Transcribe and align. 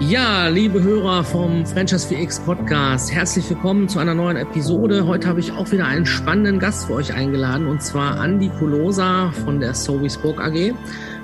Ja, 0.00 0.48
liebe 0.48 0.82
Hörer 0.82 1.22
vom 1.24 1.64
Franchise 1.64 2.08
4X 2.08 2.44
Podcast, 2.44 3.12
herzlich 3.12 3.48
willkommen 3.48 3.88
zu 3.88 3.98
einer 3.98 4.14
neuen 4.14 4.36
Episode. 4.36 5.06
Heute 5.06 5.28
habe 5.28 5.40
ich 5.40 5.52
auch 5.52 5.70
wieder 5.70 5.86
einen 5.86 6.04
spannenden 6.04 6.58
Gast 6.58 6.86
für 6.86 6.94
euch 6.94 7.14
eingeladen 7.14 7.66
und 7.66 7.82
zwar 7.82 8.24
Andy 8.24 8.48
Kulosa 8.58 9.30
von 9.44 9.60
der 9.60 9.74
Sovi 9.74 10.10
Spoke 10.10 10.42
AG. 10.42 10.74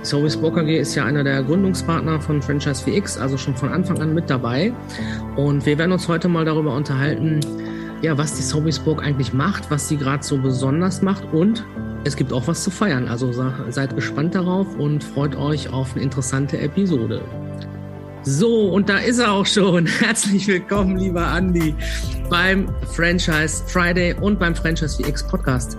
Sovi 0.03 0.31
Spoke 0.31 0.61
AG 0.61 0.69
ist 0.69 0.95
ja 0.95 1.05
einer 1.05 1.25
der 1.25 1.43
Gründungspartner 1.43 2.21
von 2.21 2.41
Franchise 2.41 2.85
4X, 2.85 3.19
also 3.19 3.37
schon 3.37 3.57
von 3.57 3.71
Anfang 3.71 4.01
an 4.01 4.15
mit 4.15 4.31
dabei. 4.31 4.73
Und 5.35 5.67
wir 5.67 5.79
werden 5.79 5.93
uns 5.93 6.07
heute 6.07 6.29
mal 6.29 6.45
darüber 6.45 6.75
unterhalten, 6.75 7.41
ja, 8.03 8.17
was 8.17 8.35
die 8.35 8.73
Spoke 8.73 9.03
eigentlich 9.03 9.33
macht, 9.33 9.71
was 9.71 9.89
sie 9.89 9.97
gerade 9.97 10.23
so 10.23 10.39
besonders 10.39 11.03
macht 11.03 11.25
und 11.33 11.65
es 12.07 12.17
gibt 12.17 12.33
auch 12.33 12.47
was 12.47 12.63
zu 12.63 12.71
feiern. 12.71 13.09
Also 13.09 13.33
seid 13.69 13.95
gespannt 13.95 14.35
darauf 14.35 14.77
und 14.77 15.03
freut 15.03 15.35
euch 15.35 15.73
auf 15.73 15.95
eine 15.95 16.05
interessante 16.05 16.59
Episode. 16.59 17.21
So, 18.23 18.71
und 18.71 18.89
da 18.89 18.99
ist 18.99 19.19
er 19.19 19.33
auch 19.33 19.47
schon. 19.47 19.87
Herzlich 20.01 20.47
willkommen, 20.47 20.97
lieber 20.97 21.27
Andy, 21.37 21.75
beim 22.31 22.69
Franchise 22.93 23.63
Friday 23.67 24.15
und 24.21 24.39
beim 24.39 24.55
Franchise 24.55 25.03
VX 25.03 25.27
Podcast. 25.27 25.77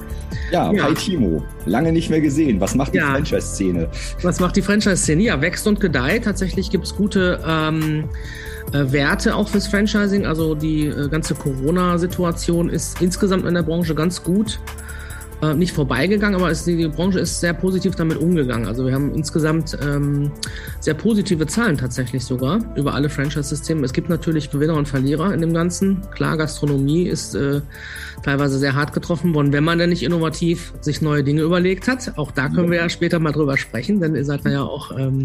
Ja, 0.51 0.71
ja, 0.71 0.83
hi 0.83 0.93
Timo. 0.93 1.43
Lange 1.65 1.91
nicht 1.91 2.09
mehr 2.09 2.21
gesehen. 2.21 2.59
Was 2.59 2.75
macht 2.75 2.93
die 2.93 2.97
ja. 2.97 3.11
Franchise-Szene? 3.11 3.89
Was 4.21 4.39
macht 4.39 4.55
die 4.55 4.61
Franchise-Szene? 4.61 5.23
Ja, 5.23 5.41
wächst 5.41 5.65
und 5.67 5.79
gedeiht. 5.79 6.25
Tatsächlich 6.25 6.69
gibt 6.69 6.85
es 6.85 6.95
gute 6.95 7.39
ähm, 7.45 8.09
äh, 8.71 8.91
Werte 8.91 9.35
auch 9.35 9.49
fürs 9.49 9.67
Franchising. 9.67 10.25
Also 10.25 10.55
die 10.55 10.87
äh, 10.87 11.09
ganze 11.09 11.35
Corona-Situation 11.35 12.69
ist 12.69 13.01
insgesamt 13.01 13.45
in 13.45 13.53
der 13.53 13.63
Branche 13.63 13.93
ganz 13.93 14.23
gut 14.23 14.59
äh, 15.41 15.53
nicht 15.53 15.71
vorbeigegangen, 15.73 16.39
aber 16.39 16.49
es, 16.49 16.65
die, 16.65 16.87
Branche 16.87 17.19
ist 17.19 17.39
sehr 17.39 17.53
positiv 17.53 17.95
damit 17.95 18.17
umgegangen. 18.17 18.67
Also 18.67 18.85
wir 18.85 18.93
haben 18.93 19.13
insgesamt 19.13 19.77
ähm, 19.83 20.31
sehr 20.79 20.95
positive 20.95 21.45
Zahlen 21.45 21.77
tatsächlich 21.77 22.25
sogar 22.25 22.59
über 22.75 22.95
alle 22.95 23.09
Franchise-Systeme. 23.09 23.85
Es 23.85 23.93
gibt 23.93 24.09
natürlich 24.09 24.49
Gewinner 24.49 24.75
und 24.75 24.87
Verlierer 24.87 25.33
in 25.33 25.41
dem 25.41 25.53
Ganzen. 25.53 26.01
Klar, 26.11 26.37
Gastronomie 26.37 27.07
ist 27.07 27.35
äh, 27.35 27.61
teilweise 28.23 28.57
sehr 28.57 28.73
hart 28.73 28.93
getroffen 28.93 29.33
worden, 29.35 29.53
wenn 29.53 29.63
man 29.63 29.77
denn 29.77 29.89
nicht 29.89 30.03
innovativ 30.03 30.73
sich 30.81 31.01
neue 31.01 31.23
Dinge 31.23 31.41
überlegt 31.41 31.87
hat. 31.87 32.17
Auch 32.17 32.31
da 32.31 32.49
können 32.49 32.71
wir 32.71 32.77
ja 32.77 32.89
später 32.89 33.19
mal 33.19 33.31
drüber 33.31 33.57
sprechen, 33.57 33.99
denn 33.99 34.15
ihr 34.15 34.25
seid 34.25 34.43
ja 34.45 34.63
auch 34.63 34.97
ähm, 34.97 35.23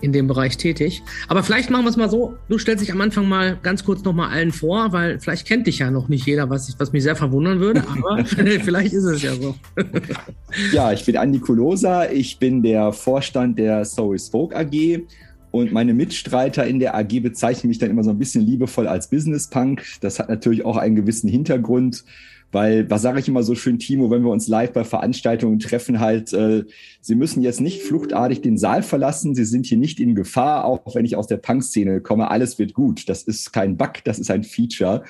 in 0.00 0.12
dem 0.12 0.26
Bereich 0.26 0.56
tätig. 0.58 1.02
Aber 1.28 1.42
vielleicht 1.42 1.70
machen 1.70 1.84
wir 1.84 1.90
es 1.90 1.96
mal 1.96 2.10
so, 2.10 2.36
du 2.48 2.58
stellst 2.58 2.82
dich 2.82 2.92
am 2.92 3.00
Anfang 3.00 3.28
mal 3.28 3.58
ganz 3.62 3.84
kurz 3.84 4.04
nochmal 4.04 4.30
allen 4.30 4.52
vor, 4.52 4.92
weil 4.92 5.18
vielleicht 5.20 5.46
kennt 5.46 5.66
dich 5.66 5.78
ja 5.78 5.90
noch 5.90 6.08
nicht 6.08 6.26
jeder, 6.26 6.50
was, 6.50 6.68
ich, 6.68 6.74
was 6.78 6.92
mich 6.92 7.02
sehr 7.02 7.16
verwundern 7.16 7.60
würde, 7.60 7.82
aber 7.88 8.24
vielleicht 8.26 8.92
ist 8.92 9.04
es 9.04 9.22
ja 9.22 9.34
so. 9.34 9.37
ja, 10.72 10.92
ich 10.92 11.04
bin 11.04 11.16
Andi 11.16 11.38
Kulosa, 11.38 12.10
ich 12.10 12.38
bin 12.38 12.62
der 12.62 12.92
Vorstand 12.92 13.58
der 13.58 13.84
Story 13.84 14.18
Spoke 14.18 14.56
AG 14.56 15.02
und 15.50 15.72
meine 15.72 15.94
Mitstreiter 15.94 16.66
in 16.66 16.78
der 16.78 16.94
AG 16.94 17.20
bezeichnen 17.20 17.68
mich 17.68 17.78
dann 17.78 17.90
immer 17.90 18.04
so 18.04 18.10
ein 18.10 18.18
bisschen 18.18 18.44
liebevoll 18.44 18.86
als 18.86 19.08
Business 19.08 19.48
Punk. 19.48 19.82
Das 20.00 20.18
hat 20.18 20.28
natürlich 20.28 20.64
auch 20.64 20.76
einen 20.76 20.96
gewissen 20.96 21.28
Hintergrund, 21.28 22.04
weil, 22.52 22.88
was 22.90 23.02
sage 23.02 23.20
ich 23.20 23.28
immer 23.28 23.42
so 23.42 23.54
schön, 23.54 23.78
Timo, 23.78 24.10
wenn 24.10 24.22
wir 24.22 24.30
uns 24.30 24.48
live 24.48 24.72
bei 24.72 24.84
Veranstaltungen 24.84 25.58
treffen, 25.58 26.00
halt, 26.00 26.32
äh, 26.32 26.64
Sie 27.00 27.14
müssen 27.14 27.42
jetzt 27.42 27.60
nicht 27.60 27.82
fluchtartig 27.82 28.40
den 28.40 28.58
Saal 28.58 28.82
verlassen, 28.82 29.34
Sie 29.34 29.44
sind 29.44 29.66
hier 29.66 29.78
nicht 29.78 30.00
in 30.00 30.14
Gefahr, 30.14 30.64
auch 30.64 30.94
wenn 30.94 31.04
ich 31.04 31.16
aus 31.16 31.26
der 31.26 31.36
Punk-Szene 31.38 32.00
komme, 32.00 32.30
alles 32.30 32.58
wird 32.58 32.74
gut. 32.74 33.08
Das 33.08 33.22
ist 33.22 33.52
kein 33.52 33.76
Bug, 33.76 34.04
das 34.04 34.18
ist 34.18 34.30
ein 34.30 34.44
Feature. 34.44 35.04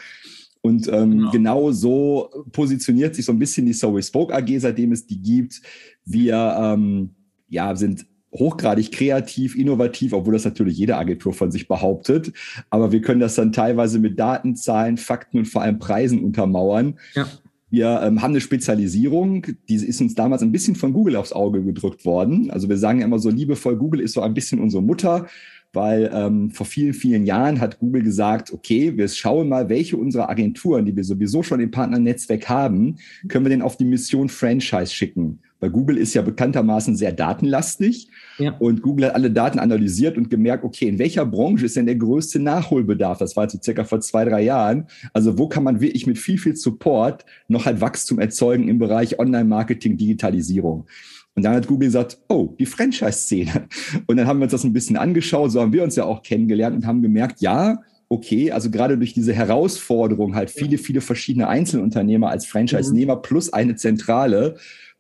Und 0.61 0.89
ähm, 0.89 1.11
genau. 1.11 1.31
genau. 1.31 1.73
so 1.73 2.31
positioniert 2.53 3.15
sich 3.15 3.25
so 3.25 3.33
ein 3.33 3.39
bisschen 3.39 3.67
die 3.67 3.73
So 3.73 4.01
Spoke 4.01 4.35
AG, 4.35 4.59
seitdem 4.59 4.93
es 4.93 5.07
die 5.07 5.21
gibt. 5.21 5.63
Wir 6.05 6.57
ähm, 6.59 7.11
ja, 7.49 7.75
sind 7.77 8.07
hochgradig 8.33 8.93
kreativ, 8.93 9.57
innovativ, 9.57 10.13
obwohl 10.13 10.35
das 10.35 10.45
natürlich 10.45 10.77
jede 10.77 10.97
Agentur 10.97 11.33
von 11.33 11.51
sich 11.51 11.67
behauptet. 11.67 12.33
Aber 12.71 12.93
wir 12.93 13.01
können 13.01 13.21
das 13.21 13.37
dann 13.37 13.53
teilweise 13.53 13.99
mit 13.99 14.19
Daten, 14.19 14.57
Zahlen, 14.57 14.97
Fakten 14.97 15.39
und 15.39 15.47
vor 15.47 15.63
allem 15.63 15.79
Preisen 15.79 16.23
untermauern. 16.23 16.99
Ja. 17.15 17.27
Wir 17.71 18.01
ähm, 18.03 18.23
haben 18.23 18.31
eine 18.31 18.41
Spezialisierung, 18.41 19.47
die 19.69 19.75
ist 19.75 20.01
uns 20.01 20.15
damals 20.15 20.43
ein 20.43 20.53
bisschen 20.53 20.75
von 20.75 20.95
Google 20.95 21.17
aufs 21.17 21.35
Auge 21.35 21.63
gedrückt 21.63 22.07
worden. 22.07 22.51
Also 22.51 22.69
wir 22.69 22.79
sagen 22.79 23.01
ja 23.01 23.05
immer 23.05 23.19
so 23.19 23.29
liebevoll, 23.29 23.77
Google 23.77 24.01
ist 24.01 24.15
so 24.15 24.23
ein 24.23 24.33
bisschen 24.33 24.59
unsere 24.59 24.83
Mutter, 24.83 25.27
weil 25.73 26.11
ähm, 26.13 26.51
vor 26.51 26.67
vielen, 26.67 26.95
vielen 26.95 27.27
Jahren 27.27 27.61
hat 27.61 27.79
Google 27.79 28.03
gesagt, 28.03 28.53
okay, 28.53 28.97
wir 28.97 29.09
schauen 29.09 29.49
mal, 29.49 29.69
welche 29.69 29.97
unserer 29.97 30.31
Agenturen, 30.31 30.87
die 30.87 30.97
wir 30.97 31.05
sowieso 31.05 31.43
schon 31.43 31.61
im 31.61 31.71
Partnernetzwerk 31.71 32.49
haben, 32.49 32.97
können 33.29 33.45
wir 33.45 33.51
denn 33.51 33.63
auf 33.63 33.77
die 33.77 33.85
Mission 33.85 34.29
Franchise 34.29 34.93
schicken. 34.93 35.41
Weil 35.61 35.71
Google 35.71 35.97
ist 35.97 36.15
ja 36.15 36.23
bekanntermaßen 36.23 36.95
sehr 36.95 37.13
datenlastig 37.13 38.09
ja. 38.39 38.53
und 38.59 38.81
Google 38.81 39.07
hat 39.07 39.15
alle 39.17 39.31
Daten 39.31 39.59
analysiert 39.59 40.17
und 40.17 40.31
gemerkt, 40.31 40.65
okay, 40.65 40.87
in 40.87 40.99
welcher 40.99 41.27
Branche 41.27 41.67
ist 41.67 41.77
denn 41.77 41.87
der 41.87 41.97
größte 41.97 42.39
Nachholbedarf? 42.39 43.19
Das 43.19 43.37
war 43.37 43.45
jetzt 43.45 43.55
so 43.55 43.61
circa 43.63 43.85
vor 43.85 44.01
zwei, 44.01 44.25
drei 44.25 44.43
Jahren. 44.43 44.87
Also 45.13 45.37
wo 45.37 45.49
kann 45.49 45.65
man 45.65 45.81
wirklich 45.81 46.07
mit 46.07 46.19
viel, 46.19 46.39
viel 46.39 46.55
Support 46.55 47.25
noch 47.49 47.67
halt 47.67 47.81
Wachstum 47.81 48.21
erzeugen 48.21 48.69
im 48.69 48.79
Bereich 48.79 49.19
Online-Marketing, 49.19 49.97
Digitalisierung? 49.97 50.87
Und 51.35 51.45
dann 51.45 51.55
hat 51.55 51.69
Google 51.69 51.89
gesagt, 51.89 52.19
oh, 52.29 52.55
die 52.59 52.67
Franchise-Szene. 52.67 53.69
Und 54.07 54.17
dann 54.17 54.27
haben 54.27 54.41
wir 54.41 54.45
uns 54.45 54.53
das 54.53 54.65
ein 54.65 54.73
bisschen 54.73 54.97
angeschaut, 54.97 55.53
so 55.53 55.61
haben 55.61 55.73
wir 55.73 55.85
uns 55.85 55.95
ja 55.97 56.05
auch 56.05 56.23
kennengelernt 56.23 56.77
und 56.77 56.87
haben 56.87 57.01
gemerkt, 57.01 57.41
ja, 57.41 57.79
okay, 58.09 58.51
also 58.51 58.71
gerade 58.71 58.97
durch 58.97 59.13
diese 59.13 59.33
Herausforderung 59.33 60.35
halt 60.35 60.51
viele, 60.51 60.79
viele 60.79 61.01
verschiedene 61.01 61.49
Einzelunternehmer 61.49 62.31
als 62.31 62.47
Franchise-Nehmer 62.47 63.17
mhm. 63.17 63.23
plus 63.23 63.53
eine 63.53 63.77
Zentrale, 63.77 64.57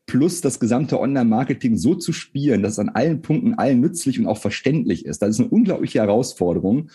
plus 0.06 0.40
das 0.40 0.60
gesamte 0.60 1.00
Online-Marketing 1.00 1.76
so 1.76 1.94
zu 1.94 2.12
spielen, 2.12 2.62
dass 2.62 2.72
es 2.72 2.78
an 2.78 2.88
allen 2.88 3.22
Punkten 3.22 3.54
allen 3.54 3.80
nützlich 3.80 4.18
und 4.18 4.26
auch 4.26 4.38
verständlich 4.38 5.04
ist. 5.04 5.22
Das 5.22 5.30
ist 5.30 5.40
eine 5.40 5.48
unglaubliche 5.48 6.00
Herausforderung. 6.00 6.90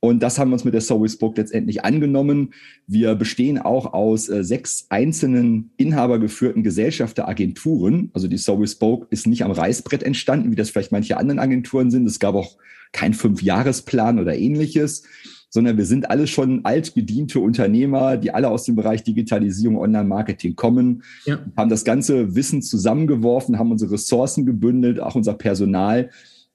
Und 0.00 0.22
das 0.22 0.38
haben 0.38 0.50
wir 0.50 0.54
uns 0.54 0.64
mit 0.64 0.72
der 0.72 0.80
Service 0.80 1.18
Book 1.18 1.36
letztendlich 1.36 1.84
angenommen. 1.84 2.54
Wir 2.86 3.14
bestehen 3.14 3.58
auch 3.58 3.92
aus 3.92 4.30
äh, 4.30 4.42
sechs 4.42 4.86
einzelnen 4.88 5.70
inhabergeführten 5.76 6.62
Gesellschafteragenturen. 6.62 8.10
Also 8.14 8.26
die 8.26 8.38
Service 8.38 8.76
Book 8.76 9.06
ist 9.10 9.26
nicht 9.26 9.44
am 9.44 9.50
Reißbrett 9.50 10.02
entstanden, 10.02 10.50
wie 10.50 10.56
das 10.56 10.70
vielleicht 10.70 10.92
manche 10.92 11.18
anderen 11.18 11.38
Agenturen 11.38 11.90
sind. 11.90 12.06
Es 12.06 12.18
gab 12.18 12.34
auch 12.34 12.56
keinen 12.92 13.12
Fünfjahresplan 13.12 14.18
oder 14.18 14.36
ähnliches, 14.36 15.04
sondern 15.50 15.76
wir 15.76 15.84
sind 15.84 16.08
alle 16.10 16.26
schon 16.26 16.64
altgediente 16.64 17.40
Unternehmer, 17.40 18.16
die 18.16 18.32
alle 18.32 18.48
aus 18.48 18.64
dem 18.64 18.76
Bereich 18.76 19.02
Digitalisierung, 19.04 19.76
Online-Marketing 19.76 20.56
kommen, 20.56 21.02
ja. 21.26 21.40
haben 21.56 21.68
das 21.68 21.84
ganze 21.84 22.34
Wissen 22.34 22.62
zusammengeworfen, 22.62 23.58
haben 23.58 23.72
unsere 23.72 23.92
Ressourcen 23.92 24.46
gebündelt, 24.46 25.00
auch 25.00 25.14
unser 25.14 25.34
Personal. 25.34 26.10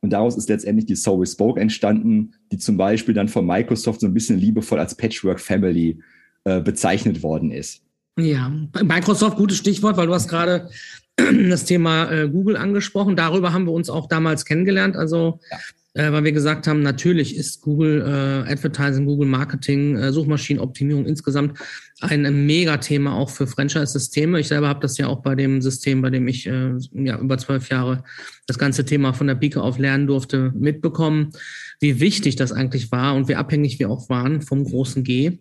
Und 0.06 0.12
daraus 0.12 0.38
ist 0.38 0.50
letztendlich 0.50 0.86
die 0.86 0.96
So 0.96 1.26
Spoke 1.26 1.60
entstanden, 1.60 2.36
die 2.52 2.60
zum 2.60 2.78
Beispiel 2.78 3.16
dann 3.16 3.28
von 3.28 3.44
Microsoft 3.44 4.02
so 4.02 4.06
ein 4.06 4.14
bisschen 4.14 4.38
liebevoll 4.38 4.80
als 4.80 4.94
Patchwork 4.94 5.40
Family 5.40 6.00
äh, 6.44 6.62
bezeichnet 6.62 7.24
worden 7.24 7.50
ist. 7.50 7.82
Ja, 8.20 8.52
Microsoft, 8.84 9.36
gutes 9.36 9.58
Stichwort, 9.58 9.98
weil 9.98 10.06
du 10.06 10.14
hast 10.14 10.30
gerade 10.30 10.70
das 11.50 11.66
Thema 11.66 12.12
äh, 12.12 12.30
Google 12.30 12.56
angesprochen. 12.56 13.16
Darüber 13.16 13.52
haben 13.52 13.66
wir 13.66 13.74
uns 13.74 13.90
auch 13.90 14.08
damals 14.08 14.46
kennengelernt. 14.46 14.96
Also 14.96 15.40
ja 15.50 15.58
äh, 15.96 16.12
weil 16.12 16.26
wir 16.26 16.34
gesagt 16.34 16.68
haben, 16.68 16.82
natürlich 16.82 17.36
ist 17.36 17.62
Google 17.62 18.02
äh, 18.02 18.52
Advertising, 18.52 19.06
Google 19.06 19.28
Marketing, 19.28 19.98
äh, 19.98 20.12
Suchmaschinenoptimierung 20.12 21.06
insgesamt 21.06 21.58
ein, 22.02 22.46
Megathema 22.46 23.14
auch 23.14 23.30
für 23.30 23.48
Franchise-Systeme. 23.48 24.40
Ich 24.40 24.50
selber 24.50 24.68
habe 24.68 24.82
das 24.82 24.98
ja 24.98 25.08
auch 25.08 25.22
bei 25.22 25.36
dem 25.36 25.62
System, 25.62 26.02
bei 26.02 26.10
dem 26.10 26.28
ich 26.28 26.46
äh, 26.48 26.74
ja, 26.94 27.18
über 27.20 27.38
zwölf 27.38 27.70
Jahre 27.70 28.04
das 28.48 28.60
ganze 28.60 28.86
Thema 28.86 29.14
von 29.14 29.28
der 29.28 29.36
Pike 29.36 29.62
auf 29.62 29.78
lernen 29.78 30.08
durfte, 30.08 30.52
mitbekommen 30.56 31.32
wie 31.80 32.00
wichtig 32.00 32.36
das 32.36 32.52
eigentlich 32.52 32.92
war 32.92 33.16
und 33.16 33.28
wie 33.28 33.36
abhängig 33.36 33.80
wir 33.80 33.90
auch 33.90 34.10
waren 34.10 34.42
vom 34.42 34.64
großen 34.64 35.04
G. 35.04 35.40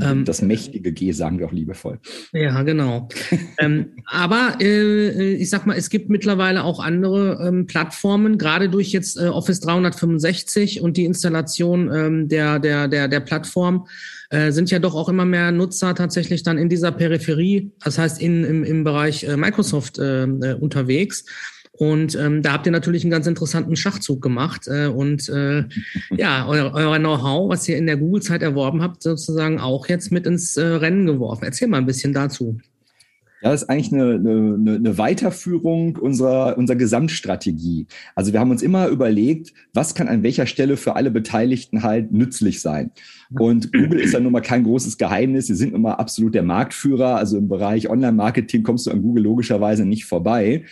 Ähm, 0.00 0.24
das 0.24 0.42
mächtige 0.42 0.92
G 0.92 1.12
sagen 1.12 1.38
wir 1.38 1.46
auch 1.46 1.52
liebevoll. 1.52 1.98
Ja, 2.32 2.62
genau. 2.62 3.08
ähm, 3.58 3.92
aber 4.06 4.56
äh, 4.60 5.34
ich 5.34 5.50
sag 5.50 5.66
mal, 5.66 5.76
es 5.76 5.90
gibt 5.90 6.10
mittlerweile 6.10 6.64
auch 6.64 6.80
andere 6.80 7.46
ähm, 7.46 7.66
Plattformen, 7.66 8.38
gerade 8.38 8.68
durch 8.68 8.92
jetzt 8.92 9.16
äh, 9.16 9.26
Office 9.28 9.60
365 9.60 10.80
und 10.80 10.96
die 10.96 11.04
Installation 11.04 11.90
ähm, 11.92 12.28
der, 12.28 12.58
der, 12.58 12.88
der, 12.88 13.08
der 13.08 13.20
Plattform 13.20 13.86
äh, 14.30 14.50
sind 14.52 14.70
ja 14.70 14.78
doch 14.78 14.94
auch 14.94 15.08
immer 15.08 15.24
mehr 15.24 15.52
Nutzer 15.52 15.94
tatsächlich 15.94 16.42
dann 16.42 16.58
in 16.58 16.68
dieser 16.68 16.92
Peripherie, 16.92 17.72
das 17.82 17.98
heißt 17.98 18.20
in, 18.20 18.44
im, 18.44 18.64
im 18.64 18.84
Bereich 18.84 19.24
äh, 19.24 19.36
Microsoft 19.36 19.98
äh, 19.98 20.24
äh 20.24 20.54
unterwegs. 20.54 21.24
Und 21.78 22.14
ähm, 22.14 22.42
da 22.42 22.52
habt 22.52 22.64
ihr 22.64 22.72
natürlich 22.72 23.04
einen 23.04 23.10
ganz 23.10 23.26
interessanten 23.26 23.76
Schachzug 23.76 24.22
gemacht 24.22 24.66
äh, 24.66 24.86
und 24.86 25.28
äh, 25.28 25.64
ja, 26.16 26.46
euer, 26.48 26.72
euer 26.72 26.98
Know-how, 26.98 27.50
was 27.50 27.68
ihr 27.68 27.76
in 27.76 27.86
der 27.86 27.98
Google-Zeit 27.98 28.42
erworben 28.42 28.82
habt, 28.82 29.02
sozusagen 29.02 29.60
auch 29.60 29.86
jetzt 29.88 30.10
mit 30.10 30.26
ins 30.26 30.56
äh, 30.56 30.64
Rennen 30.64 31.04
geworfen. 31.04 31.44
Erzähl 31.44 31.68
mal 31.68 31.78
ein 31.78 31.86
bisschen 31.86 32.14
dazu. 32.14 32.58
Ja, 33.42 33.50
das 33.50 33.62
ist 33.62 33.68
eigentlich 33.68 33.92
eine, 33.92 34.14
eine, 34.14 34.76
eine 34.76 34.98
Weiterführung 34.98 35.96
unserer, 35.96 36.56
unserer 36.56 36.76
Gesamtstrategie. 36.76 37.86
Also 38.14 38.32
wir 38.32 38.40
haben 38.40 38.50
uns 38.50 38.62
immer 38.62 38.88
überlegt, 38.88 39.52
was 39.74 39.94
kann 39.94 40.08
an 40.08 40.22
welcher 40.22 40.46
Stelle 40.46 40.76
für 40.78 40.96
alle 40.96 41.10
Beteiligten 41.10 41.82
halt 41.82 42.12
nützlich 42.12 42.62
sein. 42.62 42.92
Und 43.38 43.72
Google 43.72 44.00
ist 44.00 44.14
ja 44.14 44.20
nun 44.20 44.32
mal 44.32 44.40
kein 44.40 44.64
großes 44.64 44.96
Geheimnis. 44.96 45.48
Sie 45.48 45.54
sind 45.54 45.72
nun 45.72 45.82
mal 45.82 45.94
absolut 45.94 46.34
der 46.34 46.44
Marktführer. 46.44 47.16
Also 47.16 47.36
im 47.36 47.48
Bereich 47.48 47.90
Online-Marketing 47.90 48.62
kommst 48.62 48.86
du 48.86 48.90
an 48.90 49.02
Google 49.02 49.24
logischerweise 49.24 49.84
nicht 49.84 50.06
vorbei. 50.06 50.64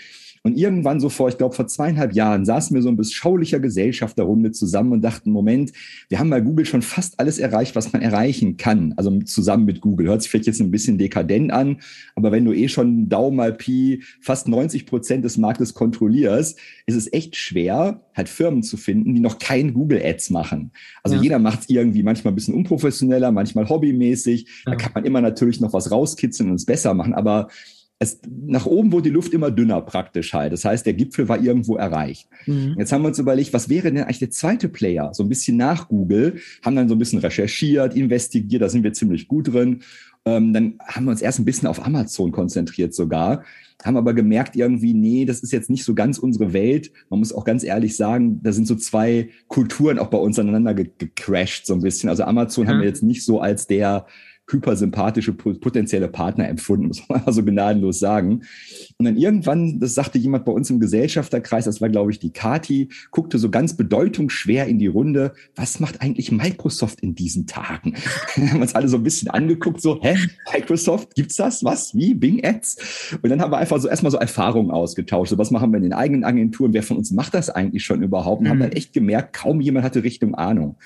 Und 0.46 0.58
irgendwann 0.58 1.00
so 1.00 1.08
vor, 1.08 1.30
ich 1.30 1.38
glaube, 1.38 1.54
vor 1.54 1.66
zweieinhalb 1.66 2.12
Jahren 2.12 2.44
saßen 2.44 2.74
wir 2.74 2.82
so 2.82 2.90
ein 2.90 2.98
beschaulicher 2.98 3.60
Gesellschafterrunde 3.60 4.52
zusammen 4.52 4.92
und 4.92 5.00
dachten, 5.00 5.30
Moment, 5.30 5.72
wir 6.10 6.18
haben 6.18 6.28
bei 6.28 6.42
Google 6.42 6.66
schon 6.66 6.82
fast 6.82 7.18
alles 7.18 7.38
erreicht, 7.38 7.74
was 7.74 7.94
man 7.94 8.02
erreichen 8.02 8.58
kann. 8.58 8.92
Also 8.98 9.18
zusammen 9.20 9.64
mit 9.64 9.80
Google. 9.80 10.08
Hört 10.08 10.20
sich 10.20 10.30
vielleicht 10.30 10.48
jetzt 10.48 10.60
ein 10.60 10.70
bisschen 10.70 10.98
dekadent 10.98 11.50
an, 11.50 11.78
aber 12.14 12.30
wenn 12.30 12.44
du 12.44 12.52
eh 12.52 12.68
schon 12.68 13.08
Daumen 13.08 13.38
mal 13.38 13.54
Pi 13.54 14.02
fast 14.20 14.46
90 14.46 14.84
Prozent 14.84 15.24
des 15.24 15.38
Marktes 15.38 15.72
kontrollierst, 15.72 16.58
ist 16.84 16.94
es 16.94 17.10
echt 17.10 17.36
schwer, 17.36 18.02
halt 18.14 18.28
Firmen 18.28 18.62
zu 18.62 18.76
finden, 18.76 19.14
die 19.14 19.22
noch 19.22 19.38
kein 19.38 19.72
Google 19.72 20.02
Ads 20.04 20.28
machen. 20.28 20.72
Also 21.02 21.16
ja. 21.16 21.22
jeder 21.22 21.38
macht 21.38 21.60
es 21.60 21.70
irgendwie 21.70 22.02
manchmal 22.02 22.34
ein 22.34 22.36
bisschen 22.36 22.52
unprofessioneller, 22.52 23.32
manchmal 23.32 23.66
hobbymäßig. 23.66 24.46
Ja. 24.66 24.72
Da 24.72 24.76
kann 24.76 24.92
man 24.94 25.06
immer 25.06 25.22
natürlich 25.22 25.62
noch 25.62 25.72
was 25.72 25.90
rauskitzeln 25.90 26.50
und 26.50 26.56
es 26.56 26.66
besser 26.66 26.92
machen, 26.92 27.14
aber 27.14 27.48
es, 28.04 28.20
nach 28.46 28.66
oben 28.66 28.92
wurde 28.92 29.04
die 29.04 29.14
Luft 29.14 29.32
immer 29.32 29.50
dünner 29.50 29.80
praktisch 29.80 30.32
halt. 30.32 30.52
Das 30.52 30.64
heißt, 30.64 30.86
der 30.86 30.94
Gipfel 30.94 31.28
war 31.28 31.42
irgendwo 31.42 31.76
erreicht. 31.76 32.28
Mhm. 32.46 32.76
Jetzt 32.78 32.92
haben 32.92 33.02
wir 33.02 33.08
uns 33.08 33.18
überlegt, 33.18 33.52
was 33.52 33.68
wäre 33.68 33.92
denn 33.92 34.02
eigentlich 34.02 34.20
der 34.20 34.30
zweite 34.30 34.68
Player? 34.68 35.12
So 35.12 35.22
ein 35.22 35.28
bisschen 35.28 35.56
nach 35.56 35.88
Google, 35.88 36.36
haben 36.64 36.76
dann 36.76 36.88
so 36.88 36.94
ein 36.94 36.98
bisschen 36.98 37.18
recherchiert, 37.18 37.96
investigiert, 37.96 38.62
da 38.62 38.68
sind 38.68 38.84
wir 38.84 38.92
ziemlich 38.92 39.26
gut 39.26 39.52
drin. 39.52 39.80
Ähm, 40.26 40.52
dann 40.52 40.78
haben 40.86 41.04
wir 41.04 41.10
uns 41.10 41.20
erst 41.20 41.38
ein 41.38 41.44
bisschen 41.44 41.68
auf 41.68 41.84
Amazon 41.84 42.32
konzentriert 42.32 42.94
sogar, 42.94 43.44
haben 43.84 43.98
aber 43.98 44.14
gemerkt 44.14 44.56
irgendwie, 44.56 44.94
nee, 44.94 45.26
das 45.26 45.40
ist 45.40 45.52
jetzt 45.52 45.68
nicht 45.68 45.84
so 45.84 45.94
ganz 45.94 46.18
unsere 46.18 46.54
Welt. 46.54 46.90
Man 47.10 47.18
muss 47.18 47.32
auch 47.32 47.44
ganz 47.44 47.62
ehrlich 47.62 47.96
sagen, 47.96 48.40
da 48.42 48.52
sind 48.52 48.66
so 48.66 48.74
zwei 48.74 49.28
Kulturen 49.48 49.98
auch 49.98 50.08
bei 50.08 50.16
uns 50.16 50.38
aneinander 50.38 50.72
gecrashed 50.72 51.66
so 51.66 51.74
ein 51.74 51.82
bisschen. 51.82 52.08
Also 52.08 52.24
Amazon 52.24 52.64
ja. 52.64 52.70
haben 52.70 52.80
wir 52.80 52.86
jetzt 52.86 53.02
nicht 53.02 53.24
so 53.24 53.40
als 53.40 53.66
der 53.66 54.06
hypersympathische 54.50 55.32
potenzielle 55.32 56.08
Partner 56.08 56.48
empfunden, 56.48 56.86
muss 56.88 57.08
man 57.08 57.24
mal 57.24 57.32
so 57.32 57.44
gnadenlos 57.44 57.98
sagen. 57.98 58.42
Und 58.98 59.06
dann 59.06 59.16
irgendwann, 59.16 59.80
das 59.80 59.94
sagte 59.94 60.18
jemand 60.18 60.44
bei 60.44 60.52
uns 60.52 60.70
im 60.70 60.80
Gesellschafterkreis, 60.80 61.64
das 61.64 61.80
war, 61.80 61.88
glaube 61.88 62.10
ich, 62.10 62.18
die 62.18 62.30
Kati, 62.30 62.88
guckte 63.10 63.38
so 63.38 63.50
ganz 63.50 63.76
bedeutungsschwer 63.76 64.66
in 64.66 64.78
die 64.78 64.86
Runde, 64.86 65.32
was 65.56 65.80
macht 65.80 66.00
eigentlich 66.00 66.30
Microsoft 66.30 67.00
in 67.00 67.14
diesen 67.14 67.46
Tagen? 67.46 67.94
Wir 68.36 68.50
haben 68.50 68.62
uns 68.62 68.74
alle 68.74 68.88
so 68.88 68.96
ein 68.96 69.02
bisschen 69.02 69.28
angeguckt, 69.30 69.80
so, 69.80 70.00
hä, 70.02 70.16
Microsoft, 70.52 71.14
gibt's 71.14 71.36
das? 71.36 71.64
Was? 71.64 71.94
Wie? 71.94 72.14
Bing 72.14 72.44
Ads? 72.44 73.18
Und 73.22 73.30
dann 73.30 73.40
haben 73.40 73.50
wir 73.50 73.58
einfach 73.58 73.78
so 73.78 73.88
erstmal 73.88 74.12
so 74.12 74.18
Erfahrungen 74.18 74.70
ausgetauscht. 74.70 75.30
So, 75.30 75.38
was 75.38 75.50
machen 75.50 75.72
wir 75.72 75.78
in 75.78 75.82
den 75.82 75.92
eigenen 75.92 76.24
Agenturen? 76.24 76.72
Wer 76.72 76.82
von 76.82 76.96
uns 76.96 77.10
macht 77.10 77.34
das 77.34 77.50
eigentlich 77.50 77.84
schon 77.84 78.02
überhaupt? 78.02 78.40
Und 78.40 78.46
mhm. 78.46 78.50
haben 78.50 78.60
dann 78.60 78.72
echt 78.72 78.92
gemerkt, 78.92 79.34
kaum 79.34 79.60
jemand 79.60 79.84
hatte 79.84 80.04
Richtung 80.04 80.34
Ahnung. 80.34 80.76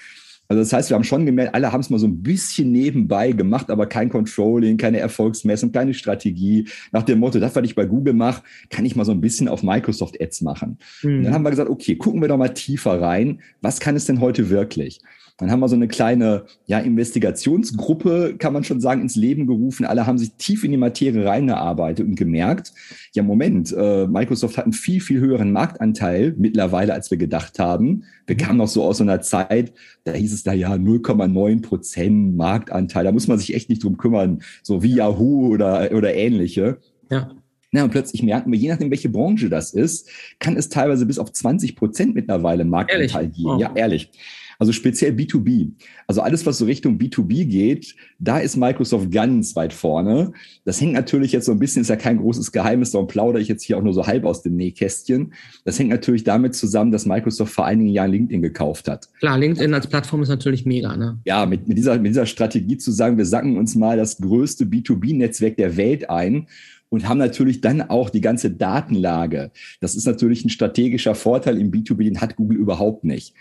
Also 0.49 0.63
das 0.63 0.73
heißt, 0.73 0.91
wir 0.91 0.95
haben 0.95 1.05
schon 1.05 1.27
gemerkt, 1.27 1.55
alle 1.55 1.73
haben 1.73 1.81
es 1.81 1.91
mal 1.91 1.99
so 1.99 2.07
ein 2.07 2.23
bisschen 2.23 2.73
nebenbei 2.73 3.33
gemacht, 3.33 3.71
aber 3.71 3.87
kein 3.87 4.09
Controlling, 4.09 4.79
keine 4.79 4.99
Erfolgsmessung, 4.99 5.73
keine 5.73 5.93
Strategie. 5.93 6.67
Nach 6.91 7.03
dem 7.03 7.19
Motto, 7.19 7.39
das, 7.39 7.55
was 7.55 7.65
ich 7.65 7.75
bei 7.75 7.85
Google 7.85 8.15
mache, 8.15 8.43
kann 8.71 8.87
ich 8.87 8.97
mal 8.97 9.05
so 9.05 9.13
ein 9.13 9.21
bisschen 9.21 9.47
auf 9.47 9.63
Microsoft 9.63 10.21
Ads 10.21 10.41
machen. 10.41 10.79
Mhm. 11.03 11.19
Und 11.19 11.25
dann 11.25 11.35
haben 11.35 11.43
wir 11.43 11.51
gesagt, 11.51 11.69
okay, 11.69 11.97
gucken 11.97 12.23
wir 12.23 12.29
doch 12.29 12.39
mal 12.39 12.49
tiefer 12.49 12.99
rein. 12.99 13.41
Was 13.61 13.79
kann 13.79 13.95
es 13.95 14.07
denn 14.07 14.21
heute 14.21 14.49
wirklich? 14.49 15.01
Dann 15.39 15.53
haben 15.53 15.61
wir 15.61 15.69
so 15.69 15.77
eine 15.77 15.87
kleine 15.87 16.47
ja, 16.67 16.81
Investigationsgruppe, 16.81 18.35
kann 18.39 18.53
man 18.53 18.65
schon 18.65 18.81
sagen, 18.81 19.03
ins 19.03 19.15
Leben 19.15 19.47
gerufen. 19.47 19.87
Alle 19.87 20.05
haben 20.05 20.19
sich 20.19 20.33
tief 20.33 20.65
in 20.65 20.73
die 20.73 20.77
Materie 20.77 21.25
reingearbeitet 21.25 22.05
und 22.07 22.17
gemerkt, 22.17 22.73
ja 23.19 23.23
Moment, 23.23 23.75
äh, 23.77 24.07
Microsoft 24.07 24.57
hat 24.57 24.65
einen 24.65 24.73
viel, 24.73 25.01
viel 25.01 25.21
höheren 25.21 25.53
Marktanteil 25.53 26.35
mittlerweile, 26.39 26.95
als 26.95 27.11
wir 27.11 27.19
gedacht 27.19 27.59
haben. 27.59 28.05
Wir 28.27 28.37
mhm. 28.37 28.41
kamen 28.41 28.59
noch 28.59 28.69
so 28.69 28.85
aus 28.85 28.99
so 28.99 29.05
einer 29.05 29.21
Zeit, 29.21 29.73
da 30.05 30.13
hieß 30.13 30.33
es 30.33 30.43
da 30.43 30.53
ja 30.53 30.73
0,9 30.73 31.63
Prozent 31.63 32.37
Marktanteil. 32.37 33.05
Da 33.05 33.13
muss 33.13 33.29
man 33.29 33.39
sich 33.39 33.55
echt 33.55 33.69
nicht 33.69 33.85
drum 33.85 33.99
kümmern, 33.99 34.41
so 34.63 34.83
wie 34.83 34.95
Yahoo 34.95 35.49
oder, 35.49 35.91
oder 35.93 36.15
ähnliche. 36.15 36.79
Ja. 37.11 37.31
Na, 37.71 37.85
und 37.85 37.91
plötzlich 37.91 38.23
merken 38.23 38.51
wir, 38.51 38.59
je 38.59 38.71
nachdem, 38.71 38.91
welche 38.91 39.11
Branche 39.11 39.51
das 39.51 39.75
ist, 39.75 40.09
kann 40.39 40.57
es 40.57 40.71
teilweise 40.71 41.05
bis 41.05 41.19
auf 41.19 41.33
20 41.33 41.77
Prozent 41.77 42.15
mittlerweile 42.15 42.65
Marktanteil 42.65 43.25
ehrlich? 43.25 43.37
gehen. 43.37 43.47
Oh. 43.47 43.59
Ja, 43.59 43.73
ehrlich. 43.75 44.11
Also 44.61 44.73
speziell 44.73 45.13
B2B. 45.13 45.71
Also 46.09 46.21
alles, 46.21 46.45
was 46.45 46.59
so 46.59 46.65
Richtung 46.65 46.99
B2B 46.99 47.45
geht, 47.45 47.95
da 48.19 48.39
ist 48.39 48.57
Microsoft 48.57 49.13
ganz 49.13 49.55
weit 49.55 49.73
vorne. 49.73 50.33
Das 50.65 50.81
hängt 50.81 50.95
natürlich 50.95 51.31
jetzt 51.31 51.47
so 51.47 51.53
ein 51.53 51.61
bisschen, 51.61 51.83
ist 51.83 51.89
ja 51.89 51.97
kein 51.97 52.19
großes 52.19 52.51
Geheimnis, 52.51 52.91
darum 52.91 53.07
plaudere 53.07 53.41
ich 53.41 53.47
jetzt 53.47 53.63
hier 53.63 53.79
auch 53.79 53.83
nur 53.83 53.95
so 53.95 54.09
halb 54.09 54.25
aus 54.25 54.43
dem 54.43 54.57
Nähkästchen. 54.57 55.33
Das 55.65 55.79
hängt 55.79 55.91
natürlich 55.91 56.25
damit 56.25 56.57
zusammen, 56.57 56.91
dass 56.91 57.07
Microsoft 57.07 57.53
vor 57.53 57.67
einigen 57.67 57.91
Jahren 57.91 58.11
LinkedIn 58.11 58.43
gekauft 58.43 58.89
hat. 58.89 59.09
Klar, 59.21 59.39
LinkedIn 59.39 59.73
als 59.75 59.87
Plattform 59.87 60.23
ist 60.23 60.29
natürlich 60.29 60.67
mega, 60.67 60.97
ne? 60.97 61.19
Ja, 61.25 61.47
mit, 61.47 61.69
mit, 61.69 61.79
dieser, 61.79 61.97
mit 61.99 62.11
dieser 62.11 62.27
Strategie 62.27 62.79
zu 62.79 62.91
sagen, 62.91 63.17
wir 63.17 63.27
sacken 63.27 63.57
uns 63.57 63.77
mal 63.77 63.97
das 63.97 64.19
größte 64.19 64.65
B2B-Netzwerk 64.65 65.57
der 65.57 65.77
Welt 65.77 66.11
ein 66.11 66.49
und 66.89 67.09
haben 67.09 67.19
natürlich 67.19 67.61
dann 67.61 67.83
auch 67.83 68.11
die 68.11 68.21
ganze 68.21 68.51
Datenlage. 68.51 69.51
Das 69.81 69.95
ist 69.95 70.07
natürlich 70.07 70.45
ein 70.45 70.51
strategischer 70.51 71.15
Vorteil 71.15 71.59
im 71.59 71.71
B2B, 71.71 72.05
den 72.05 72.21
hat 72.21 72.37
Google 72.37 72.59
überhaupt 72.59 73.05
nicht. 73.05 73.35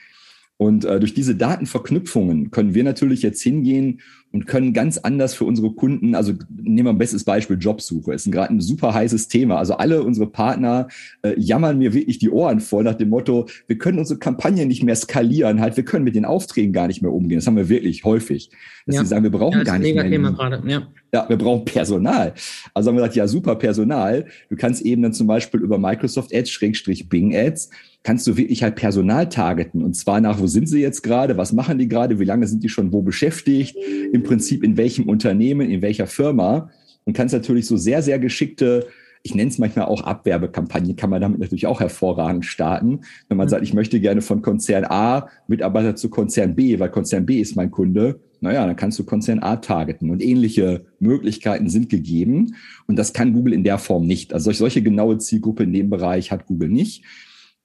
Und 0.57 0.85
äh, 0.85 0.99
durch 0.99 1.13
diese 1.13 1.35
Datenverknüpfungen 1.35 2.49
können 2.49 2.73
wir 2.73 2.83
natürlich 2.83 3.21
jetzt 3.21 3.41
hingehen 3.43 4.01
und 4.31 4.47
können 4.47 4.73
ganz 4.73 4.97
anders 4.97 5.33
für 5.33 5.45
unsere 5.45 5.71
Kunden, 5.71 6.15
also 6.15 6.33
nehmen 6.49 6.87
wir 6.87 6.93
ein 6.93 6.97
bestes 6.97 7.23
Beispiel 7.23 7.57
Jobsuche, 7.57 8.13
ist 8.13 8.29
gerade 8.31 8.53
ein 8.53 8.59
super 8.59 8.93
heißes 8.93 9.27
Thema. 9.27 9.57
Also 9.57 9.75
alle 9.75 10.03
unsere 10.03 10.27
Partner 10.27 10.87
äh, 11.21 11.39
jammern 11.39 11.77
mir 11.77 11.93
wirklich 11.93 12.17
die 12.17 12.29
Ohren 12.29 12.59
voll 12.59 12.83
nach 12.83 12.95
dem 12.95 13.09
Motto, 13.09 13.47
wir 13.67 13.77
können 13.77 13.99
unsere 13.99 14.19
Kampagne 14.19 14.65
nicht 14.65 14.83
mehr 14.83 14.95
skalieren, 14.95 15.61
halt, 15.61 15.77
wir 15.77 15.85
können 15.85 16.03
mit 16.03 16.15
den 16.15 16.25
Aufträgen 16.25 16.73
gar 16.73 16.87
nicht 16.87 17.01
mehr 17.01 17.13
umgehen. 17.13 17.37
Das 17.37 17.47
haben 17.47 17.55
wir 17.55 17.69
wirklich 17.69 18.03
häufig. 18.03 18.49
Dass 18.85 18.95
ja. 18.95 19.01
sie 19.01 19.07
sagen, 19.07 19.23
wir 19.23 19.31
brauchen 19.31 19.59
ja, 19.59 19.63
gar 19.63 19.79
nicht 19.79 19.95
mehr. 19.95 20.09
Thema 20.09 20.31
gerade. 20.31 20.63
Ja. 20.67 20.87
ja, 21.13 21.29
wir 21.29 21.37
brauchen 21.37 21.65
Personal. 21.65 22.33
Also 22.73 22.89
haben 22.89 22.95
wir 22.95 23.01
gesagt, 23.01 23.15
ja, 23.15 23.27
super 23.27 23.55
Personal. 23.55 24.25
Du 24.49 24.55
kannst 24.55 24.81
eben 24.81 25.01
dann 25.01 25.13
zum 25.13 25.27
Beispiel 25.27 25.61
über 25.61 25.77
Microsoft 25.77 26.33
Ads, 26.33 26.49
Schrägstrich 26.49 27.09
Bing 27.09 27.35
Ads, 27.35 27.69
kannst 28.07 28.25
du 28.25 28.37
wirklich 28.37 28.63
halt 28.63 28.77
Personal 28.77 29.27
targeten. 29.27 29.83
Und 29.83 29.93
zwar 29.93 30.21
nach, 30.21 30.39
wo 30.39 30.47
sind 30.47 30.69
sie 30.69 30.79
jetzt 30.79 31.03
gerade, 31.03 31.35
was 31.35 31.51
machen 31.51 31.77
die 31.77 31.89
gerade, 31.89 32.19
wie 32.21 32.23
lange 32.23 32.47
sind 32.47 32.63
die 32.63 32.69
schon 32.69 32.93
wo 32.93 33.01
beschäftigt, 33.01 33.75
im 34.13 34.23
Prinzip 34.23 34.63
in 34.63 34.77
welchem 34.77 35.09
Unternehmen, 35.09 35.69
in 35.69 35.81
welcher 35.81 36.07
Firma. 36.07 36.69
Und 37.03 37.17
kannst 37.17 37.33
natürlich 37.33 37.65
so 37.65 37.75
sehr, 37.75 38.01
sehr 38.01 38.17
geschickte 38.17 38.87
ich 39.23 39.35
nenne 39.35 39.49
es 39.49 39.57
manchmal 39.57 39.85
auch 39.85 40.03
Abwerbekampagnen, 40.03 40.95
kann 40.95 41.09
man 41.09 41.19
damit 41.19 41.39
natürlich 41.39 41.67
auch 41.67 41.81
hervorragend 41.81 42.45
starten. 42.45 43.01
Wenn 43.27 43.35
man 43.35 43.47
mhm. 43.47 43.49
sagt, 43.49 43.63
ich 43.63 43.73
möchte 43.73 43.99
gerne 43.99 44.21
von 44.21 44.41
Konzern 44.41 44.85
A 44.85 45.27
Mitarbeiter 45.47 45.97
zu 45.97 46.09
Konzern 46.09 46.55
B, 46.55 46.79
weil 46.79 46.89
Konzern 46.89 47.25
B 47.25 47.41
ist 47.41 47.57
mein 47.57 47.69
Kunde, 47.69 48.21
naja, 48.39 48.65
dann 48.65 48.77
kannst 48.77 48.97
du 48.99 49.03
Konzern 49.03 49.39
A 49.39 49.57
targeten. 49.57 50.11
Und 50.11 50.23
ähnliche 50.23 50.85
Möglichkeiten 50.99 51.69
sind 51.69 51.89
gegeben. 51.89 52.55
Und 52.85 52.97
das 52.97 53.11
kann 53.11 53.33
Google 53.33 53.51
in 53.51 53.65
der 53.65 53.79
Form 53.79 54.05
nicht. 54.05 54.33
Also 54.33 54.51
solche 54.53 54.81
genaue 54.81 55.17
Zielgruppe 55.17 55.63
in 55.63 55.73
dem 55.73 55.89
Bereich 55.89 56.31
hat 56.31 56.45
Google 56.45 56.69
nicht. 56.69 57.03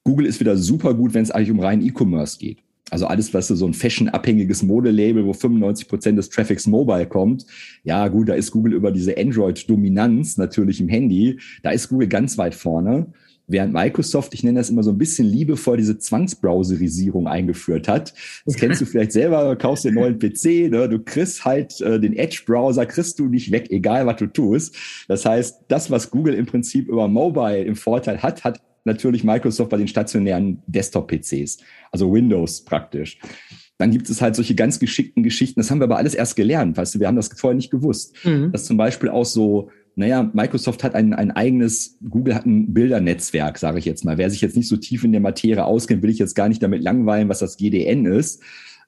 Google 0.04 0.26
ist 0.26 0.40
wieder 0.40 0.56
super 0.56 0.94
gut, 0.94 1.14
wenn 1.14 1.22
es 1.22 1.31
eigentlich 1.31 1.50
um 1.50 1.60
rein 1.60 1.82
E-Commerce 1.82 2.38
geht. 2.38 2.58
Also 2.91 3.06
alles, 3.06 3.32
was 3.32 3.48
so 3.48 3.67
ein 3.67 3.72
fashionabhängiges 3.72 4.62
Modelabel, 4.62 5.24
wo 5.24 5.32
95 5.32 5.88
Prozent 5.88 6.19
des 6.19 6.29
Traffics 6.29 6.67
mobile 6.67 7.06
kommt. 7.06 7.46
Ja, 7.84 8.06
gut, 8.08 8.29
da 8.29 8.34
ist 8.34 8.50
Google 8.50 8.74
über 8.74 8.91
diese 8.91 9.17
Android-Dominanz 9.17 10.36
natürlich 10.36 10.79
im 10.79 10.88
Handy. 10.88 11.38
Da 11.62 11.70
ist 11.70 11.88
Google 11.88 12.08
ganz 12.08 12.36
weit 12.36 12.55
vorne. 12.55 13.06
Während 13.46 13.72
Microsoft, 13.72 14.34
ich 14.34 14.44
nenne 14.44 14.60
das 14.60 14.70
immer 14.70 14.82
so 14.82 14.91
ein 14.91 14.98
bisschen 14.98 15.27
liebevoll, 15.27 15.79
diese 15.79 15.98
Zwangsbrowserisierung 15.98 17.27
eingeführt 17.27 17.88
hat. 17.88 18.12
Das 18.44 18.56
kennst 18.56 18.81
du 18.81 18.84
vielleicht 18.86 19.12
selber, 19.12 19.56
kaufst 19.56 19.84
den 19.84 19.94
neuen 19.94 20.19
PC, 20.19 20.70
ne? 20.70 20.88
du 20.88 20.98
kriegst 20.98 21.44
halt 21.44 21.81
äh, 21.81 21.98
den 21.98 22.12
Edge-Browser, 22.12 22.86
kriegst 22.86 23.19
du 23.19 23.27
nicht 23.27 23.50
weg, 23.50 23.69
egal 23.70 24.06
was 24.06 24.17
du 24.17 24.27
tust. 24.27 24.77
Das 25.08 25.24
heißt, 25.24 25.62
das, 25.69 25.91
was 25.91 26.10
Google 26.10 26.34
im 26.34 26.46
Prinzip 26.46 26.88
über 26.88 27.08
Mobile 27.08 27.65
im 27.65 27.74
Vorteil 27.74 28.22
hat, 28.22 28.44
hat 28.44 28.60
natürlich 28.84 29.24
Microsoft 29.24 29.70
bei 29.70 29.77
den 29.77 29.89
stationären 29.89 30.62
Desktop-PCs, 30.67 31.58
also 31.91 32.12
Windows 32.12 32.65
praktisch. 32.65 33.19
Dann 33.79 33.91
gibt 33.91 34.08
es 34.10 34.22
halt 34.22 34.36
solche 34.36 34.55
ganz 34.55 34.79
geschickten 34.79 35.22
Geschichten, 35.22 35.60
das 35.60 35.70
haben 35.70 35.81
wir 35.81 35.84
aber 35.84 35.96
alles 35.96 36.15
erst 36.15 36.36
gelernt, 36.36 36.77
weißt 36.77 36.94
du, 36.94 37.01
wir 37.01 37.08
haben 37.08 37.17
das 37.17 37.29
vorher 37.36 37.56
nicht 37.56 37.70
gewusst. 37.70 38.15
Mhm. 38.24 38.53
Dass 38.53 38.65
zum 38.65 38.77
Beispiel 38.77 39.08
auch 39.08 39.24
so, 39.24 39.70
naja, 39.94 40.31
Microsoft 40.32 40.84
hat 40.84 40.94
ein, 40.94 41.12
ein 41.12 41.31
eigenes, 41.32 41.98
Google 42.08 42.34
hat 42.34 42.46
ein 42.46 42.72
Bildernetzwerk, 42.72 43.58
sage 43.58 43.79
ich 43.79 43.84
jetzt 43.84 44.05
mal. 44.05 44.19
Wer 44.19 44.31
sich 44.31 44.41
jetzt 44.41 44.56
nicht 44.56 44.69
so 44.69 44.77
tief 44.77 45.05
in 45.05 45.12
der 45.12 45.20
Materie 45.20 45.65
auskennt, 45.65 46.03
will 46.03 46.10
ich 46.10 46.19
jetzt 46.19 46.34
gar 46.34 46.48
nicht 46.48 46.62
damit 46.62 46.82
langweilen, 46.82 47.29
was 47.29 47.41
das 47.41 47.56
GDN 47.56 48.06
ist. 48.06 48.43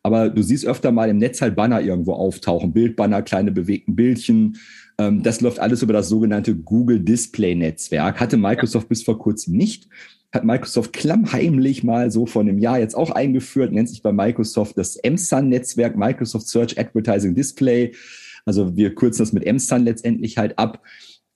Aber 0.04 0.28
du 0.28 0.42
siehst 0.42 0.66
öfter 0.66 0.92
mal 0.92 1.08
im 1.08 1.18
Netz 1.18 1.40
halt 1.40 1.56
Banner 1.56 1.80
irgendwo 1.80 2.12
auftauchen, 2.12 2.73
Bildbanner, 2.73 3.23
kleine 3.23 3.50
bewegten 3.50 3.96
Bildchen, 3.96 4.58
ähm, 4.99 5.23
das 5.23 5.40
läuft 5.40 5.58
alles 5.58 5.82
über 5.82 5.92
das 5.92 6.08
sogenannte 6.08 6.54
Google 6.54 7.00
Display 7.00 7.54
Netzwerk. 7.54 8.20
Hatte 8.20 8.37
Microsoft 8.37 8.88
bis 8.88 9.02
vor 9.02 9.18
kurzem 9.18 9.56
nicht. 9.56 9.88
Hat 10.32 10.44
Microsoft 10.44 10.92
klammheimlich 10.92 11.84
mal 11.84 12.11
so 12.11 12.26
vor 12.26 12.42
einem 12.42 12.58
Jahr 12.58 12.78
jetzt 12.78 12.94
auch 12.94 13.11
eingeführt, 13.11 13.73
nennt 13.73 13.88
sich 13.88 14.02
bei 14.02 14.12
Microsoft 14.12 14.76
das 14.78 14.99
MSUN-Netzwerk, 15.02 15.96
Microsoft 15.96 16.49
Search 16.49 16.78
Advertising 16.78 17.34
Display. 17.34 17.92
Also 18.44 18.76
wir 18.76 18.94
kürzen 18.94 19.23
das 19.23 19.32
mit 19.32 19.44
MSUN 19.46 19.84
letztendlich 19.84 20.38
halt 20.38 20.58
ab 20.58 20.82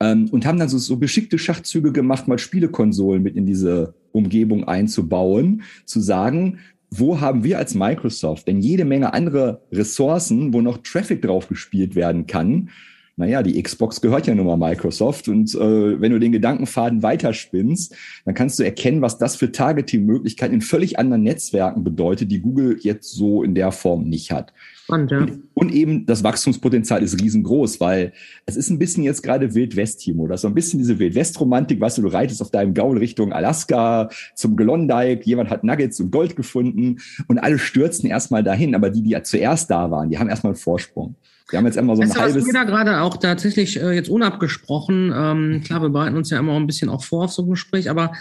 ähm, 0.01 0.29
und 0.31 0.47
haben 0.47 0.59
dann 0.59 0.69
so, 0.69 0.79
so 0.79 0.99
geschickte 0.99 1.39
Schachzüge 1.39 1.93
gemacht, 1.93 2.29
mal 2.29 2.39
Spielekonsolen 2.39 3.23
mit 3.23 3.37
in 3.37 3.47
diese 3.47 3.95
Umgebung 4.13 4.65
einzubauen, 4.65 5.63
zu 5.85 6.01
sagen, 6.01 6.59
wo 6.91 7.21
haben 7.21 7.45
wir 7.45 7.59
als 7.59 7.75
Microsoft 7.75 8.49
denn 8.49 8.61
jede 8.61 8.85
Menge 8.85 9.13
andere 9.13 9.63
Ressourcen, 9.73 10.53
wo 10.53 10.61
noch 10.61 10.79
Traffic 10.79 11.23
drauf 11.23 11.49
gespielt 11.49 11.95
werden 11.95 12.27
kann? 12.27 12.71
naja, 13.19 13.43
die 13.43 13.61
Xbox 13.61 14.01
gehört 14.01 14.29
ja 14.29 14.35
nun 14.35 14.47
mal 14.47 14.57
Microsoft 14.57 15.27
und 15.29 15.53
äh, 15.57 16.01
wenn 16.01 16.13
du 16.13 16.21
den 16.21 16.31
Gedankenfaden 16.31 17.03
weiterspinnst, 17.03 17.95
dann 18.25 18.35
kannst 18.35 18.61
du 18.61 18.63
erkennen, 18.63 19.03
was 19.03 19.19
das 19.19 19.35
für 19.35 19.51
Targeting-Möglichkeiten 19.51 20.55
in 20.55 20.61
völlig 20.61 21.01
anderen 21.01 21.25
Netzwerken 21.25 21.83
bedeutet, 21.83 22.31
die 22.31 22.41
Google 22.41 22.79
jetzt 22.81 23.13
so 23.13 23.43
in 23.43 23.57
der 23.57 23.73
Form 23.73 24.05
nicht 24.05 24.31
hat. 24.31 24.53
Spannend, 24.89 25.11
ja. 25.11 25.19
Und, 25.19 25.43
und, 25.53 25.71
eben 25.71 26.07
das 26.07 26.25
Wachstumspotenzial 26.25 27.03
ist 27.03 27.21
riesengroß, 27.21 27.79
weil 27.79 28.15
es 28.47 28.57
ist 28.57 28.71
ein 28.71 28.79
bisschen 28.79 29.05
jetzt 29.05 29.23
gerade 29.23 29.55
Wildwest-Timo. 29.55 30.27
Das 30.27 30.39
ist 30.39 30.43
so 30.43 30.49
ein 30.49 30.55
bisschen 30.55 30.79
diese 30.79 30.99
Wildwest-Romantik, 30.99 31.79
weißt 31.79 31.99
du, 31.99 32.03
du 32.03 32.09
reitest 32.09 32.41
auf 32.41 32.51
deinem 32.51 32.73
Gaul 32.73 32.97
Richtung 32.97 33.35
Alaska 33.35 34.09
zum 34.35 34.57
Klondike, 34.57 35.27
jemand 35.27 35.51
hat 35.51 35.63
Nuggets 35.63 36.01
und 36.01 36.11
Gold 36.11 36.37
gefunden 36.37 37.01
und 37.27 37.37
alle 37.39 37.59
stürzen 37.59 38.09
erstmal 38.09 38.43
dahin, 38.43 38.75
aber 38.75 38.89
die, 38.89 39.03
die 39.03 39.11
ja 39.11 39.23
zuerst 39.23 39.71
da 39.71 39.91
waren, 39.91 40.09
die 40.09 40.19
haben 40.19 40.31
erstmal 40.31 40.55
einen 40.55 40.59
Vorsprung. 40.59 41.17
Wir 41.51 41.59
haben 41.59 41.67
jetzt 41.67 41.77
immer 41.77 41.95
so 41.95 42.01
ein 42.01 42.09
weißt 42.09 42.19
halbes. 42.19 42.37
Was 42.37 42.47
wir 42.47 42.55
da 42.55 42.65
gerade 42.65 43.03
auch 43.03 43.19
tatsächlich 43.19 43.79
äh, 43.79 43.93
jetzt 43.93 44.09
unabgesprochen, 44.09 45.13
ähm, 45.15 45.63
klar, 45.65 45.83
wir 45.83 45.91
bereiten 45.91 46.17
uns 46.17 46.31
ja 46.31 46.39
immer 46.39 46.57
ein 46.57 46.67
bisschen 46.67 46.89
auch 46.89 47.05
vor 47.05 47.25
auf 47.25 47.33
so 47.33 47.43
ein 47.43 47.51
Gespräch, 47.51 47.91
aber 47.91 48.13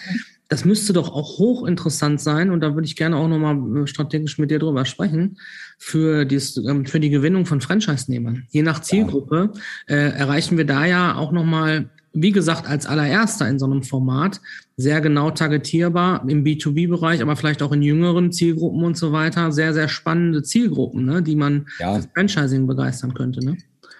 das 0.50 0.66
müsste 0.66 0.94
doch 0.94 1.10
auch 1.10 1.40
hochinteressant 1.40 2.22
sein 2.22 2.50
und 2.52 2.62
da 2.62 2.74
würde 2.74 2.86
ich 2.86 2.96
gerne 2.96 3.18
auch 3.18 3.28
nochmal 3.28 3.84
äh, 3.84 3.88
strategisch 3.88 4.38
mit 4.38 4.52
dir 4.52 4.60
drüber 4.60 4.86
sprechen 4.86 5.38
für, 5.78 6.26
dies, 6.26 6.58
ähm, 6.58 6.86
für 6.86 7.00
die 7.00 7.10
Gewinnung 7.10 7.46
von 7.46 7.62
Franchise-Nehmern. 7.62 8.46
Je 8.50 8.62
nach 8.62 8.82
Zielgruppe 8.82 9.52
äh, 9.88 9.96
erreichen 9.96 10.58
wir 10.58 10.66
da 10.66 10.86
ja 10.86 11.16
auch 11.16 11.32
nochmal, 11.32 11.90
wie 12.14 12.32
gesagt, 12.32 12.68
als 12.68 12.86
allererster 12.86 13.48
in 13.48 13.60
so 13.60 13.66
einem 13.66 13.84
Format 13.84 14.42
sehr 14.78 15.02
genau 15.02 15.32
targetierbar 15.32 16.24
im 16.28 16.44
B2B-Bereich, 16.44 17.22
aber 17.22 17.36
vielleicht 17.36 17.62
auch 17.62 17.72
in 17.72 17.82
jüngeren 17.82 18.32
Zielgruppen 18.32 18.84
und 18.84 18.96
so 18.96 19.12
weiter. 19.12 19.52
Sehr, 19.52 19.74
sehr 19.74 19.88
spannende 19.88 20.44
Zielgruppen, 20.44 21.06
ne, 21.06 21.22
die 21.22 21.36
man 21.36 21.68
ja. 21.80 22.00
Franchising 22.14 22.68
begeistern 22.68 23.14
könnte. 23.14 23.44
Ne? 23.44 23.58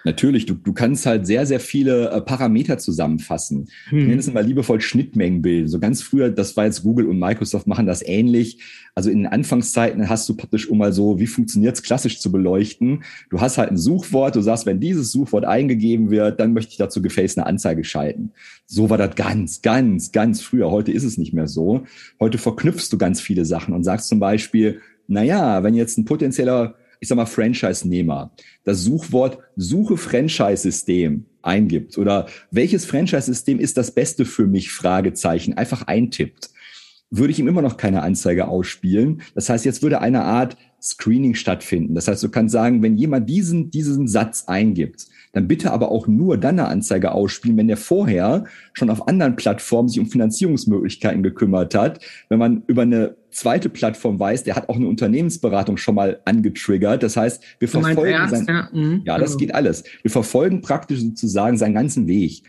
Natürlich, 0.08 0.46
du, 0.46 0.54
du 0.54 0.72
kannst 0.72 1.04
halt 1.04 1.26
sehr, 1.26 1.44
sehr 1.44 1.60
viele 1.60 2.08
äh, 2.08 2.22
Parameter 2.22 2.78
zusammenfassen. 2.78 3.68
Hm. 3.90 3.98
Ich 3.98 4.06
nenne 4.06 4.20
es 4.20 4.26
immer 4.26 4.40
liebevoll 4.40 4.80
Schnittmengenbilden. 4.80 5.68
So 5.68 5.78
ganz 5.78 6.00
früher, 6.00 6.30
das 6.30 6.56
war 6.56 6.64
jetzt 6.64 6.82
Google 6.82 7.04
und 7.08 7.18
Microsoft 7.18 7.66
machen 7.66 7.84
das 7.84 8.00
ähnlich. 8.00 8.58
Also 8.94 9.10
in 9.10 9.18
den 9.18 9.26
Anfangszeiten 9.26 10.08
hast 10.08 10.26
du 10.26 10.34
praktisch, 10.34 10.66
um 10.66 10.78
mal 10.78 10.94
so, 10.94 11.20
wie 11.20 11.26
funktioniert 11.26 11.74
es 11.74 11.82
klassisch 11.82 12.20
zu 12.20 12.32
beleuchten. 12.32 13.04
Du 13.28 13.42
hast 13.42 13.58
halt 13.58 13.70
ein 13.70 13.76
Suchwort, 13.76 14.34
du 14.34 14.40
sagst, 14.40 14.64
wenn 14.64 14.80
dieses 14.80 15.12
Suchwort 15.12 15.44
eingegeben 15.44 16.10
wird, 16.10 16.40
dann 16.40 16.54
möchte 16.54 16.70
ich 16.70 16.78
dazu 16.78 17.02
gefälligst 17.02 17.36
eine 17.36 17.46
Anzeige 17.46 17.84
schalten. 17.84 18.32
So 18.64 18.88
war 18.88 18.96
das 18.96 19.14
ganz, 19.14 19.60
ganz, 19.60 20.10
ganz 20.10 20.40
früher. 20.40 20.70
Heute 20.70 20.90
ist 20.90 21.04
es 21.04 21.18
nicht 21.18 21.34
mehr 21.34 21.48
so. 21.48 21.84
Heute 22.18 22.38
verknüpfst 22.38 22.88
du 22.90 22.96
ganz 22.96 23.20
viele 23.20 23.44
Sachen 23.44 23.74
und 23.74 23.84
sagst 23.84 24.08
zum 24.08 24.20
Beispiel, 24.20 24.80
naja, 25.06 25.62
wenn 25.62 25.74
jetzt 25.74 25.98
ein 25.98 26.06
potenzieller 26.06 26.76
ich 27.00 27.08
sag 27.08 27.16
mal, 27.16 27.26
Franchise-Nehmer 27.26 28.32
das 28.64 28.82
Suchwort 28.82 29.38
Suche 29.56 29.96
Franchise-System 29.96 31.24
eingibt 31.42 31.98
oder 31.98 32.26
welches 32.50 32.84
Franchise-System 32.84 33.60
ist 33.60 33.76
das 33.76 33.90
Beste 33.90 34.24
für 34.24 34.46
mich, 34.46 34.70
Fragezeichen, 34.70 35.54
einfach 35.54 35.82
eintippt, 35.82 36.50
würde 37.10 37.32
ich 37.32 37.38
ihm 37.38 37.48
immer 37.48 37.62
noch 37.62 37.76
keine 37.76 38.02
Anzeige 38.02 38.48
ausspielen. 38.48 39.22
Das 39.34 39.48
heißt, 39.48 39.64
jetzt 39.64 39.82
würde 39.82 40.00
eine 40.00 40.24
Art 40.24 40.56
Screening 40.80 41.34
stattfinden. 41.34 41.94
Das 41.94 42.06
heißt, 42.06 42.22
du 42.22 42.28
kannst 42.28 42.52
sagen, 42.52 42.82
wenn 42.82 42.96
jemand 42.96 43.28
diesen, 43.28 43.70
diesen 43.70 44.08
Satz 44.08 44.44
eingibt, 44.46 45.06
dann 45.32 45.48
bitte 45.48 45.72
aber 45.72 45.90
auch 45.90 46.06
nur 46.06 46.38
dann 46.38 46.58
eine 46.58 46.68
Anzeige 46.68 47.12
ausspielen, 47.12 47.56
wenn 47.56 47.68
der 47.68 47.76
vorher 47.76 48.44
schon 48.72 48.90
auf 48.90 49.08
anderen 49.08 49.36
Plattformen 49.36 49.88
sich 49.88 50.00
um 50.00 50.06
Finanzierungsmöglichkeiten 50.06 51.22
gekümmert 51.22 51.74
hat. 51.74 52.00
Wenn 52.28 52.38
man 52.38 52.62
über 52.66 52.82
eine 52.82 53.16
zweite 53.30 53.68
Plattform 53.68 54.18
weiß, 54.18 54.44
der 54.44 54.56
hat 54.56 54.68
auch 54.68 54.76
eine 54.76 54.88
Unternehmensberatung 54.88 55.76
schon 55.76 55.94
mal 55.94 56.20
angetriggert. 56.24 57.02
Das 57.02 57.16
heißt, 57.16 57.42
wir 57.58 57.68
verfolgen 57.68 58.12
erst, 58.12 58.34
sein, 58.34 58.46
ja, 58.48 58.68
mh, 58.72 59.00
ja, 59.04 59.18
das 59.18 59.30
genau. 59.30 59.38
geht 59.38 59.54
alles. 59.54 59.84
Wir 60.02 60.10
verfolgen 60.10 60.60
praktisch 60.62 61.00
sozusagen 61.00 61.56
seinen 61.56 61.74
ganzen 61.74 62.06
Weg. 62.06 62.42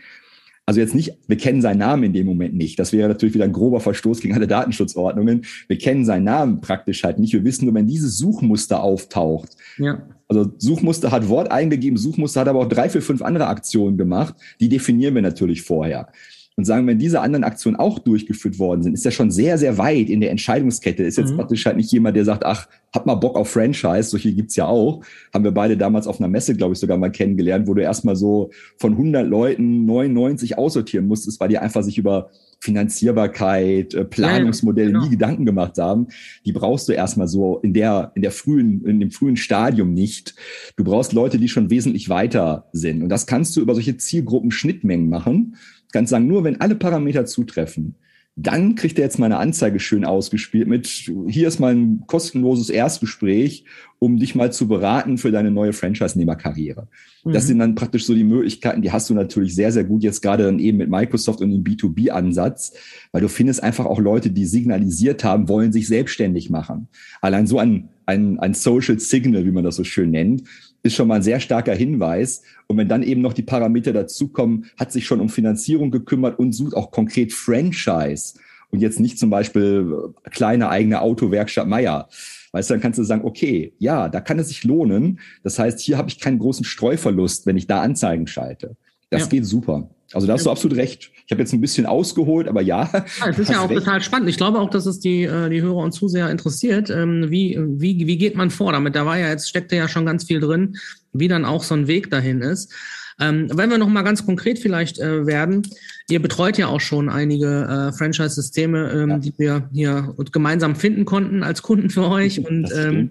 Also 0.70 0.78
jetzt 0.78 0.94
nicht, 0.94 1.16
wir 1.26 1.36
kennen 1.36 1.60
seinen 1.62 1.78
Namen 1.78 2.04
in 2.04 2.12
dem 2.12 2.26
Moment 2.26 2.54
nicht. 2.54 2.78
Das 2.78 2.92
wäre 2.92 3.08
natürlich 3.08 3.34
wieder 3.34 3.42
ein 3.42 3.52
grober 3.52 3.80
Verstoß 3.80 4.20
gegen 4.20 4.36
alle 4.36 4.46
Datenschutzordnungen. 4.46 5.44
Wir 5.66 5.78
kennen 5.78 6.04
seinen 6.04 6.22
Namen 6.22 6.60
praktisch 6.60 7.02
halt 7.02 7.18
nicht. 7.18 7.32
Wir 7.32 7.42
wissen 7.42 7.64
nur, 7.64 7.74
wenn 7.74 7.88
dieses 7.88 8.18
Suchmuster 8.18 8.80
auftaucht. 8.80 9.56
Ja. 9.78 10.06
Also 10.28 10.52
Suchmuster 10.58 11.10
hat 11.10 11.28
Wort 11.28 11.50
eingegeben, 11.50 11.98
Suchmuster 11.98 12.42
hat 12.42 12.46
aber 12.46 12.60
auch 12.60 12.68
drei, 12.68 12.88
vier, 12.88 13.02
fünf 13.02 13.20
andere 13.20 13.48
Aktionen 13.48 13.98
gemacht. 13.98 14.36
Die 14.60 14.68
definieren 14.68 15.16
wir 15.16 15.22
natürlich 15.22 15.62
vorher 15.62 16.12
und 16.60 16.66
sagen, 16.66 16.86
wenn 16.86 16.98
diese 16.98 17.22
anderen 17.22 17.42
Aktionen 17.42 17.76
auch 17.76 17.98
durchgeführt 17.98 18.58
worden 18.58 18.82
sind, 18.82 18.92
ist 18.92 19.04
ja 19.06 19.10
schon 19.10 19.30
sehr, 19.30 19.56
sehr 19.56 19.78
weit 19.78 20.10
in 20.10 20.20
der 20.20 20.30
Entscheidungskette. 20.30 21.02
Ist 21.02 21.16
jetzt 21.16 21.32
mhm. 21.32 21.38
praktisch 21.38 21.64
halt 21.64 21.78
nicht 21.78 21.90
jemand, 21.90 22.16
der 22.16 22.26
sagt, 22.26 22.44
ach, 22.44 22.68
hab 22.92 23.06
mal 23.06 23.14
Bock 23.14 23.36
auf 23.36 23.48
Franchise, 23.48 24.10
solche 24.10 24.34
gibt's 24.34 24.56
ja 24.56 24.66
auch. 24.66 25.02
Haben 25.32 25.44
wir 25.44 25.52
beide 25.52 25.78
damals 25.78 26.06
auf 26.06 26.20
einer 26.20 26.28
Messe, 26.28 26.54
glaube 26.54 26.74
ich, 26.74 26.78
sogar 26.78 26.98
mal 26.98 27.10
kennengelernt, 27.10 27.66
wo 27.66 27.72
du 27.72 27.80
erstmal 27.80 28.14
so 28.14 28.50
von 28.76 28.92
100 28.92 29.26
Leuten 29.26 29.86
99 29.86 30.58
aussortieren 30.58 31.06
musstest, 31.06 31.40
weil 31.40 31.48
die 31.48 31.56
einfach 31.56 31.82
sich 31.82 31.96
über 31.96 32.30
Finanzierbarkeit, 32.60 33.94
äh, 33.94 34.04
Planungsmodelle 34.04 34.90
ja, 34.90 34.92
genau. 34.92 35.04
nie 35.04 35.10
Gedanken 35.10 35.46
gemacht 35.46 35.78
haben. 35.78 36.08
Die 36.44 36.52
brauchst 36.52 36.88
du 36.88 36.92
erstmal 36.92 37.26
so 37.26 37.58
in 37.62 37.72
der, 37.72 38.12
in 38.14 38.20
der 38.20 38.32
frühen, 38.32 38.84
in 38.84 39.00
dem 39.00 39.10
frühen 39.10 39.36
Stadium 39.36 39.94
nicht. 39.94 40.34
Du 40.76 40.84
brauchst 40.84 41.14
Leute, 41.14 41.38
die 41.38 41.48
schon 41.48 41.70
wesentlich 41.70 42.10
weiter 42.10 42.68
sind. 42.72 43.02
Und 43.02 43.08
das 43.08 43.26
kannst 43.26 43.56
du 43.56 43.62
über 43.62 43.74
solche 43.74 43.96
Zielgruppen 43.96 44.50
Schnittmengen 44.50 45.08
machen 45.08 45.56
kannst 45.92 46.10
sagen, 46.10 46.26
nur 46.26 46.44
wenn 46.44 46.60
alle 46.60 46.74
Parameter 46.74 47.26
zutreffen, 47.26 47.96
dann 48.36 48.74
kriegt 48.74 48.98
er 48.98 49.04
jetzt 49.04 49.18
mal 49.18 49.26
eine 49.26 49.38
Anzeige 49.38 49.80
schön 49.80 50.04
ausgespielt 50.04 50.68
mit, 50.68 50.86
hier 50.86 51.48
ist 51.48 51.58
mal 51.58 51.74
ein 51.74 52.04
kostenloses 52.06 52.70
Erstgespräch, 52.70 53.64
um 53.98 54.18
dich 54.18 54.34
mal 54.34 54.50
zu 54.50 54.66
beraten 54.66 55.18
für 55.18 55.30
deine 55.30 55.50
neue 55.50 55.74
Franchise-Nehmer-Karriere. 55.74 56.88
Mhm. 57.24 57.32
Das 57.32 57.46
sind 57.46 57.58
dann 57.58 57.74
praktisch 57.74 58.06
so 58.06 58.14
die 58.14 58.24
Möglichkeiten, 58.24 58.80
die 58.82 58.92
hast 58.92 59.10
du 59.10 59.14
natürlich 59.14 59.54
sehr, 59.54 59.72
sehr 59.72 59.84
gut 59.84 60.02
jetzt 60.02 60.22
gerade 60.22 60.44
dann 60.44 60.58
eben 60.58 60.78
mit 60.78 60.88
Microsoft 60.88 61.42
und 61.42 61.50
dem 61.50 61.64
B2B-Ansatz, 61.64 62.72
weil 63.12 63.20
du 63.20 63.28
findest 63.28 63.62
einfach 63.62 63.84
auch 63.84 63.98
Leute, 63.98 64.30
die 64.30 64.46
signalisiert 64.46 65.22
haben, 65.22 65.48
wollen 65.48 65.72
sich 65.72 65.86
selbstständig 65.86 66.48
machen. 66.48 66.88
Allein 67.20 67.46
so 67.46 67.58
ein, 67.58 67.90
ein, 68.06 68.38
ein 68.38 68.54
Social 68.54 68.98
Signal, 68.98 69.44
wie 69.44 69.52
man 69.52 69.64
das 69.64 69.76
so 69.76 69.84
schön 69.84 70.10
nennt, 70.10 70.44
ist 70.82 70.94
schon 70.94 71.08
mal 71.08 71.16
ein 71.16 71.22
sehr 71.22 71.40
starker 71.40 71.74
Hinweis. 71.74 72.42
Und 72.66 72.76
wenn 72.76 72.88
dann 72.88 73.02
eben 73.02 73.20
noch 73.20 73.32
die 73.32 73.42
Parameter 73.42 73.92
dazukommen, 73.92 74.66
hat 74.78 74.92
sich 74.92 75.06
schon 75.06 75.20
um 75.20 75.28
Finanzierung 75.28 75.90
gekümmert 75.90 76.38
und 76.38 76.52
sucht 76.52 76.74
auch 76.74 76.90
konkret 76.90 77.32
Franchise 77.32 78.34
und 78.70 78.80
jetzt 78.80 79.00
nicht 79.00 79.18
zum 79.18 79.30
Beispiel 79.30 80.12
äh, 80.24 80.30
kleine 80.30 80.68
eigene 80.68 81.00
Autowerkstatt 81.00 81.66
Meier. 81.66 82.08
Weißt 82.52 82.70
du, 82.70 82.74
dann 82.74 82.80
kannst 82.80 82.98
du 82.98 83.04
sagen, 83.04 83.24
okay, 83.24 83.74
ja, 83.78 84.08
da 84.08 84.20
kann 84.20 84.38
es 84.38 84.48
sich 84.48 84.64
lohnen. 84.64 85.20
Das 85.42 85.58
heißt, 85.58 85.80
hier 85.80 85.98
habe 85.98 86.08
ich 86.08 86.18
keinen 86.18 86.38
großen 86.38 86.64
Streuverlust, 86.64 87.46
wenn 87.46 87.56
ich 87.56 87.66
da 87.66 87.80
Anzeigen 87.80 88.26
schalte. 88.26 88.76
Das 89.10 89.22
ja. 89.22 89.28
geht 89.28 89.46
super. 89.46 89.90
Also 90.12 90.26
da 90.26 90.32
hast 90.32 90.46
du 90.46 90.50
absolut 90.50 90.76
recht. 90.76 91.10
Ich 91.26 91.30
habe 91.30 91.42
jetzt 91.42 91.52
ein 91.52 91.60
bisschen 91.60 91.86
ausgeholt, 91.86 92.48
aber 92.48 92.62
ja. 92.62 92.90
ja 92.92 93.28
es 93.28 93.38
ist 93.38 93.50
ja 93.50 93.60
auch 93.60 93.70
recht. 93.70 93.80
total 93.80 94.02
spannend. 94.02 94.28
Ich 94.28 94.36
glaube 94.36 94.58
auch, 94.58 94.70
dass 94.70 94.86
es 94.86 94.98
die, 94.98 95.22
äh, 95.22 95.48
die 95.50 95.62
Hörer 95.62 95.76
und 95.76 95.92
Zuseher 95.92 96.30
interessiert. 96.30 96.90
Ähm, 96.90 97.30
wie, 97.30 97.58
wie, 97.60 98.06
wie 98.06 98.18
geht 98.18 98.34
man 98.34 98.50
vor 98.50 98.72
damit? 98.72 98.96
Da 98.96 99.06
war 99.06 99.18
ja 99.18 99.28
jetzt, 99.28 99.48
steckte 99.48 99.76
ja 99.76 99.88
schon 99.88 100.06
ganz 100.06 100.24
viel 100.24 100.40
drin, 100.40 100.76
wie 101.12 101.28
dann 101.28 101.44
auch 101.44 101.62
so 101.62 101.74
ein 101.74 101.86
Weg 101.86 102.10
dahin 102.10 102.40
ist. 102.40 102.72
Ähm, 103.20 103.48
wenn 103.52 103.70
wir 103.70 103.78
noch 103.78 103.88
mal 103.88 104.02
ganz 104.02 104.24
konkret 104.24 104.58
vielleicht 104.58 104.98
äh, 104.98 105.26
werden, 105.26 105.62
ihr 106.08 106.22
betreut 106.22 106.56
ja 106.56 106.68
auch 106.68 106.80
schon 106.80 107.08
einige 107.10 107.90
äh, 107.92 107.96
Franchise-Systeme, 107.96 108.90
ähm, 108.90 109.10
ja. 109.10 109.18
die 109.18 109.34
wir 109.36 109.68
hier 109.72 110.14
gemeinsam 110.32 110.74
finden 110.74 111.04
konnten 111.04 111.42
als 111.42 111.62
Kunden 111.62 111.90
für 111.90 112.08
euch. 112.08 112.44
Und 112.44 112.72
ähm, 112.74 113.10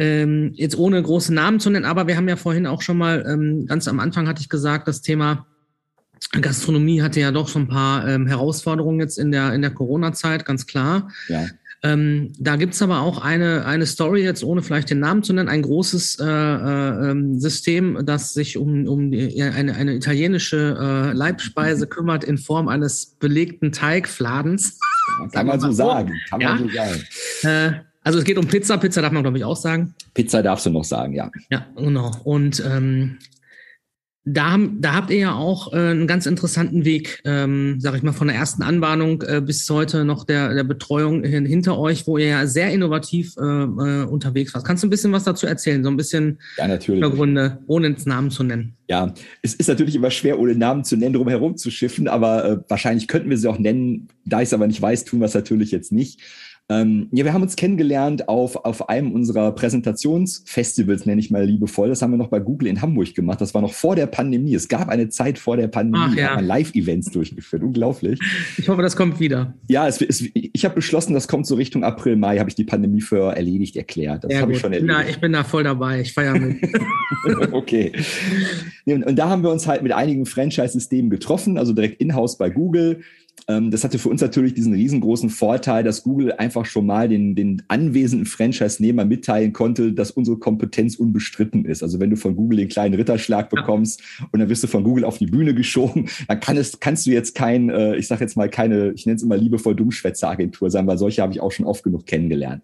ähm, 0.00 0.52
jetzt 0.54 0.78
ohne 0.78 1.02
große 1.02 1.32
Namen 1.34 1.60
zu 1.60 1.68
nennen, 1.68 1.84
aber 1.84 2.06
wir 2.06 2.16
haben 2.16 2.28
ja 2.28 2.36
vorhin 2.36 2.66
auch 2.66 2.80
schon 2.80 2.96
mal, 2.96 3.22
ähm, 3.28 3.66
ganz 3.66 3.86
am 3.86 4.00
Anfang 4.00 4.26
hatte 4.26 4.40
ich 4.40 4.48
gesagt, 4.48 4.88
das 4.88 5.02
Thema 5.02 5.46
Gastronomie 6.40 7.02
hatte 7.02 7.20
ja 7.20 7.32
doch 7.32 7.48
so 7.48 7.58
ein 7.58 7.68
paar 7.68 8.08
ähm, 8.08 8.26
Herausforderungen 8.26 8.98
jetzt 8.98 9.18
in 9.18 9.30
der, 9.30 9.52
in 9.52 9.60
der 9.60 9.72
Corona-Zeit, 9.72 10.46
ganz 10.46 10.66
klar. 10.66 11.10
Ja. 11.28 11.46
Ähm, 11.82 12.32
da 12.38 12.56
gibt's 12.56 12.80
aber 12.80 13.00
auch 13.00 13.22
eine, 13.22 13.66
eine 13.66 13.84
Story, 13.84 14.22
jetzt 14.22 14.42
ohne 14.42 14.62
vielleicht 14.62 14.88
den 14.88 15.00
Namen 15.00 15.22
zu 15.22 15.34
nennen, 15.34 15.50
ein 15.50 15.62
großes 15.62 16.18
äh, 16.18 16.24
äh, 16.24 17.10
ähm, 17.10 17.38
System, 17.38 17.98
das 18.04 18.32
sich 18.32 18.56
um, 18.56 18.86
um 18.86 19.10
die, 19.10 19.42
eine, 19.42 19.74
eine 19.74 19.94
italienische 19.94 20.78
äh, 20.80 21.12
Leibspeise 21.12 21.86
kümmert 21.88 22.24
in 22.24 22.38
Form 22.38 22.68
eines 22.68 23.16
belegten 23.18 23.72
Teigfladens. 23.72 24.78
Kann 25.32 25.46
man 25.46 25.60
so 25.60 25.72
sagen. 25.72 26.14
Kann 26.30 26.40
ja? 26.40 26.54
man 26.54 26.58
so 26.58 26.68
sagen. 26.74 27.80
Also 28.02 28.18
es 28.18 28.24
geht 28.24 28.38
um 28.38 28.46
Pizza. 28.46 28.78
Pizza 28.78 29.02
darf 29.02 29.12
man, 29.12 29.22
glaube 29.22 29.38
ich, 29.38 29.44
auch 29.44 29.56
sagen. 29.56 29.94
Pizza 30.14 30.42
darfst 30.42 30.66
du 30.66 30.70
noch 30.70 30.84
sagen, 30.84 31.12
ja. 31.12 31.30
Ja, 31.50 31.66
genau. 31.76 32.10
Und 32.24 32.62
ähm, 32.66 33.18
da, 34.24 34.58
da 34.78 34.94
habt 34.94 35.10
ihr 35.10 35.18
ja 35.18 35.34
auch 35.34 35.72
äh, 35.72 35.76
einen 35.76 36.06
ganz 36.06 36.26
interessanten 36.26 36.84
Weg, 36.84 37.22
ähm, 37.24 37.76
sag 37.80 37.96
ich 37.96 38.02
mal, 38.02 38.12
von 38.12 38.28
der 38.28 38.36
ersten 38.36 38.62
Anbahnung 38.62 39.22
äh, 39.22 39.40
bis 39.40 39.68
heute 39.70 40.04
noch 40.04 40.24
der, 40.24 40.54
der 40.54 40.64
Betreuung 40.64 41.24
hin, 41.24 41.46
hinter 41.46 41.78
euch, 41.78 42.06
wo 42.06 42.18
ihr 42.18 42.26
ja 42.26 42.46
sehr 42.46 42.70
innovativ 42.70 43.34
äh, 43.38 43.42
äh, 43.42 44.04
unterwegs 44.04 44.52
wart. 44.54 44.64
Kannst 44.64 44.82
du 44.82 44.86
ein 44.86 44.90
bisschen 44.90 45.12
was 45.12 45.24
dazu 45.24 45.46
erzählen? 45.46 45.82
So 45.82 45.90
ein 45.90 45.96
bisschen 45.96 46.38
ja, 46.58 46.68
natürlich. 46.68 47.02
Hintergründe, 47.02 47.58
ohne 47.66 47.88
ins 47.88 48.04
Namen 48.04 48.30
zu 48.30 48.42
nennen. 48.42 48.76
Ja, 48.88 49.14
es 49.40 49.54
ist 49.54 49.68
natürlich 49.68 49.94
immer 49.94 50.10
schwer, 50.10 50.38
ohne 50.38 50.54
Namen 50.54 50.84
zu 50.84 50.96
nennen, 50.96 51.14
drum 51.14 51.28
herum 51.28 51.56
zu 51.56 51.70
schiffen, 51.70 52.06
aber 52.06 52.44
äh, 52.44 52.58
wahrscheinlich 52.68 53.08
könnten 53.08 53.30
wir 53.30 53.38
sie 53.38 53.48
auch 53.48 53.58
nennen. 53.58 54.08
Da 54.26 54.42
ich 54.42 54.48
es 54.48 54.52
aber 54.52 54.66
nicht 54.66 54.82
weiß, 54.82 55.04
tun 55.04 55.20
wir 55.20 55.26
es 55.26 55.34
natürlich 55.34 55.70
jetzt 55.70 55.92
nicht. 55.92 56.20
Ähm, 56.70 57.08
ja, 57.10 57.24
wir 57.24 57.32
haben 57.32 57.42
uns 57.42 57.56
kennengelernt 57.56 58.28
auf, 58.28 58.64
auf 58.64 58.88
einem 58.88 59.10
unserer 59.10 59.52
Präsentationsfestivals, 59.52 61.04
nenne 61.04 61.20
ich 61.20 61.28
mal 61.32 61.44
liebevoll. 61.44 61.88
Das 61.88 62.00
haben 62.00 62.12
wir 62.12 62.16
noch 62.16 62.28
bei 62.28 62.38
Google 62.38 62.68
in 62.68 62.80
Hamburg 62.80 63.12
gemacht. 63.12 63.40
Das 63.40 63.54
war 63.54 63.60
noch 63.60 63.72
vor 63.72 63.96
der 63.96 64.06
Pandemie. 64.06 64.54
Es 64.54 64.68
gab 64.68 64.88
eine 64.88 65.08
Zeit 65.08 65.40
vor 65.40 65.56
der 65.56 65.66
Pandemie, 65.66 66.04
Ach, 66.12 66.14
ja. 66.14 66.38
Live-Events 66.38 67.10
durchgeführt. 67.10 67.64
Unglaublich. 67.64 68.20
Ich 68.56 68.68
hoffe, 68.68 68.82
das 68.82 68.94
kommt 68.94 69.18
wieder. 69.18 69.54
Ja, 69.68 69.88
es, 69.88 70.00
es, 70.00 70.24
ich 70.32 70.64
habe 70.64 70.76
beschlossen, 70.76 71.12
das 71.12 71.26
kommt 71.26 71.44
so 71.44 71.56
Richtung 71.56 71.82
April, 71.82 72.14
Mai, 72.14 72.38
habe 72.38 72.48
ich 72.48 72.54
die 72.54 72.64
Pandemie 72.64 73.00
für 73.00 73.32
erledigt 73.32 73.74
erklärt. 73.74 74.22
Das 74.22 74.40
habe 74.40 74.52
ich 74.52 74.60
schon 74.60 74.72
erledigt. 74.72 74.96
Na, 74.96 75.08
ich 75.08 75.20
bin 75.20 75.32
da 75.32 75.42
voll 75.42 75.64
dabei. 75.64 76.02
Ich 76.02 76.12
feiere 76.12 76.38
mit. 76.38 76.56
okay. 77.52 77.90
Und, 78.86 79.18
da 79.18 79.28
haben 79.28 79.42
wir 79.42 79.50
uns 79.50 79.66
halt 79.66 79.82
mit 79.82 79.90
einigen 79.90 80.24
Franchise-Systemen 80.24 81.10
getroffen, 81.10 81.58
also 81.58 81.72
direkt 81.72 82.00
in-house 82.00 82.38
bei 82.38 82.48
Google 82.48 83.02
das 83.70 83.84
hatte 83.84 83.98
für 83.98 84.08
uns 84.08 84.20
natürlich 84.20 84.54
diesen 84.54 84.74
riesengroßen 84.74 85.30
Vorteil, 85.30 85.82
dass 85.82 86.02
Google 86.02 86.32
einfach 86.32 86.66
schon 86.66 86.86
mal 86.86 87.08
den, 87.08 87.34
den 87.34 87.62
anwesenden 87.68 88.26
Franchise-Nehmer 88.26 89.04
mitteilen 89.04 89.52
konnte, 89.52 89.92
dass 89.92 90.10
unsere 90.10 90.38
Kompetenz 90.38 90.96
unbestritten 90.96 91.64
ist. 91.64 91.82
Also 91.82 92.00
wenn 92.00 92.10
du 92.10 92.16
von 92.16 92.36
Google 92.36 92.58
den 92.58 92.68
kleinen 92.68 92.94
Ritterschlag 92.94 93.50
bekommst 93.50 94.02
und 94.30 94.40
dann 94.40 94.48
wirst 94.48 94.62
du 94.62 94.66
von 94.66 94.84
Google 94.84 95.04
auf 95.04 95.18
die 95.18 95.26
Bühne 95.26 95.54
geschoben, 95.54 96.08
dann 96.28 96.40
kann 96.40 96.56
es, 96.56 96.80
kannst 96.80 97.06
du 97.06 97.10
jetzt 97.10 97.34
kein, 97.34 97.70
äh, 97.70 97.96
ich 97.96 98.06
sage 98.08 98.22
jetzt 98.22 98.36
mal 98.36 98.48
keine, 98.48 98.92
ich 98.92 99.06
nenne 99.06 99.16
es 99.16 99.22
immer 99.22 99.36
liebevoll 99.36 99.74
Dummschwätzer-Agentur 99.74 100.70
sein, 100.70 100.86
weil 100.86 100.98
solche 100.98 101.22
habe 101.22 101.32
ich 101.32 101.40
auch 101.40 101.52
schon 101.52 101.66
oft 101.66 101.82
genug 101.82 102.06
kennengelernt. 102.06 102.62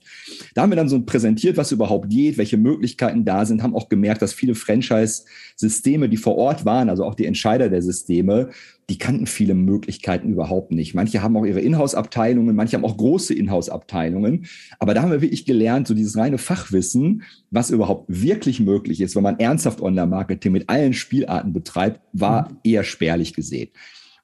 Da 0.55 0.62
haben 0.62 0.71
wir 0.71 0.76
dann 0.76 0.88
so 0.88 1.00
präsentiert, 1.02 1.57
was 1.57 1.73
überhaupt 1.73 2.11
geht, 2.11 2.38
welche 2.38 2.57
Möglichkeiten 2.57 3.25
da 3.25 3.45
sind, 3.45 3.62
haben 3.62 3.75
auch 3.75 3.88
gemerkt, 3.88 4.23
dass 4.23 4.33
viele 4.33 4.55
Franchise-Systeme, 4.55 6.09
die 6.09 6.16
vor 6.16 6.37
Ort 6.37 6.64
waren, 6.64 6.90
also 6.90 7.05
auch 7.05 7.14
die 7.14 7.26
Entscheider 7.26 7.69
der 7.69 7.83
Systeme, 7.83 8.50
die 8.88 8.99
kannten 8.99 9.26
viele 9.26 9.55
Möglichkeiten 9.55 10.31
überhaupt 10.31 10.71
nicht. 10.71 10.95
Manche 10.95 11.23
haben 11.23 11.37
auch 11.37 11.45
ihre 11.45 11.61
Inhouse-Abteilungen, 11.61 12.55
manche 12.55 12.76
haben 12.76 12.85
auch 12.85 12.97
große 12.97 13.35
Inhouse-Abteilungen. 13.35 14.47
Aber 14.78 14.95
da 14.95 15.02
haben 15.02 15.11
wir 15.11 15.23
wirklich 15.23 15.45
gelernt, 15.45 15.88
so 15.88 15.95
dieses 15.95 16.16
reine 16.16 16.38
Fachwissen, 16.38 17.23
was 17.50 17.71
überhaupt 17.71 18.05
wirklich 18.09 18.61
möglich 18.61 19.00
ist, 19.00 19.16
wenn 19.16 19.25
man 19.25 19.40
ernsthaft 19.40 19.81
Online-Marketing 19.81 20.52
mit 20.52 20.69
allen 20.69 20.93
Spielarten 20.93 21.52
betreibt, 21.52 22.00
war 22.12 22.49
mhm. 22.49 22.57
eher 22.62 22.85
spärlich 22.85 23.35
gesehen. 23.35 23.71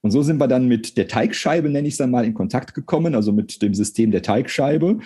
Und 0.01 0.11
so 0.13 0.23
sind 0.23 0.39
wir 0.39 0.49
dann 0.49 0.69
mit 0.69 0.97
der 0.97 1.09
Teigscheibe, 1.09 1.69
nenne 1.69 1.89
ich 1.89 1.95
es 1.95 1.99
dann 1.99 2.11
mal, 2.11 2.25
in 2.25 2.35
Kontakt 2.35 2.75
gekommen, 2.75 3.15
also 3.15 3.33
mit 3.33 3.63
dem 3.63 3.75
System 3.75 4.11
der 4.11 4.23
Teigscheibe 4.23 4.99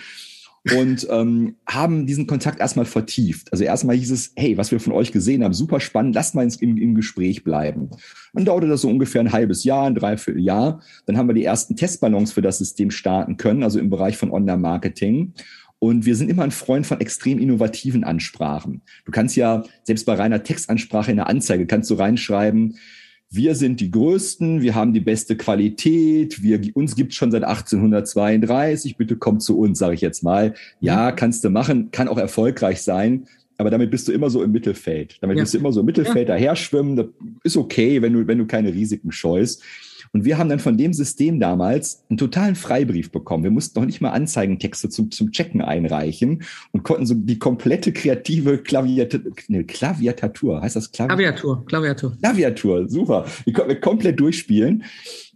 und 0.75 1.07
ähm, 1.09 1.55
haben 1.67 2.05
diesen 2.05 2.27
Kontakt 2.27 2.59
erstmal 2.59 2.85
vertieft. 2.85 3.51
Also 3.51 3.63
erstmal 3.63 3.95
hieß 3.95 4.11
es, 4.11 4.33
hey, 4.35 4.57
was 4.57 4.71
wir 4.71 4.79
von 4.79 4.93
euch 4.93 5.11
gesehen 5.11 5.43
haben, 5.43 5.53
super 5.53 5.79
spannend, 5.79 6.15
lasst 6.15 6.35
mal 6.35 6.47
im, 6.59 6.77
im 6.77 6.95
Gespräch 6.95 7.43
bleiben. 7.43 7.89
Dann 8.33 8.45
dauerte 8.45 8.67
das 8.67 8.81
so 8.81 8.89
ungefähr 8.89 9.21
ein 9.21 9.31
halbes 9.31 9.63
Jahr, 9.63 9.87
ein 9.87 9.95
Dreivierteljahr. 9.95 10.81
Dann 11.05 11.17
haben 11.17 11.27
wir 11.27 11.35
die 11.35 11.45
ersten 11.45 11.75
Testballons 11.75 12.33
für 12.33 12.41
das 12.41 12.57
System 12.57 12.91
starten 12.91 13.37
können, 13.37 13.63
also 13.63 13.79
im 13.79 13.89
Bereich 13.89 14.17
von 14.17 14.31
Online-Marketing. 14.31 15.33
Und 15.79 16.05
wir 16.05 16.15
sind 16.15 16.29
immer 16.29 16.43
ein 16.43 16.51
Freund 16.51 16.87
von 16.87 16.99
extrem 17.01 17.37
innovativen 17.37 18.03
Ansprachen. 18.03 18.81
Du 19.05 19.11
kannst 19.11 19.35
ja 19.35 19.63
selbst 19.83 20.05
bei 20.05 20.15
reiner 20.15 20.43
Textansprache 20.43 21.11
in 21.11 21.17
der 21.17 21.27
Anzeige 21.27 21.67
kannst 21.67 21.89
du 21.91 21.93
reinschreiben, 21.93 22.77
wir 23.29 23.55
sind 23.55 23.81
die 23.81 23.91
Größten, 23.91 24.61
wir 24.61 24.73
haben 24.73 24.93
die 24.93 25.01
beste 25.01 25.35
Qualität, 25.35 26.41
wir, 26.41 26.61
uns 26.75 26.95
gibt 26.95 27.13
schon 27.13 27.31
seit 27.31 27.43
1832, 27.43 28.95
bitte 28.95 29.17
komm 29.17 29.39
zu 29.39 29.59
uns, 29.59 29.79
sage 29.79 29.95
ich 29.95 30.01
jetzt 30.01 30.23
mal. 30.23 30.53
Ja, 30.79 31.11
mhm. 31.11 31.15
kannst 31.15 31.43
du 31.43 31.49
machen, 31.49 31.91
kann 31.91 32.07
auch 32.07 32.17
erfolgreich 32.17 32.81
sein, 32.81 33.27
aber 33.57 33.69
damit 33.69 33.91
bist 33.91 34.07
du 34.07 34.13
immer 34.13 34.29
so 34.29 34.43
im 34.43 34.51
Mittelfeld. 34.51 35.17
Damit 35.21 35.37
ja. 35.37 35.43
bist 35.43 35.53
du 35.53 35.57
immer 35.57 35.73
so 35.73 35.81
im 35.81 35.85
Mittelfeld 35.85 36.29
ja. 36.29 36.35
daher 36.35 36.55
schwimmen, 36.55 36.95
das 36.95 37.07
ist 37.43 37.57
okay, 37.57 38.01
wenn 38.01 38.13
du, 38.13 38.27
wenn 38.27 38.37
du 38.37 38.45
keine 38.45 38.73
Risiken 38.73 39.11
scheust. 39.11 39.63
Und 40.13 40.25
wir 40.25 40.37
haben 40.37 40.49
dann 40.49 40.59
von 40.59 40.77
dem 40.77 40.93
System 40.93 41.39
damals 41.39 42.03
einen 42.09 42.17
totalen 42.17 42.55
Freibrief 42.55 43.11
bekommen. 43.11 43.43
Wir 43.43 43.51
mussten 43.51 43.79
noch 43.79 43.85
nicht 43.85 44.01
mal 44.01 44.11
Anzeigentexte 44.11 44.89
zum, 44.89 45.11
zum 45.11 45.31
Checken 45.31 45.61
einreichen 45.61 46.43
und 46.71 46.83
konnten 46.83 47.05
so 47.05 47.13
die 47.13 47.39
komplette 47.39 47.91
kreative 47.91 48.57
Klaviatur, 48.57 49.21
ne, 49.47 49.63
Klaviatur, 49.63 50.61
heißt 50.61 50.75
das 50.75 50.91
Klaviatur? 50.91 51.17
Klaviatur, 51.17 51.65
Klaviatur. 51.65 52.17
Klaviatur, 52.21 52.89
super. 52.89 53.25
Die 53.45 53.53
konnten 53.53 53.69
wir 53.69 53.79
komplett 53.79 54.19
durchspielen. 54.19 54.83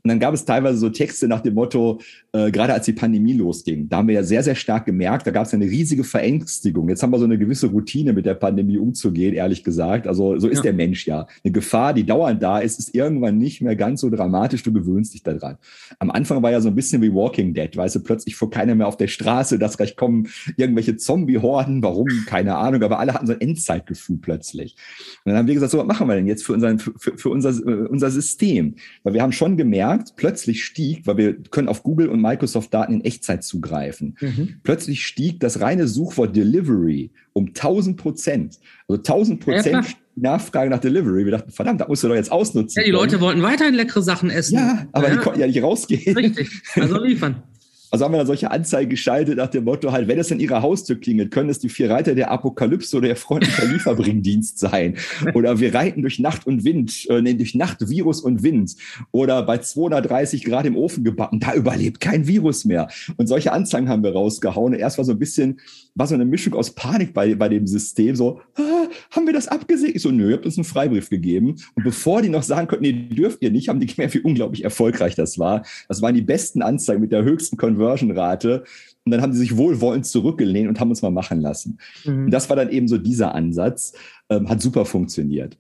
Und 0.04 0.10
dann 0.10 0.20
gab 0.20 0.34
es 0.34 0.46
teilweise 0.46 0.78
so 0.78 0.90
Texte 0.90 1.28
nach 1.28 1.42
dem 1.42 1.54
Motto, 1.54 2.00
äh, 2.34 2.52
gerade 2.52 2.74
als 2.74 2.86
die 2.86 2.94
Pandemie 2.94 3.34
losging, 3.34 3.90
da 3.90 3.98
haben 3.98 4.08
wir 4.08 4.16
ja 4.16 4.24
sehr, 4.24 4.44
sehr 4.44 4.56
stark 4.56 4.86
gemerkt, 4.86 5.28
da 5.28 5.32
gab 5.32 5.46
es 5.46 5.54
eine 5.54 5.66
riesige 5.66 6.04
Verängstigung. 6.04 6.90
Jetzt 6.90 7.04
haben 7.04 7.12
wir 7.12 7.20
so 7.20 7.26
eine 7.26 7.38
gewisse 7.38 7.68
Routine 7.68 8.14
mit 8.14 8.26
der 8.26 8.36
Pandemie 8.36 8.78
umzugehen, 8.78 9.34
ehrlich 9.34 9.64
gesagt. 9.64 10.08
Also 10.08 10.40
so 10.40 10.48
ist 10.48 10.58
ja. 10.58 10.64
der 10.64 10.74
Mensch 10.74 11.06
ja. 11.06 11.28
Eine 11.44 11.52
Gefahr, 11.52 11.94
die 11.94 12.06
dauernd 12.06 12.42
da 12.42 12.60
ist, 12.60 12.80
ist 12.80 12.96
irgendwann 12.96 13.38
nicht 13.38 13.62
mehr 13.62 13.76
ganz 13.76 14.02
so 14.02 14.10
dramatisch. 14.10 14.64
Du 14.64 14.74
gewöhnst 14.74 15.14
dich 15.14 15.24
daran. 15.24 15.58
Am 16.00 16.10
Anfang 16.10 16.42
war 16.42 16.52
ja 16.52 16.62
so 16.62 16.70
ein 16.70 16.76
bisschen 16.76 17.02
wie 17.02 17.14
Walking 17.14 17.54
Dead, 17.54 17.76
weißt 17.76 17.96
du, 17.96 18.00
plötzlich 18.00 18.36
vor 18.36 18.50
keiner 18.50 18.76
mehr 18.76 18.88
auf 18.88 18.98
der 18.98 19.08
Straße, 19.08 19.60
dass 19.60 19.78
gleich 19.78 19.96
kommen 19.96 20.28
irgendwelche 20.58 20.98
Zombie-Horden. 20.98 21.84
Warum? 21.84 22.08
Keine 22.26 22.56
Ahnung. 22.56 22.82
Aber 22.84 23.00
alle 23.00 23.14
hatten 23.14 23.28
so 23.28 23.34
ein 23.34 23.42
Endzeitgefühl 23.42 24.18
plötzlich. 24.22 24.76
Und 25.24 25.32
dann 25.32 25.38
haben 25.38 25.48
wir 25.48 25.54
gesagt, 25.54 25.72
so, 25.72 25.78
was 25.78 25.88
machen 25.88 26.08
wir 26.08 26.16
denn 26.16 26.28
jetzt 26.28 26.46
für, 26.46 26.54
unseren, 26.54 26.80
für, 26.80 26.94
für 26.96 27.30
unser, 27.30 27.50
äh, 27.50 27.88
unser 27.88 28.10
System? 28.10 28.76
Weil 29.04 29.14
wir 29.14 29.22
haben 29.22 29.32
schon 29.32 29.58
gemerkt, 29.58 29.91
plötzlich 30.16 30.64
stieg, 30.64 31.06
weil 31.06 31.18
wir 31.18 31.34
können 31.34 31.68
auf 31.68 31.84
Google 31.84 32.10
und 32.10 32.22
Microsoft-Daten 32.22 32.94
in 32.94 33.02
Echtzeit 33.02 33.44
zugreifen. 33.44 34.18
Mhm. 34.20 34.60
Plötzlich 34.64 35.06
stieg 35.06 35.40
das 35.40 35.62
reine 35.62 35.88
Suchwort 35.88 36.36
Delivery 36.36 37.12
um 37.34 37.48
1000 37.48 37.98
Prozent. 37.98 38.60
Also 38.88 39.00
1000 39.00 39.40
Prozent 39.40 39.86
ja, 39.86 39.94
Nachfrage 40.16 40.70
nach 40.70 40.80
Delivery. 40.80 41.26
Wir 41.26 41.32
dachten, 41.32 41.52
verdammt, 41.52 41.82
da 41.82 41.88
musst 41.88 42.04
du 42.04 42.08
doch 42.08 42.16
jetzt 42.16 42.32
ausnutzen. 42.32 42.82
Ja, 42.82 42.86
die 42.86 42.92
Leute 42.92 43.22
wollten 43.22 43.42
weiterhin 43.42 43.74
leckere 43.74 44.02
Sachen 44.02 44.30
essen. 44.30 44.56
Ja, 44.56 44.88
aber 44.92 45.08
ja. 45.08 45.16
die 45.16 45.20
konnten 45.20 45.40
ja 45.40 45.48
nicht 45.48 45.62
rausgehen. 45.62 46.16
Richtig, 46.16 46.62
also 46.76 47.02
liefern. 47.04 47.44
Also 47.92 48.06
haben 48.06 48.14
wir 48.14 48.20
dann 48.20 48.28
solche 48.28 48.50
Anzeigen 48.50 48.90
geschaltet 48.90 49.38
nach 49.38 49.50
dem 49.50 49.66
Motto 49.66 49.92
halt, 49.92 50.08
wenn 50.08 50.18
es 50.18 50.32
an 50.32 50.40
ihrer 50.40 50.62
Haustür 50.62 50.96
klingelt, 51.00 51.30
können 51.30 51.50
es 51.50 51.60
die 51.60 51.68
vier 51.68 51.90
Reiter 51.90 52.16
der 52.16 52.32
Apokalypse 52.32 52.96
oder 52.98 53.08
der 53.08 53.18
freundliche 53.18 53.66
Lieferbringdienst 53.66 54.58
sein. 54.58 54.96
Oder 55.34 55.60
wir 55.60 55.74
reiten 55.74 56.02
durch 56.02 56.20
Nacht 56.20 56.48
und 56.48 56.64
Wind, 56.64 57.06
äh, 57.10 57.22
nee, 57.22 57.34
durch 57.34 57.54
Nacht, 57.54 57.90
Virus 57.90 58.22
und 58.22 58.44
Wind. 58.44 58.76
Oder 59.12 59.44
bei 59.44 59.58
230 59.58 60.46
Grad 60.46 60.66
im 60.66 60.76
Ofen 60.76 61.04
gebacken, 61.04 61.40
da 61.40 61.54
überlebt 61.54 62.00
kein 62.00 62.28
Virus 62.28 62.66
mehr. 62.66 62.88
Und 63.18 63.28
solche 63.28 63.52
Anzeigen 63.52 63.90
haben 63.90 64.04
wir 64.04 64.14
rausgehauen. 64.14 64.74
erst 64.74 64.98
war 64.98 65.06
so 65.06 65.12
ein 65.12 65.20
bisschen, 65.20 65.60
war 65.96 66.08
so 66.08 66.16
eine 66.16 66.26
Mischung 66.26 66.54
aus 66.54 66.72
Panik 66.72 67.14
bei, 67.14 67.36
bei 67.36 67.50
dem 67.50 67.68
System. 67.68 68.16
So, 68.16 68.40
ah, 68.56 68.88
haben 69.12 69.26
wir 69.26 69.34
das 69.34 69.48
abgesehen? 69.48 69.92
Ich 69.96 70.02
so, 70.02 70.12
nö, 70.12 70.30
ihr 70.30 70.36
habt 70.36 70.46
uns 70.46 70.58
einen 70.58 70.64
Freibrief 70.64 71.10
gegeben. 71.10 71.56
Und 71.76 71.84
bevor 71.84 72.22
die 72.22 72.30
noch 72.30 72.44
sagen 72.44 72.68
konnten, 72.68 72.84
nee, 72.84 72.94
dürft 72.94 73.42
ihr 73.42 73.52
nicht, 73.52 73.70
haben 73.70 73.80
die 73.80 73.88
gemerkt, 73.88 74.14
wie 74.14 74.20
unglaublich 74.20 74.64
erfolgreich 74.64 75.16
das 75.16 75.38
war. 75.38 75.64
Das 75.88 76.02
waren 76.02 76.16
die 76.16 76.22
besten 76.22 76.62
Anzeigen 76.62 77.02
mit 77.02 77.12
der 77.12 77.24
höchsten 77.24 77.58
Conversion-Rate. 77.82 78.64
Und 79.04 79.12
dann 79.12 79.22
haben 79.22 79.34
sie 79.34 79.40
sich 79.40 79.58
wohlwollend 79.58 80.06
zurückgelehnt 80.06 80.70
und 80.70 80.80
haben 80.80 80.90
uns 80.90 81.02
mal 81.02 81.10
machen 81.10 81.42
lassen. 81.42 81.80
Mhm. 82.06 82.26
Und 82.26 82.32
das 82.32 82.50
war 82.50 82.56
dann 82.56 82.70
eben 82.70 82.88
so 82.88 82.98
dieser 82.98 83.34
Ansatz. 83.34 83.94
Ähm, 84.30 84.48
hat 84.48 84.62
super 84.62 84.86
funktioniert. 84.86 85.58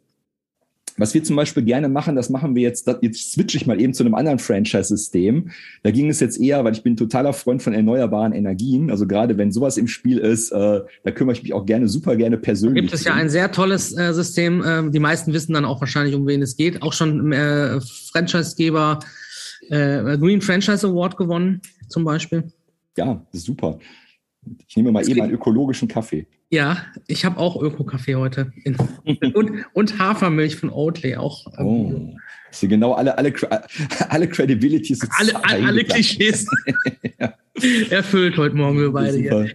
Was 0.97 1.13
wir 1.13 1.23
zum 1.23 1.38
Beispiel 1.38 1.63
gerne 1.63 1.89
machen, 1.89 2.15
das 2.15 2.29
machen 2.29 2.53
wir 2.53 2.62
jetzt, 2.62 2.88
jetzt 3.01 3.31
switche 3.31 3.57
ich 3.57 3.65
mal 3.65 3.81
eben 3.81 3.93
zu 3.93 4.03
einem 4.03 4.13
anderen 4.13 4.38
Franchise-System. 4.38 5.49
Da 5.81 5.89
ging 5.89 6.10
es 6.10 6.19
jetzt 6.19 6.39
eher, 6.39 6.63
weil 6.63 6.73
ich 6.73 6.84
bin 6.84 6.97
totaler 6.97 7.34
Freund 7.34 7.63
von 7.63 7.73
erneuerbaren 7.73 8.34
Energien. 8.34 8.91
Also 8.91 9.07
gerade 9.07 9.38
wenn 9.38 9.51
sowas 9.51 9.77
im 9.77 9.88
Spiel 9.88 10.19
ist, 10.19 10.51
äh, 10.51 10.81
da 11.03 11.12
kümmere 11.12 11.36
ich 11.36 11.41
mich 11.41 11.53
auch 11.53 11.65
gerne, 11.65 11.88
super 11.88 12.15
gerne 12.17 12.38
persönlich. 12.38 12.75
Da 12.75 12.81
gibt 12.81 12.93
es 12.93 13.05
ja 13.05 13.13
ein 13.13 13.29
sehr 13.29 13.51
tolles 13.51 13.97
äh, 13.97 14.13
System. 14.13 14.63
Ähm, 14.67 14.91
die 14.91 14.99
meisten 14.99 15.34
wissen 15.34 15.53
dann 15.53 15.65
auch 15.65 15.79
wahrscheinlich, 15.79 16.13
um 16.13 16.27
wen 16.27 16.41
es 16.41 16.57
geht. 16.57 16.84
Auch 16.84 16.93
schon 16.93 17.31
äh, 17.31 17.79
Franchise-Geber 18.12 18.99
äh, 19.69 20.17
Green 20.17 20.41
Franchise 20.41 20.86
Award 20.86 21.17
gewonnen, 21.17 21.62
zum 21.91 22.04
Beispiel. 22.04 22.51
Ja, 22.97 23.25
super. 23.32 23.80
Ich 24.67 24.75
nehme 24.75 24.91
mal 24.91 25.08
eben 25.08 25.21
einen 25.21 25.34
ökologischen 25.34 25.88
Kaffee. 25.88 26.25
Ja, 26.49 26.77
ich 27.08 27.23
habe 27.23 27.38
auch 27.38 27.62
Öko-Kaffee 27.62 28.15
heute. 28.15 28.51
und, 29.34 29.65
und 29.73 29.99
Hafermilch 29.99 30.56
von 30.56 30.69
Oatly 30.69 31.15
auch. 31.15 31.45
Oh. 31.60 32.13
Also 32.49 32.67
genau 32.67 32.93
alle, 32.93 33.17
alle, 33.17 33.34
alle 34.10 34.27
Credibilities. 34.27 34.99
Alle, 35.17 35.43
alle, 35.45 35.67
alle 35.67 35.84
Klischees. 35.86 36.45
ja. 37.19 37.34
Erfüllt 37.89 38.38
heute 38.38 38.56
Morgen 38.56 38.80
wir 38.80 38.91
beide 38.91 39.17
hier. 39.17 39.49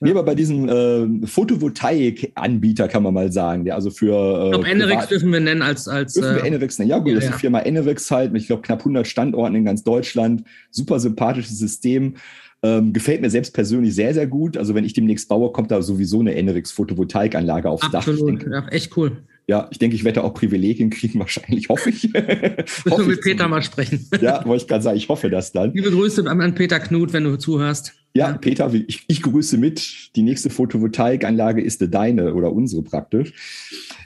Nee, 0.00 0.10
aber 0.10 0.22
bei 0.22 0.34
diesem 0.34 0.68
äh, 0.68 1.26
Photovoltaik-Anbieter 1.26 2.88
kann 2.88 3.02
man 3.02 3.12
mal 3.12 3.30
sagen, 3.30 3.64
der 3.64 3.74
also 3.74 3.90
für. 3.90 4.14
Äh, 4.14 4.44
ich 4.46 4.50
glaube, 4.52 4.68
Enerix 4.68 5.08
dürfen 5.08 5.32
wir 5.32 5.40
nennen 5.40 5.62
als. 5.62 5.86
als 5.86 6.14
dürfen 6.14 6.36
wir 6.36 6.44
äh, 6.44 6.48
Enerix 6.48 6.78
nennen. 6.78 6.90
Ja, 6.90 6.98
gut, 6.98 7.08
ja, 7.08 7.14
das 7.16 7.24
ist 7.24 7.34
die 7.34 7.40
Firma 7.40 7.62
Enerix 7.62 8.10
halt 8.10 8.32
mit, 8.32 8.42
ich 8.42 8.48
glaube, 8.48 8.62
knapp 8.62 8.80
100 8.80 9.06
Standorten 9.06 9.56
in 9.56 9.64
ganz 9.64 9.84
Deutschland. 9.84 10.44
Super 10.70 10.98
sympathisches 11.00 11.58
System. 11.58 12.14
Ähm, 12.62 12.92
gefällt 12.92 13.22
mir 13.22 13.30
selbst 13.30 13.54
persönlich 13.54 13.94
sehr, 13.94 14.12
sehr 14.12 14.26
gut. 14.26 14.56
Also 14.56 14.74
wenn 14.74 14.84
ich 14.84 14.92
demnächst 14.92 15.28
baue, 15.28 15.50
kommt 15.50 15.70
da 15.70 15.80
sowieso 15.80 16.20
eine 16.20 16.36
Enerix 16.36 16.70
Photovoltaikanlage 16.72 17.70
aufs 17.70 17.84
Absolut. 17.84 18.42
Dach. 18.42 18.46
Absolut, 18.46 18.52
ja, 18.52 18.68
echt 18.68 18.96
cool. 18.96 19.22
Ja, 19.46 19.66
ich 19.72 19.78
denke, 19.78 19.96
ich 19.96 20.04
werde 20.04 20.22
auch 20.22 20.32
Privilegien 20.32 20.90
kriegen, 20.90 21.18
wahrscheinlich, 21.18 21.68
hoffe 21.68 21.90
ich. 21.90 22.04
Müssen 22.04 22.84
wir 22.84 22.98
mit 23.06 23.20
Peter 23.22 23.48
mal 23.48 23.62
sprechen. 23.62 24.06
Ja, 24.20 24.44
wollte 24.44 24.62
ich 24.62 24.68
gerade 24.68 24.84
sagen, 24.84 24.96
ich 24.96 25.08
hoffe 25.08 25.30
das 25.30 25.52
dann. 25.52 25.72
Liebe 25.72 25.90
Grüße 25.90 26.24
an 26.30 26.54
Peter 26.54 26.78
Knut, 26.78 27.12
wenn 27.12 27.24
du 27.24 27.36
zuhörst. 27.36 27.94
Ja, 28.14 28.30
ja. 28.30 28.38
Peter, 28.38 28.72
ich, 28.72 29.04
ich 29.08 29.22
grüße 29.22 29.56
mit. 29.56 30.14
Die 30.16 30.22
nächste 30.22 30.50
Photovoltaikanlage 30.50 31.62
ist 31.62 31.84
deine 31.92 32.34
oder 32.34 32.52
unsere 32.52 32.82
praktisch. 32.82 33.32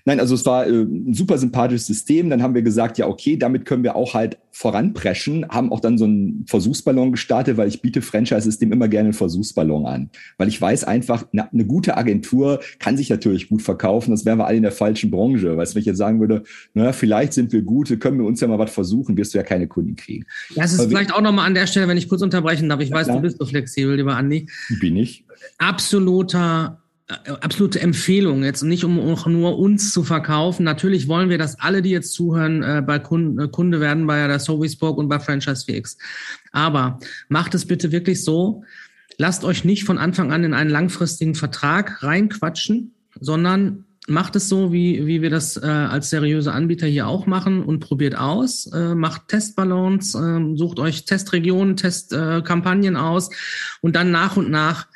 Nein, 0.07 0.21
also 0.21 0.35
es 0.35 0.45
war 0.45 0.67
äh, 0.67 0.83
ein 0.83 1.15
super 1.15 1.39
sympathisches 1.39 1.87
System. 1.87 2.29
Dann 2.29 2.43
haben 2.43 2.55
wir 2.55 2.63
gesagt, 2.63 2.99
ja, 2.99 3.07
okay, 3.07 3.37
damit 3.39 3.65
können 3.65 3.83
wir 3.83 3.97
auch 3.97 4.15
halt 4.15 4.39
voranpreschen, 4.51 5.49
haben 5.49 5.73
auch 5.73 5.81
dann 5.81 5.99
so 5.99 6.05
einen 6.05 6.45
Versuchsballon 6.47 7.13
gestartet, 7.13 7.57
weil 7.57 7.69
ich 7.69 7.81
biete 7.81 8.03
Franchise-System 8.03 8.71
immer 8.71 8.87
gerne 8.87 9.07
einen 9.07 9.15
Versuchsballon 9.15 9.87
an. 9.87 10.11
Weil 10.37 10.49
ich 10.49 10.61
weiß 10.61 10.85
einfach, 10.85 11.25
na, 11.33 11.49
eine 11.53 11.65
gute 11.65 11.97
Agentur 11.97 12.61
kann 12.79 12.97
sich 12.97 13.09
natürlich 13.09 13.49
gut 13.49 13.63
verkaufen. 13.63 14.11
Das 14.11 14.25
wären 14.25 14.39
wir 14.39 14.47
alle 14.47 14.59
in 14.59 14.63
der 14.63 14.73
falschen 14.73 15.11
Branche. 15.11 15.57
Weißt 15.57 15.73
du, 15.73 15.77
wenn 15.77 15.81
ich 15.81 15.87
jetzt 15.87 15.99
sagen 15.99 16.21
würde, 16.21 16.45
naja, 16.75 16.93
vielleicht 16.93 17.33
sind 17.33 17.53
wir 17.53 17.63
gut, 17.63 17.99
können 17.99 18.19
wir 18.19 18.27
uns 18.27 18.41
ja 18.41 18.47
mal 18.47 18.59
was 18.59 18.71
versuchen, 18.71 19.17
wirst 19.17 19.33
du 19.33 19.39
ja 19.39 19.45
keine 19.45 19.67
Kunden 19.67 19.97
kriegen. 19.97 20.27
Ja, 20.55 20.65
es 20.65 20.73
ist 20.73 20.81
Aber 20.81 20.91
vielleicht 20.91 21.15
auch 21.15 21.23
nochmal 21.23 21.47
an 21.47 21.55
der 21.55 21.67
Stelle, 21.67 21.89
wenn 21.89 21.97
ich 21.97 22.09
kurz 22.09 22.21
unterbrechen 22.21 22.69
darf. 22.69 22.81
Ich 22.81 22.91
ja, 22.91 22.97
weiß, 22.97 23.07
klar. 23.07 23.17
du 23.17 23.23
bist 23.23 23.39
so 23.39 23.47
flexibel, 23.47 23.97
lieber 23.97 24.17
Andi. 24.17 24.47
Bin 24.81 24.97
ich. 24.97 25.25
Absoluter 25.59 26.84
absolute 27.07 27.81
Empfehlung, 27.81 28.45
jetzt 28.45 28.63
nicht 28.63 28.85
um 28.85 28.99
auch 28.99 29.27
nur 29.27 29.59
uns 29.59 29.93
zu 29.93 30.05
verkaufen. 30.05 30.65
Natürlich 30.65 31.07
wollen 31.07 31.29
wir, 31.29 31.37
dass 31.37 31.61
alle, 31.61 31.83
die 31.83 31.91
jetzt 31.91 32.13
zuhören, 32.15 32.63
äh, 32.63 32.83
bei 32.85 32.99
Kunde, 32.99 33.45
äh, 33.45 33.49
Kunde 33.49 33.81
werden 33.81 34.07
bei 34.07 34.27
der 34.27 34.39
Sovisburg 34.39 34.97
und 34.97 35.09
bei 35.09 35.19
Franchise 35.19 35.65
FX. 35.69 35.99
Aber 36.53 36.99
macht 37.29 37.55
es 37.55 37.67
bitte 37.67 37.93
wirklich 37.93 38.25
so, 38.25 38.65
lasst 39.19 39.45
euch 39.45 39.65
nicht 39.65 39.85
von 39.85 39.99
Anfang 39.99 40.33
an 40.33 40.45
in 40.45 40.55
einen 40.55 40.71
langfristigen 40.71 41.35
Vertrag 41.35 42.03
reinquatschen, 42.03 42.95
sondern 43.21 43.85
macht 44.07 44.37
es 44.37 44.49
so, 44.49 44.73
wie, 44.73 45.07
wie 45.07 45.21
wir 45.21 45.31
das 45.31 45.57
äh, 45.57 45.67
als 45.67 46.11
seriöse 46.11 46.53
Anbieter 46.53 46.87
hier 46.87 47.07
auch 47.07 47.27
machen 47.27 47.63
und 47.63 47.81
probiert 47.81 48.17
aus, 48.17 48.67
äh, 48.73 48.95
macht 48.95 49.29
Testballons, 49.29 50.15
äh, 50.15 50.57
sucht 50.57 50.79
euch 50.79 51.05
Testregionen, 51.05 51.77
Testkampagnen 51.77 52.97
aus 52.97 53.31
und 53.81 53.97
dann 53.97 54.11
nach 54.11 54.37
und 54.37 54.51
nach 54.51 54.87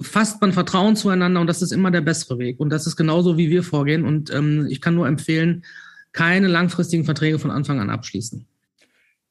fasst 0.00 0.40
man 0.40 0.52
Vertrauen 0.52 0.96
zueinander 0.96 1.40
und 1.40 1.46
das 1.46 1.62
ist 1.62 1.72
immer 1.72 1.90
der 1.90 2.00
bessere 2.00 2.38
Weg. 2.38 2.60
Und 2.60 2.70
das 2.70 2.86
ist 2.86 2.96
genauso, 2.96 3.36
wie 3.36 3.50
wir 3.50 3.62
vorgehen. 3.62 4.04
Und 4.04 4.32
ähm, 4.32 4.66
ich 4.68 4.80
kann 4.80 4.94
nur 4.94 5.06
empfehlen, 5.06 5.64
keine 6.12 6.48
langfristigen 6.48 7.04
Verträge 7.04 7.38
von 7.38 7.50
Anfang 7.50 7.80
an 7.80 7.90
abschließen. 7.90 8.46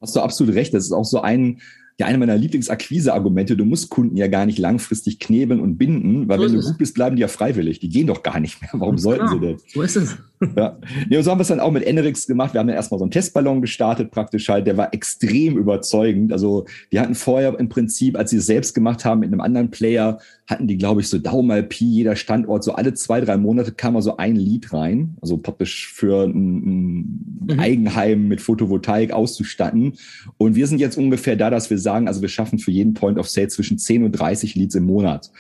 Hast 0.02 0.16
du 0.16 0.20
absolut 0.20 0.56
recht. 0.56 0.74
Das 0.74 0.84
ist 0.84 0.92
auch 0.92 1.06
so 1.06 1.22
ein, 1.22 1.62
ja, 2.00 2.08
eine 2.08 2.18
meiner 2.18 2.36
Lieblingsakquise-Argumente. 2.36 3.56
Du 3.56 3.66
musst 3.66 3.90
Kunden 3.90 4.18
ja 4.18 4.28
gar 4.28 4.48
nicht 4.48 4.58
langfristig 4.58 5.20
knebeln 5.20 5.60
und 5.60 5.78
binden, 5.78 6.28
weil 6.28 6.40
so 6.40 6.46
wenn 6.46 6.54
du 6.54 6.62
gut 6.62 6.78
bist, 6.80 6.96
bleiben 6.96 7.16
die 7.16 7.22
ja 7.22 7.28
freiwillig. 7.28 7.80
Die 7.80 7.90
gehen 7.90 8.08
doch 8.08 8.24
gar 8.24 8.40
nicht 8.40 8.62
mehr. 8.62 8.72
Warum 8.74 8.98
sollten 8.98 9.28
genau. 9.28 9.34
sie 9.34 9.40
denn? 9.40 9.58
So 9.68 9.82
ist 9.82 9.96
es. 9.96 10.18
Ja. 10.58 10.78
Nee, 11.10 11.16
und 11.16 11.24
so 11.24 11.32
haben 11.32 11.38
wir 11.38 11.44
es 11.44 11.48
dann 11.48 11.62
auch 11.62 11.72
mit 11.72 11.88
Enerix 11.88 12.28
gemacht. 12.28 12.54
Wir 12.54 12.60
haben 12.60 12.68
dann 12.68 12.76
erstmal 12.76 12.98
so 13.00 13.06
einen 13.06 13.12
Testballon 13.12 13.62
gestartet, 13.62 14.12
praktisch 14.12 14.50
halt. 14.50 14.68
Der 14.68 14.76
war 14.76 14.94
extrem 14.94 15.58
überzeugend. 15.58 16.34
Also, 16.34 16.66
die 16.92 17.00
hatten 17.00 17.16
vorher 17.16 17.58
im 17.58 17.70
Prinzip, 17.70 18.18
als 18.18 18.32
sie 18.32 18.38
es 18.38 18.46
selbst 18.46 18.74
gemacht 18.74 19.06
haben 19.06 19.22
mit 19.22 19.32
einem 19.32 19.40
anderen 19.40 19.72
Player, 19.72 20.20
hatten 20.48 20.68
die, 20.68 20.78
glaube 20.78 21.00
ich, 21.00 21.08
so 21.08 21.18
Daumen 21.18 21.48
mal 21.48 21.64
Pi, 21.64 21.86
jeder 21.86 22.18
Standort, 22.18 22.64
so 22.66 22.74
alle 22.74 22.94
zwei, 22.94 23.22
drei 23.22 23.38
Monate 23.38 23.72
kam 23.72 23.94
mal 23.94 24.02
so 24.02 24.18
ein 24.18 24.36
Lied 24.36 24.74
rein. 24.74 25.16
Also 25.22 25.38
praktisch 25.38 25.94
für 25.94 26.26
ein, 26.26 26.34
ein 26.34 27.46
mhm. 27.54 27.60
Eigenheim 27.60 28.28
mit 28.28 28.42
Photovoltaik 28.42 29.14
auszustatten. 29.14 29.94
Und 30.38 30.56
wir 30.56 30.68
sind 30.68 30.80
jetzt 30.80 30.98
ungefähr 30.98 31.38
da, 31.38 31.50
dass 31.50 31.70
wir 31.70 31.78
sagen, 31.84 32.08
also 32.08 32.22
wir 32.22 32.30
schaffen 32.30 32.60
für 32.60 32.72
jeden 32.72 32.94
Point 32.94 33.20
of 33.20 33.30
Sale 33.30 33.50
zwischen 33.50 33.78
10 33.78 34.04
und 34.04 34.14
30 34.14 34.56
Leads 34.56 34.76
im 34.76 34.86
Monat. 34.86 35.32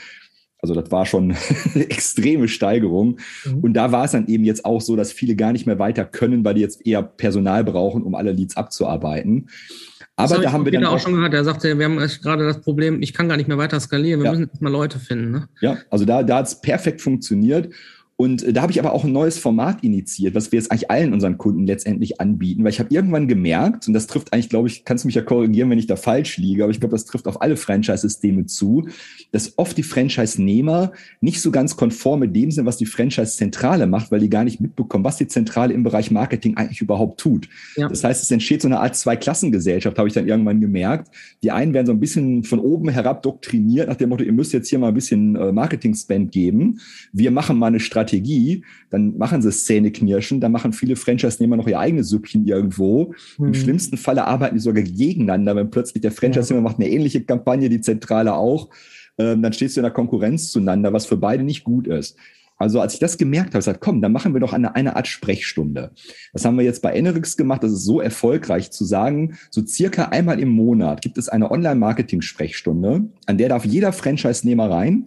Also 0.59 0.73
das 0.73 0.91
war 0.91 1.05
schon 1.05 1.35
eine 1.75 1.89
extreme 1.89 2.47
Steigerung. 2.47 3.17
Mhm. 3.45 3.59
Und 3.59 3.73
da 3.73 3.91
war 3.91 4.05
es 4.05 4.11
dann 4.11 4.27
eben 4.27 4.45
jetzt 4.45 4.63
auch 4.63 4.81
so, 4.81 4.95
dass 4.95 5.11
viele 5.11 5.35
gar 5.35 5.51
nicht 5.51 5.65
mehr 5.65 5.77
weiter 5.77 6.05
können, 6.05 6.45
weil 6.45 6.53
die 6.55 6.61
jetzt 6.61 6.85
eher 6.85 7.03
Personal 7.03 7.63
brauchen, 7.63 8.03
um 8.03 8.15
alle 8.15 8.31
Leads 8.31 8.55
abzuarbeiten. 8.55 9.49
Aber 10.15 10.37
da 10.37 10.51
haben 10.51 10.63
wir 10.63 10.71
dann 10.71 10.85
auch 10.85 10.99
schon 10.99 11.13
gehört, 11.13 11.33
der 11.33 11.43
sagte, 11.43 11.77
wir 11.77 11.85
haben 11.85 11.97
gerade 11.97 12.45
das 12.45 12.61
Problem, 12.61 13.01
ich 13.01 13.13
kann 13.13 13.27
gar 13.27 13.35
nicht 13.35 13.47
mehr 13.47 13.57
weiter 13.57 13.79
skalieren, 13.79 14.21
wir 14.21 14.25
ja. 14.25 14.31
müssen 14.31 14.49
jetzt 14.51 14.61
mal 14.61 14.71
Leute 14.71 14.99
finden. 14.99 15.31
Ne? 15.31 15.49
Ja, 15.59 15.77
also 15.89 16.05
da, 16.05 16.21
da 16.21 16.37
hat 16.37 16.47
es 16.47 16.61
perfekt 16.61 17.01
funktioniert. 17.01 17.73
Und 18.15 18.43
äh, 18.43 18.53
da 18.53 18.61
habe 18.61 18.71
ich 18.71 18.79
aber 18.79 18.93
auch 18.93 19.03
ein 19.03 19.11
neues 19.11 19.39
Format 19.39 19.83
initiiert, 19.83 20.35
was 20.35 20.51
wir 20.51 20.59
jetzt 20.59 20.71
eigentlich 20.71 20.91
allen 20.91 21.13
unseren 21.13 21.37
Kunden 21.37 21.65
letztendlich 21.65 22.21
anbieten, 22.21 22.63
weil 22.63 22.71
ich 22.71 22.79
habe 22.79 22.93
irgendwann 22.93 23.27
gemerkt, 23.27 23.87
und 23.87 23.93
das 23.93 24.07
trifft 24.07 24.31
eigentlich, 24.31 24.49
glaube 24.49 24.67
ich, 24.67 24.85
kannst 24.85 25.03
du 25.03 25.07
mich 25.07 25.15
ja 25.15 25.23
korrigieren, 25.23 25.69
wenn 25.69 25.79
ich 25.79 25.87
da 25.87 25.95
falsch 25.95 26.37
liege, 26.37 26.63
aber 26.63 26.71
ich 26.71 26.79
glaube, 26.79 26.93
das 26.93 27.05
trifft 27.05 27.27
auf 27.27 27.41
alle 27.41 27.57
Franchise-Systeme 27.57 28.45
zu, 28.45 28.87
dass 29.31 29.57
oft 29.57 29.77
die 29.77 29.83
Franchise-Nehmer 29.83 30.91
nicht 31.21 31.41
so 31.41 31.51
ganz 31.51 31.75
konform 31.75 32.21
mit 32.21 32.35
dem 32.35 32.51
sind, 32.51 32.65
was 32.65 32.77
die 32.77 32.85
Franchise-Zentrale 32.85 33.87
macht, 33.87 34.11
weil 34.11 34.19
die 34.19 34.29
gar 34.29 34.43
nicht 34.43 34.61
mitbekommen, 34.61 35.03
was 35.03 35.17
die 35.17 35.27
Zentrale 35.27 35.73
im 35.73 35.83
Bereich 35.83 36.11
Marketing 36.11 36.55
eigentlich 36.55 36.81
überhaupt 36.81 37.19
tut. 37.19 37.49
Ja. 37.75 37.89
Das 37.89 38.03
heißt, 38.03 38.21
es 38.23 38.31
entsteht 38.31 38.61
so 38.61 38.67
eine 38.67 38.79
Art 38.79 38.95
Zweiklassengesellschaft, 38.95 39.97
habe 39.97 40.07
ich 40.07 40.13
dann 40.13 40.27
irgendwann 40.27 40.61
gemerkt. 40.61 41.09
Die 41.41 41.51
einen 41.51 41.73
werden 41.73 41.87
so 41.87 41.91
ein 41.91 41.99
bisschen 41.99 42.43
von 42.43 42.59
oben 42.59 42.89
herab 42.89 43.23
doktriniert 43.23 43.89
nach 43.89 43.97
dem 43.97 44.09
Motto, 44.09 44.23
ihr 44.23 44.33
müsst 44.33 44.53
jetzt 44.53 44.69
hier 44.69 44.79
mal 44.79 44.89
ein 44.89 44.93
bisschen 44.93 45.35
äh, 45.35 45.51
Marketing-Spend 45.51 46.31
geben. 46.31 46.79
Wir 47.11 47.31
machen 47.31 47.57
mal 47.57 47.67
eine 47.67 47.79
Strategie 47.79 48.12
Strategie, 48.13 48.63
dann 48.89 49.17
machen 49.17 49.41
sie 49.41 49.51
Szene-Knirschen, 49.51 50.39
dann 50.39 50.51
machen 50.51 50.73
viele 50.73 50.95
Franchise-Nehmer 50.95 51.57
noch 51.57 51.67
ihr 51.67 51.79
eigenes 51.79 52.09
Süppchen 52.09 52.45
irgendwo. 52.47 53.13
Mhm. 53.37 53.47
Im 53.47 53.53
schlimmsten 53.53 53.97
Falle 53.97 54.25
arbeiten 54.25 54.55
die 54.55 54.61
sogar 54.61 54.83
gegeneinander, 54.83 55.55
wenn 55.55 55.71
plötzlich 55.71 56.01
der 56.01 56.11
Franchise-Nehmer 56.11 56.63
ja. 56.63 56.69
macht 56.69 56.79
eine 56.79 56.89
ähnliche 56.89 57.23
Kampagne, 57.23 57.69
die 57.69 57.81
Zentrale 57.81 58.35
auch. 58.35 58.69
Ähm, 59.17 59.41
dann 59.41 59.53
stehst 59.53 59.75
du 59.75 59.81
in 59.81 59.83
der 59.83 59.91
Konkurrenz 59.91 60.51
zueinander, 60.51 60.93
was 60.93 61.05
für 61.05 61.17
beide 61.17 61.43
nicht 61.43 61.63
gut 61.63 61.87
ist. 61.87 62.17
Also 62.57 62.79
als 62.79 62.93
ich 62.93 62.99
das 62.99 63.17
gemerkt 63.17 63.49
habe, 63.49 63.57
gesagt, 63.57 63.81
komm, 63.81 64.01
dann 64.01 64.11
machen 64.11 64.33
wir 64.33 64.39
doch 64.39 64.53
eine, 64.53 64.75
eine 64.75 64.95
Art 64.95 65.07
Sprechstunde. 65.07 65.91
Das 66.33 66.45
haben 66.45 66.57
wir 66.57 66.63
jetzt 66.63 66.81
bei 66.81 66.95
Enerix 66.95 67.35
gemacht. 67.35 67.63
Das 67.63 67.71
ist 67.71 67.83
so 67.83 67.99
erfolgreich 67.99 68.71
zu 68.71 68.85
sagen, 68.85 69.37
so 69.49 69.65
circa 69.65 70.05
einmal 70.05 70.39
im 70.39 70.49
Monat 70.49 71.01
gibt 71.01 71.17
es 71.17 71.29
eine 71.29 71.49
Online-Marketing-Sprechstunde, 71.49 73.09
an 73.25 73.37
der 73.37 73.49
darf 73.49 73.65
jeder 73.65 73.91
Franchise-Nehmer 73.91 74.69
rein 74.69 75.05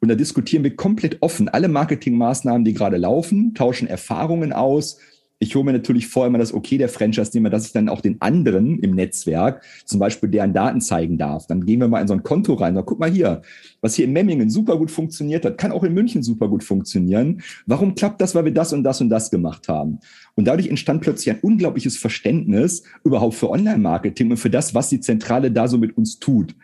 und 0.00 0.08
da 0.08 0.14
diskutieren 0.14 0.64
wir 0.64 0.76
komplett 0.76 1.18
offen 1.22 1.48
alle 1.48 1.68
Marketingmaßnahmen, 1.68 2.64
die 2.64 2.74
gerade 2.74 2.96
laufen, 2.96 3.54
tauschen 3.54 3.88
Erfahrungen 3.88 4.52
aus. 4.52 4.98
Ich 5.40 5.54
hole 5.54 5.64
mir 5.64 5.72
natürlich 5.72 6.08
vorher 6.08 6.28
immer 6.28 6.38
das 6.38 6.52
Okay 6.52 6.78
der 6.78 6.88
Franchise-Nehmer, 6.88 7.48
dass 7.48 7.66
ich 7.66 7.72
dann 7.72 7.88
auch 7.88 8.00
den 8.00 8.20
anderen 8.20 8.80
im 8.80 8.96
Netzwerk 8.96 9.62
zum 9.84 10.00
Beispiel 10.00 10.28
deren 10.28 10.52
Daten 10.52 10.80
zeigen 10.80 11.16
darf. 11.16 11.46
Dann 11.46 11.64
gehen 11.64 11.78
wir 11.78 11.86
mal 11.86 12.00
in 12.00 12.08
so 12.08 12.14
ein 12.14 12.24
Konto 12.24 12.54
rein. 12.54 12.74
Sag, 12.74 12.86
guck 12.86 12.98
mal 12.98 13.10
hier, 13.10 13.42
was 13.80 13.94
hier 13.94 14.06
in 14.06 14.12
Memmingen 14.12 14.50
super 14.50 14.76
gut 14.76 14.90
funktioniert 14.90 15.44
hat, 15.44 15.56
kann 15.56 15.70
auch 15.70 15.84
in 15.84 15.94
München 15.94 16.24
super 16.24 16.48
gut 16.48 16.64
funktionieren. 16.64 17.42
Warum 17.66 17.94
klappt 17.94 18.20
das? 18.20 18.34
Weil 18.34 18.46
wir 18.46 18.54
das 18.54 18.72
und 18.72 18.82
das 18.82 19.00
und 19.00 19.10
das 19.10 19.30
gemacht 19.30 19.68
haben. 19.68 20.00
Und 20.34 20.46
dadurch 20.46 20.68
entstand 20.68 21.02
plötzlich 21.02 21.30
ein 21.30 21.40
unglaubliches 21.40 21.96
Verständnis 21.96 22.82
überhaupt 23.04 23.34
für 23.34 23.50
Online-Marketing 23.50 24.30
und 24.30 24.38
für 24.38 24.50
das, 24.50 24.74
was 24.74 24.88
die 24.88 25.00
Zentrale 25.00 25.52
da 25.52 25.68
so 25.68 25.78
mit 25.78 25.96
uns 25.96 26.18
tut. 26.18 26.56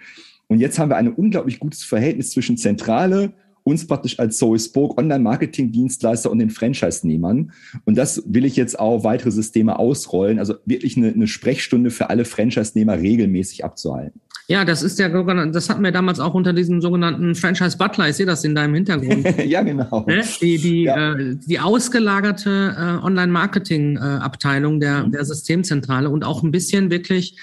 Und 0.48 0.61
jetzt 0.61 0.78
haben 0.78 0.90
wir 0.90 0.96
ein 0.96 1.12
unglaublich 1.12 1.59
gutes 1.59 1.85
Verhältnis 1.85 2.30
zwischen 2.30 2.57
Zentrale, 2.57 3.33
uns 3.64 3.87
praktisch 3.87 4.18
als 4.18 4.37
Zoe 4.37 4.59
Spoke 4.59 4.98
Online-Marketing-Dienstleister 4.98 6.30
und 6.30 6.38
den 6.38 6.50
Franchise-Nehmern. 6.50 7.52
Und 7.85 7.96
das 7.96 8.22
will 8.26 8.44
ich 8.44 8.57
jetzt 8.57 8.78
auch 8.78 9.04
weitere 9.04 9.30
Systeme 9.30 9.78
ausrollen. 9.78 10.38
Also 10.38 10.57
wirklich 10.66 10.98
eine, 10.98 11.09
eine 11.09 11.26
Sprechstunde 11.26 11.90
für 11.90 12.11
alle 12.11 12.26
Franchise-Nehmer 12.26 12.98
regelmäßig 12.98 13.64
abzuhalten. 13.64 14.20
Ja, 14.46 14.66
das 14.66 14.83
ist 14.83 14.98
ja, 14.98 15.09
das 15.09 15.70
hatten 15.70 15.83
wir 15.83 15.92
damals 15.92 16.20
auch 16.20 16.35
unter 16.35 16.52
diesem 16.52 16.83
sogenannten 16.83 17.35
Franchise 17.35 17.78
Butler. 17.78 18.11
Ich 18.11 18.16
sehe 18.16 18.26
das 18.26 18.44
in 18.44 18.54
deinem 18.54 18.74
Hintergrund. 18.74 19.26
ja, 19.46 19.62
genau. 19.62 20.04
Ne? 20.07 20.22
Die, 20.42 20.59
die, 20.59 20.83
ja. 20.83 21.14
Äh, 21.14 21.37
die 21.37 21.61
ausgelagerte 21.61 22.76
äh, 22.76 23.04
Online-Marketing-Abteilung 23.04 24.80
der, 24.80 25.04
der 25.04 25.24
Systemzentrale 25.24 26.11
und 26.11 26.24
auch 26.24 26.42
ein 26.42 26.50
bisschen 26.50 26.90
wirklich 26.90 27.38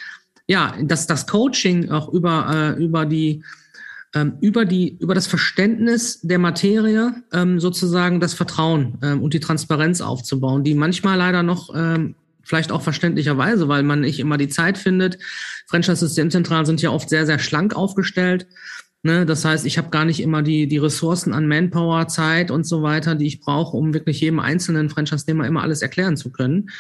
ja, 0.52 0.76
dass 0.82 1.08
das 1.08 1.28
Coaching 1.28 1.92
auch 1.92 2.10
über, 2.10 2.76
äh, 2.78 2.84
über 2.84 3.06
die 3.06 3.42
ähm, 4.14 4.34
über 4.42 4.66
die 4.66 4.98
über 5.00 5.16
das 5.16 5.26
Verständnis 5.26 6.20
der 6.20 6.40
Materie 6.40 7.14
ähm, 7.32 7.62
sozusagen 7.62 8.20
das 8.20 8.34
Vertrauen 8.34 8.98
ähm, 9.02 9.24
und 9.24 9.34
die 9.34 9.40
Transparenz 9.40 10.02
aufzubauen, 10.02 10.66
die 10.66 10.76
manchmal 10.76 11.18
leider 11.18 11.42
noch 11.42 11.74
ähm, 11.74 12.16
vielleicht 12.44 12.74
auch 12.74 12.82
verständlicherweise, 12.82 13.70
weil 13.70 13.84
man 13.84 14.02
nicht 14.02 14.20
immer 14.20 14.36
die 14.36 14.50
Zeit 14.50 14.78
findet. 14.78 15.20
Franchise-Systemzentralen 15.68 16.66
sind 16.66 16.82
ja 16.82 16.90
oft 16.90 17.08
sehr 17.08 17.26
sehr 17.26 17.40
schlank 17.40 17.74
aufgestellt. 17.74 18.46
Ne? 19.04 19.26
Das 19.26 19.46
heißt, 19.46 19.66
ich 19.66 19.78
habe 19.78 19.90
gar 19.90 20.04
nicht 20.04 20.20
immer 20.20 20.42
die 20.42 20.68
die 20.68 20.80
Ressourcen 20.80 21.34
an 21.34 21.48
Manpower, 21.48 22.10
Zeit 22.10 22.52
und 22.52 22.68
so 22.68 22.84
weiter, 22.84 23.16
die 23.16 23.28
ich 23.28 23.40
brauche, 23.40 23.78
um 23.78 23.94
wirklich 23.94 24.20
jedem 24.20 24.42
einzelnen 24.42 24.90
Franchise-Nehmer 24.90 25.48
immer 25.48 25.62
alles 25.62 25.82
erklären 25.82 26.18
zu 26.18 26.30
können. 26.30 26.72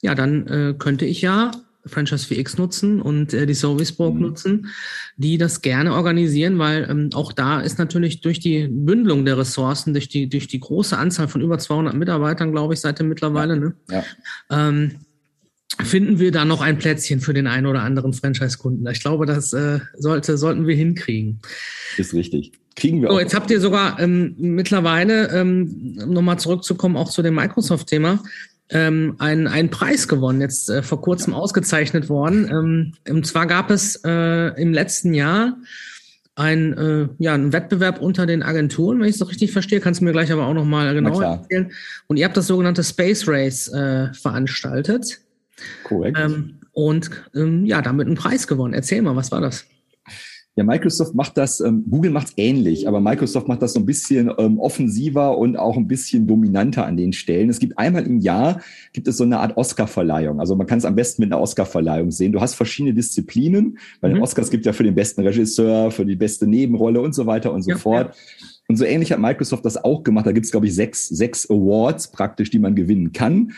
Ja, 0.00 0.14
dann 0.14 0.46
äh, 0.46 0.74
könnte 0.78 1.04
ich 1.04 1.20
ja 1.20 1.50
Franchise 1.88 2.26
4X 2.26 2.58
nutzen 2.58 3.00
und 3.00 3.32
äh, 3.34 3.46
die 3.46 3.54
Serviceburg 3.54 4.14
mhm. 4.14 4.20
nutzen, 4.20 4.66
die 5.16 5.38
das 5.38 5.62
gerne 5.62 5.94
organisieren, 5.94 6.58
weil 6.58 6.88
ähm, 6.90 7.10
auch 7.14 7.32
da 7.32 7.60
ist 7.60 7.78
natürlich 7.78 8.20
durch 8.20 8.40
die 8.40 8.68
Bündelung 8.68 9.24
der 9.24 9.38
Ressourcen, 9.38 9.92
durch 9.92 10.08
die, 10.08 10.28
durch 10.28 10.46
die 10.46 10.60
große 10.60 10.96
Anzahl 10.96 11.28
von 11.28 11.40
über 11.40 11.58
200 11.58 11.94
Mitarbeitern, 11.94 12.52
glaube 12.52 12.74
ich, 12.74 12.80
seit 12.80 13.00
mittlerweile, 13.02 13.54
ja. 13.54 13.60
ne? 13.60 13.74
Ja. 13.90 14.04
Ähm, 14.50 14.92
finden 15.82 16.18
wir 16.18 16.32
da 16.32 16.44
noch 16.44 16.60
ein 16.60 16.78
Plätzchen 16.78 17.20
für 17.20 17.34
den 17.34 17.46
einen 17.46 17.66
oder 17.66 17.82
anderen 17.82 18.12
Franchise-Kunden. 18.12 18.86
Ich 18.88 19.00
glaube, 19.00 19.26
das 19.26 19.52
äh, 19.52 19.80
sollte, 19.96 20.36
sollten 20.36 20.66
wir 20.66 20.74
hinkriegen. 20.74 21.40
Ist 21.96 22.14
richtig. 22.14 22.52
Kriegen 22.74 23.02
wir 23.02 23.08
so, 23.08 23.14
auch. 23.14 23.20
Jetzt 23.20 23.34
habt 23.34 23.50
ihr 23.50 23.60
sogar 23.60 23.98
ähm, 24.00 24.34
mittlerweile, 24.38 25.28
ähm, 25.30 25.98
um 26.02 26.10
nochmal 26.10 26.38
zurückzukommen, 26.38 26.96
auch 26.96 27.10
zu 27.10 27.22
dem 27.22 27.34
Microsoft-Thema, 27.34 28.22
ähm, 28.70 29.16
einen, 29.18 29.46
einen 29.46 29.70
Preis 29.70 30.08
gewonnen, 30.08 30.40
jetzt 30.40 30.68
äh, 30.68 30.82
vor 30.82 31.00
kurzem 31.00 31.34
ausgezeichnet 31.34 32.08
worden. 32.08 32.48
Ähm, 32.50 32.92
und 33.14 33.26
zwar 33.26 33.46
gab 33.46 33.70
es 33.70 34.00
äh, 34.04 34.60
im 34.60 34.72
letzten 34.72 35.14
Jahr 35.14 35.56
ein, 36.34 36.72
äh, 36.76 37.08
ja, 37.18 37.34
ein 37.34 37.52
Wettbewerb 37.52 38.00
unter 38.00 38.26
den 38.26 38.42
Agenturen, 38.42 39.00
wenn 39.00 39.08
ich 39.08 39.14
es 39.14 39.18
doch 39.18 39.30
richtig 39.30 39.52
verstehe. 39.52 39.80
Kannst 39.80 40.00
du 40.00 40.04
mir 40.04 40.12
gleich 40.12 40.30
aber 40.30 40.46
auch 40.46 40.54
nochmal 40.54 40.94
genauer 40.94 41.24
erzählen. 41.24 41.72
Und 42.06 42.16
ihr 42.16 42.24
habt 42.24 42.36
das 42.36 42.46
sogenannte 42.46 42.84
Space 42.84 43.26
Race 43.26 43.68
äh, 43.68 44.12
veranstaltet. 44.12 45.20
Korrekt. 45.82 46.18
Ähm, 46.18 46.60
und 46.72 47.10
ähm, 47.34 47.66
ja, 47.66 47.82
damit 47.82 48.06
einen 48.06 48.16
Preis 48.16 48.46
gewonnen. 48.46 48.74
Erzähl 48.74 49.02
mal, 49.02 49.16
was 49.16 49.32
war 49.32 49.40
das? 49.40 49.64
Ja, 50.58 50.64
Microsoft 50.64 51.14
macht 51.14 51.38
das, 51.38 51.60
ähm, 51.60 51.84
Google 51.88 52.10
macht 52.10 52.30
es 52.30 52.32
ähnlich, 52.36 52.88
aber 52.88 53.00
Microsoft 53.00 53.46
macht 53.46 53.62
das 53.62 53.74
so 53.74 53.78
ein 53.78 53.86
bisschen 53.86 54.28
ähm, 54.38 54.58
offensiver 54.58 55.38
und 55.38 55.56
auch 55.56 55.76
ein 55.76 55.86
bisschen 55.86 56.26
dominanter 56.26 56.84
an 56.84 56.96
den 56.96 57.12
Stellen. 57.12 57.48
Es 57.48 57.60
gibt 57.60 57.78
einmal 57.78 58.04
im 58.04 58.18
Jahr, 58.18 58.60
gibt 58.92 59.06
es 59.06 59.18
so 59.18 59.22
eine 59.22 59.38
Art 59.38 59.56
Oscar-Verleihung. 59.56 60.40
Also 60.40 60.56
man 60.56 60.66
kann 60.66 60.78
es 60.78 60.84
am 60.84 60.96
besten 60.96 61.22
mit 61.22 61.32
einer 61.32 61.40
Oscar-Verleihung 61.40 62.10
sehen. 62.10 62.32
Du 62.32 62.40
hast 62.40 62.56
verschiedene 62.56 62.92
Disziplinen. 62.92 63.78
Bei 64.00 64.08
mhm. 64.08 64.14
den 64.14 64.22
Oscars 64.24 64.50
gibt 64.50 64.66
ja 64.66 64.72
für 64.72 64.82
den 64.82 64.96
besten 64.96 65.20
Regisseur, 65.20 65.92
für 65.92 66.04
die 66.04 66.16
beste 66.16 66.48
Nebenrolle 66.48 67.00
und 67.02 67.14
so 67.14 67.24
weiter 67.26 67.52
und 67.52 67.62
so 67.62 67.70
ja, 67.70 67.76
fort. 67.76 68.16
Ja. 68.16 68.46
Und 68.66 68.78
so 68.78 68.84
ähnlich 68.84 69.12
hat 69.12 69.20
Microsoft 69.20 69.64
das 69.64 69.76
auch 69.76 70.02
gemacht. 70.02 70.26
Da 70.26 70.32
gibt 70.32 70.46
es, 70.46 70.50
glaube 70.50 70.66
ich, 70.66 70.74
sechs, 70.74 71.08
sechs 71.08 71.48
Awards 71.48 72.10
praktisch, 72.10 72.50
die 72.50 72.58
man 72.58 72.74
gewinnen 72.74 73.12
kann. 73.12 73.52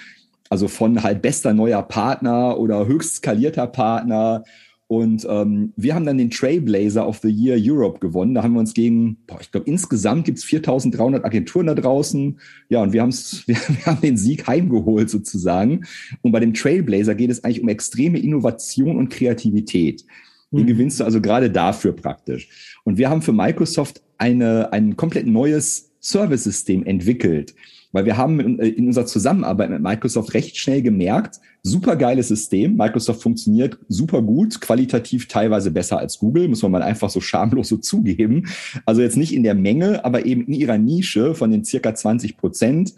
Also 0.51 0.69
von 0.69 1.03
halt 1.03 1.23
bester 1.23 1.55
neuer 1.55 1.83
Partner 1.83 2.59
oder 2.59 2.87
höchst 2.87 3.17
skalierter 3.17 3.69
Partner 3.69 4.45
und 4.91 5.25
ähm, 5.31 5.73
wir 5.77 5.95
haben 5.95 6.05
dann 6.05 6.19
den 6.19 6.31
Trailblazer 6.31 7.07
of 7.07 7.19
the 7.19 7.29
Year 7.29 7.57
Europe 7.57 8.01
gewonnen. 8.01 8.35
Da 8.35 8.43
haben 8.43 8.55
wir 8.55 8.59
uns 8.59 8.75
gegen, 8.75 9.19
boah, 9.29 9.39
ich 9.41 9.53
glaube, 9.53 9.71
insgesamt 9.71 10.25
gibt's 10.25 10.43
4300 10.43 11.25
Agenturen 11.25 11.69
da 11.69 11.77
draußen. 11.77 12.41
Ja, 12.71 12.83
und 12.83 12.93
wir, 12.93 13.03
haben's, 13.03 13.45
wir, 13.47 13.55
wir 13.55 13.87
haben 13.87 14.01
den 14.01 14.17
Sieg 14.17 14.49
heimgeholt 14.49 15.09
sozusagen. 15.09 15.85
Und 16.23 16.33
bei 16.33 16.41
dem 16.41 16.55
Trailblazer 16.55 17.15
geht 17.15 17.31
es 17.31 17.45
eigentlich 17.45 17.63
um 17.63 17.69
extreme 17.69 18.19
Innovation 18.19 18.97
und 18.97 19.11
Kreativität. 19.11 20.05
Den 20.51 20.63
mhm. 20.63 20.67
gewinnst 20.67 20.99
du 20.99 21.05
also 21.05 21.21
gerade 21.21 21.53
dafür 21.53 21.93
praktisch. 21.93 22.49
Und 22.83 22.99
wir 22.99 23.11
haben 23.11 23.23
für 23.23 23.33
Microsoft 23.33 24.03
eine, 24.19 24.73
ein 24.73 24.97
komplett 24.97 25.29
neues 25.29 25.93
Service-System 26.01 26.85
entwickelt. 26.85 27.55
Weil 27.93 28.05
wir 28.05 28.17
haben 28.17 28.39
in, 28.41 28.59
in 28.59 28.87
unserer 28.87 29.07
Zusammenarbeit 29.07 29.71
mit 29.71 29.83
Microsoft 29.83 30.35
recht 30.35 30.57
schnell 30.57 30.83
gemerkt, 30.83 31.41
super 31.63 31.97
geiles 31.97 32.29
System. 32.29 32.77
Microsoft 32.77 33.23
funktioniert 33.23 33.79
super 33.89 34.23
gut, 34.23 34.61
qualitativ 34.61 35.29
teilweise 35.29 35.71
besser 35.71 35.99
als 35.99 36.19
Google, 36.19 36.49
muss 36.49 36.63
man 36.63 36.73
mal 36.73 36.83
einfach 36.83 37.11
so 37.11 37.21
schamlos 37.21 37.69
so 37.69 37.77
zugeben. 37.77 38.47
Also 38.87 39.03
jetzt 39.03 39.17
nicht 39.17 39.35
in 39.35 39.43
der 39.43 39.55
Menge, 39.55 40.05
aber 40.05 40.27
eben 40.27 40.47
in 40.47 40.55
ihrer 40.55 40.79
Nische 40.79 41.35
von 41.35 41.51
den 41.51 41.65
circa 41.65 41.95
20 41.95 42.37
Prozent 42.37 42.95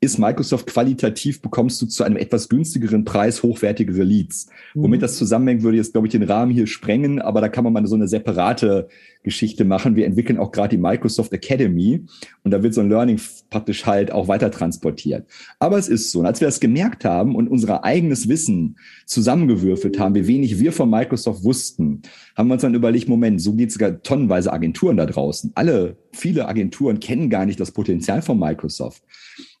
ist 0.00 0.18
Microsoft 0.18 0.66
qualitativ, 0.66 1.40
bekommst 1.40 1.80
du 1.80 1.86
zu 1.86 2.04
einem 2.04 2.16
etwas 2.16 2.50
günstigeren 2.50 3.04
Preis 3.04 3.42
hochwertigere 3.42 4.02
Leads. 4.02 4.46
Mhm. 4.74 4.82
Womit 4.82 5.02
das 5.02 5.16
zusammenhängt, 5.16 5.62
würde 5.62 5.78
jetzt, 5.78 5.92
glaube 5.92 6.06
ich, 6.06 6.12
den 6.12 6.22
Rahmen 6.22 6.52
hier 6.52 6.66
sprengen, 6.66 7.20
aber 7.20 7.40
da 7.40 7.48
kann 7.48 7.64
man 7.64 7.72
mal 7.72 7.86
so 7.86 7.94
eine 7.94 8.06
separate 8.06 8.88
Geschichte 9.22 9.64
machen. 9.64 9.96
Wir 9.96 10.06
entwickeln 10.06 10.38
auch 10.38 10.52
gerade 10.52 10.76
die 10.76 10.82
Microsoft 10.82 11.32
Academy 11.32 12.04
und 12.44 12.50
da 12.50 12.62
wird 12.62 12.74
so 12.74 12.82
ein 12.82 12.90
Learning 12.90 13.18
praktisch 13.48 13.86
halt 13.86 14.12
auch 14.12 14.28
weiter 14.28 14.50
transportiert. 14.50 15.26
Aber 15.58 15.78
es 15.78 15.88
ist 15.88 16.10
so, 16.10 16.20
und 16.20 16.26
als 16.26 16.40
wir 16.40 16.48
das 16.48 16.60
gemerkt 16.60 17.04
haben 17.04 17.34
und 17.34 17.48
unser 17.48 17.82
eigenes 17.82 18.28
Wissen 18.28 18.78
zusammengewürfelt 19.06 19.98
haben, 19.98 20.14
wie 20.14 20.26
wenig 20.26 20.60
wir 20.60 20.72
von 20.72 20.90
Microsoft 20.90 21.42
wussten, 21.42 22.02
haben 22.36 22.48
wir 22.48 22.54
uns 22.54 22.62
dann 22.62 22.74
überlegt, 22.74 23.08
Moment, 23.08 23.40
so 23.40 23.54
geht 23.54 23.68
es 23.68 23.74
sogar 23.74 24.02
tonnenweise 24.02 24.52
Agenturen 24.52 24.98
da 24.98 25.06
draußen. 25.06 25.52
Alle, 25.54 25.96
viele 26.12 26.46
Agenturen 26.48 27.00
kennen 27.00 27.30
gar 27.30 27.46
nicht 27.46 27.58
das 27.58 27.72
Potenzial 27.72 28.20
von 28.20 28.38
Microsoft. 28.38 29.02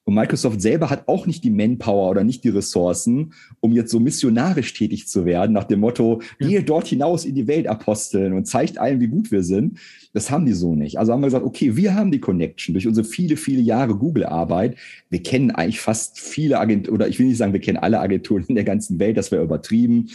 Und 0.06 0.14
Microsoft 0.14 0.60
selber 0.60 0.88
hat 0.88 1.08
auch 1.08 1.26
nicht 1.26 1.42
die 1.42 1.50
Manpower 1.50 2.10
oder 2.10 2.22
nicht 2.22 2.44
die 2.44 2.50
Ressourcen, 2.50 3.32
um 3.58 3.72
jetzt 3.72 3.90
so 3.90 3.98
missionarisch 3.98 4.72
tätig 4.72 5.08
zu 5.08 5.24
werden, 5.24 5.52
nach 5.52 5.64
dem 5.64 5.80
Motto, 5.80 6.22
gehe 6.38 6.62
dort 6.62 6.86
hinaus 6.86 7.24
in 7.24 7.34
die 7.34 7.48
Welt 7.48 7.66
aposteln 7.66 8.32
und 8.32 8.46
zeigt 8.46 8.78
allen, 8.78 9.00
wie 9.00 9.08
gut 9.08 9.32
wir 9.32 9.42
sind. 9.42 9.78
Das 10.14 10.30
haben 10.30 10.46
die 10.46 10.52
so 10.52 10.76
nicht. 10.76 11.00
Also 11.00 11.12
haben 11.12 11.22
wir 11.22 11.26
gesagt, 11.26 11.44
okay, 11.44 11.74
wir 11.74 11.96
haben 11.96 12.12
die 12.12 12.20
Connection 12.20 12.72
durch 12.72 12.86
unsere 12.86 13.04
viele, 13.04 13.36
viele 13.36 13.60
Jahre 13.60 13.96
Google-Arbeit. 13.96 14.76
Wir 15.10 15.24
kennen 15.24 15.50
eigentlich 15.50 15.80
fast 15.80 16.20
viele 16.20 16.60
Agenturen, 16.60 16.94
oder 16.94 17.08
ich 17.08 17.18
will 17.18 17.26
nicht 17.26 17.38
sagen, 17.38 17.52
wir 17.52 17.60
kennen 17.60 17.78
alle 17.78 17.98
Agenturen 17.98 18.44
in 18.46 18.54
der 18.54 18.62
ganzen 18.62 19.00
Welt, 19.00 19.16
das 19.16 19.32
wäre 19.32 19.42
übertrieben. 19.42 20.10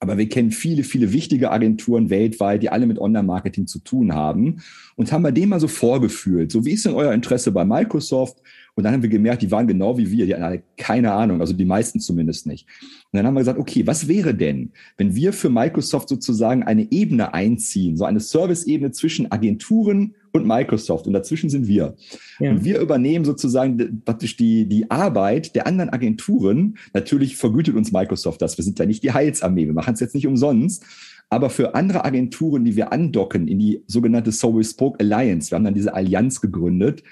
Aber 0.00 0.16
wir 0.16 0.28
kennen 0.28 0.52
viele, 0.52 0.84
viele 0.84 1.12
wichtige 1.12 1.50
Agenturen 1.50 2.08
weltweit, 2.08 2.62
die 2.62 2.70
alle 2.70 2.86
mit 2.86 2.98
Online-Marketing 2.98 3.66
zu 3.66 3.78
tun 3.78 4.14
haben 4.14 4.62
und 4.96 5.12
haben 5.12 5.22
bei 5.22 5.30
dem 5.30 5.50
mal 5.50 5.60
so 5.60 5.68
vorgefühlt. 5.68 6.50
So, 6.50 6.64
wie 6.64 6.72
ist 6.72 6.84
denn 6.84 6.94
euer 6.94 7.12
Interesse 7.12 7.52
bei 7.52 7.64
Microsoft? 7.64 8.38
Und 8.76 8.84
dann 8.84 8.92
haben 8.92 9.02
wir 9.02 9.10
gemerkt, 9.10 9.42
die 9.42 9.50
waren 9.50 9.68
genau 9.68 9.96
wie 9.98 10.10
wir, 10.10 10.26
die 10.26 10.34
hatten 10.34 10.42
alle 10.42 10.62
keine 10.76 11.12
Ahnung, 11.12 11.40
also 11.40 11.52
die 11.52 11.64
meisten 11.64 12.00
zumindest 12.00 12.46
nicht. 12.46 12.66
Und 13.12 13.18
dann 13.18 13.26
haben 13.26 13.34
wir 13.34 13.40
gesagt, 13.40 13.58
okay, 13.58 13.86
was 13.86 14.08
wäre 14.08 14.34
denn, 14.34 14.72
wenn 14.96 15.14
wir 15.14 15.32
für 15.32 15.48
Microsoft 15.48 16.08
sozusagen 16.08 16.64
eine 16.64 16.90
Ebene 16.90 17.34
einziehen, 17.34 17.96
so 17.96 18.04
eine 18.04 18.20
Service-Ebene 18.20 18.90
zwischen 18.90 19.30
Agenturen 19.30 20.14
und 20.32 20.46
Microsoft 20.46 21.06
und 21.06 21.12
dazwischen 21.12 21.48
sind 21.48 21.68
wir. 21.68 21.94
Ja. 22.40 22.50
Und 22.50 22.64
wir 22.64 22.80
übernehmen 22.80 23.24
sozusagen 23.24 24.02
praktisch 24.04 24.36
die, 24.36 24.68
die 24.68 24.90
Arbeit 24.90 25.54
der 25.54 25.68
anderen 25.68 25.90
Agenturen. 25.90 26.76
Natürlich 26.92 27.36
vergütet 27.36 27.76
uns 27.76 27.92
Microsoft 27.92 28.42
das. 28.42 28.58
Wir 28.58 28.64
sind 28.64 28.78
ja 28.80 28.86
nicht 28.86 29.04
die 29.04 29.12
Heilsarmee. 29.12 29.66
Wir 29.66 29.74
machen 29.74 29.94
es 29.94 30.00
jetzt 30.00 30.14
nicht 30.16 30.26
umsonst. 30.26 30.84
Aber 31.30 31.50
für 31.50 31.74
andere 31.74 32.04
Agenturen, 32.04 32.64
die 32.64 32.76
wir 32.76 32.92
andocken 32.92 33.46
in 33.46 33.58
die 33.60 33.82
sogenannte 33.86 34.32
So 34.32 34.56
We 34.56 34.64
Spoke 34.64 34.98
Alliance, 35.00 35.50
wir 35.50 35.56
haben 35.56 35.64
dann 35.64 35.74
diese 35.74 35.94
Allianz 35.94 36.40
gegründet, 36.40 37.02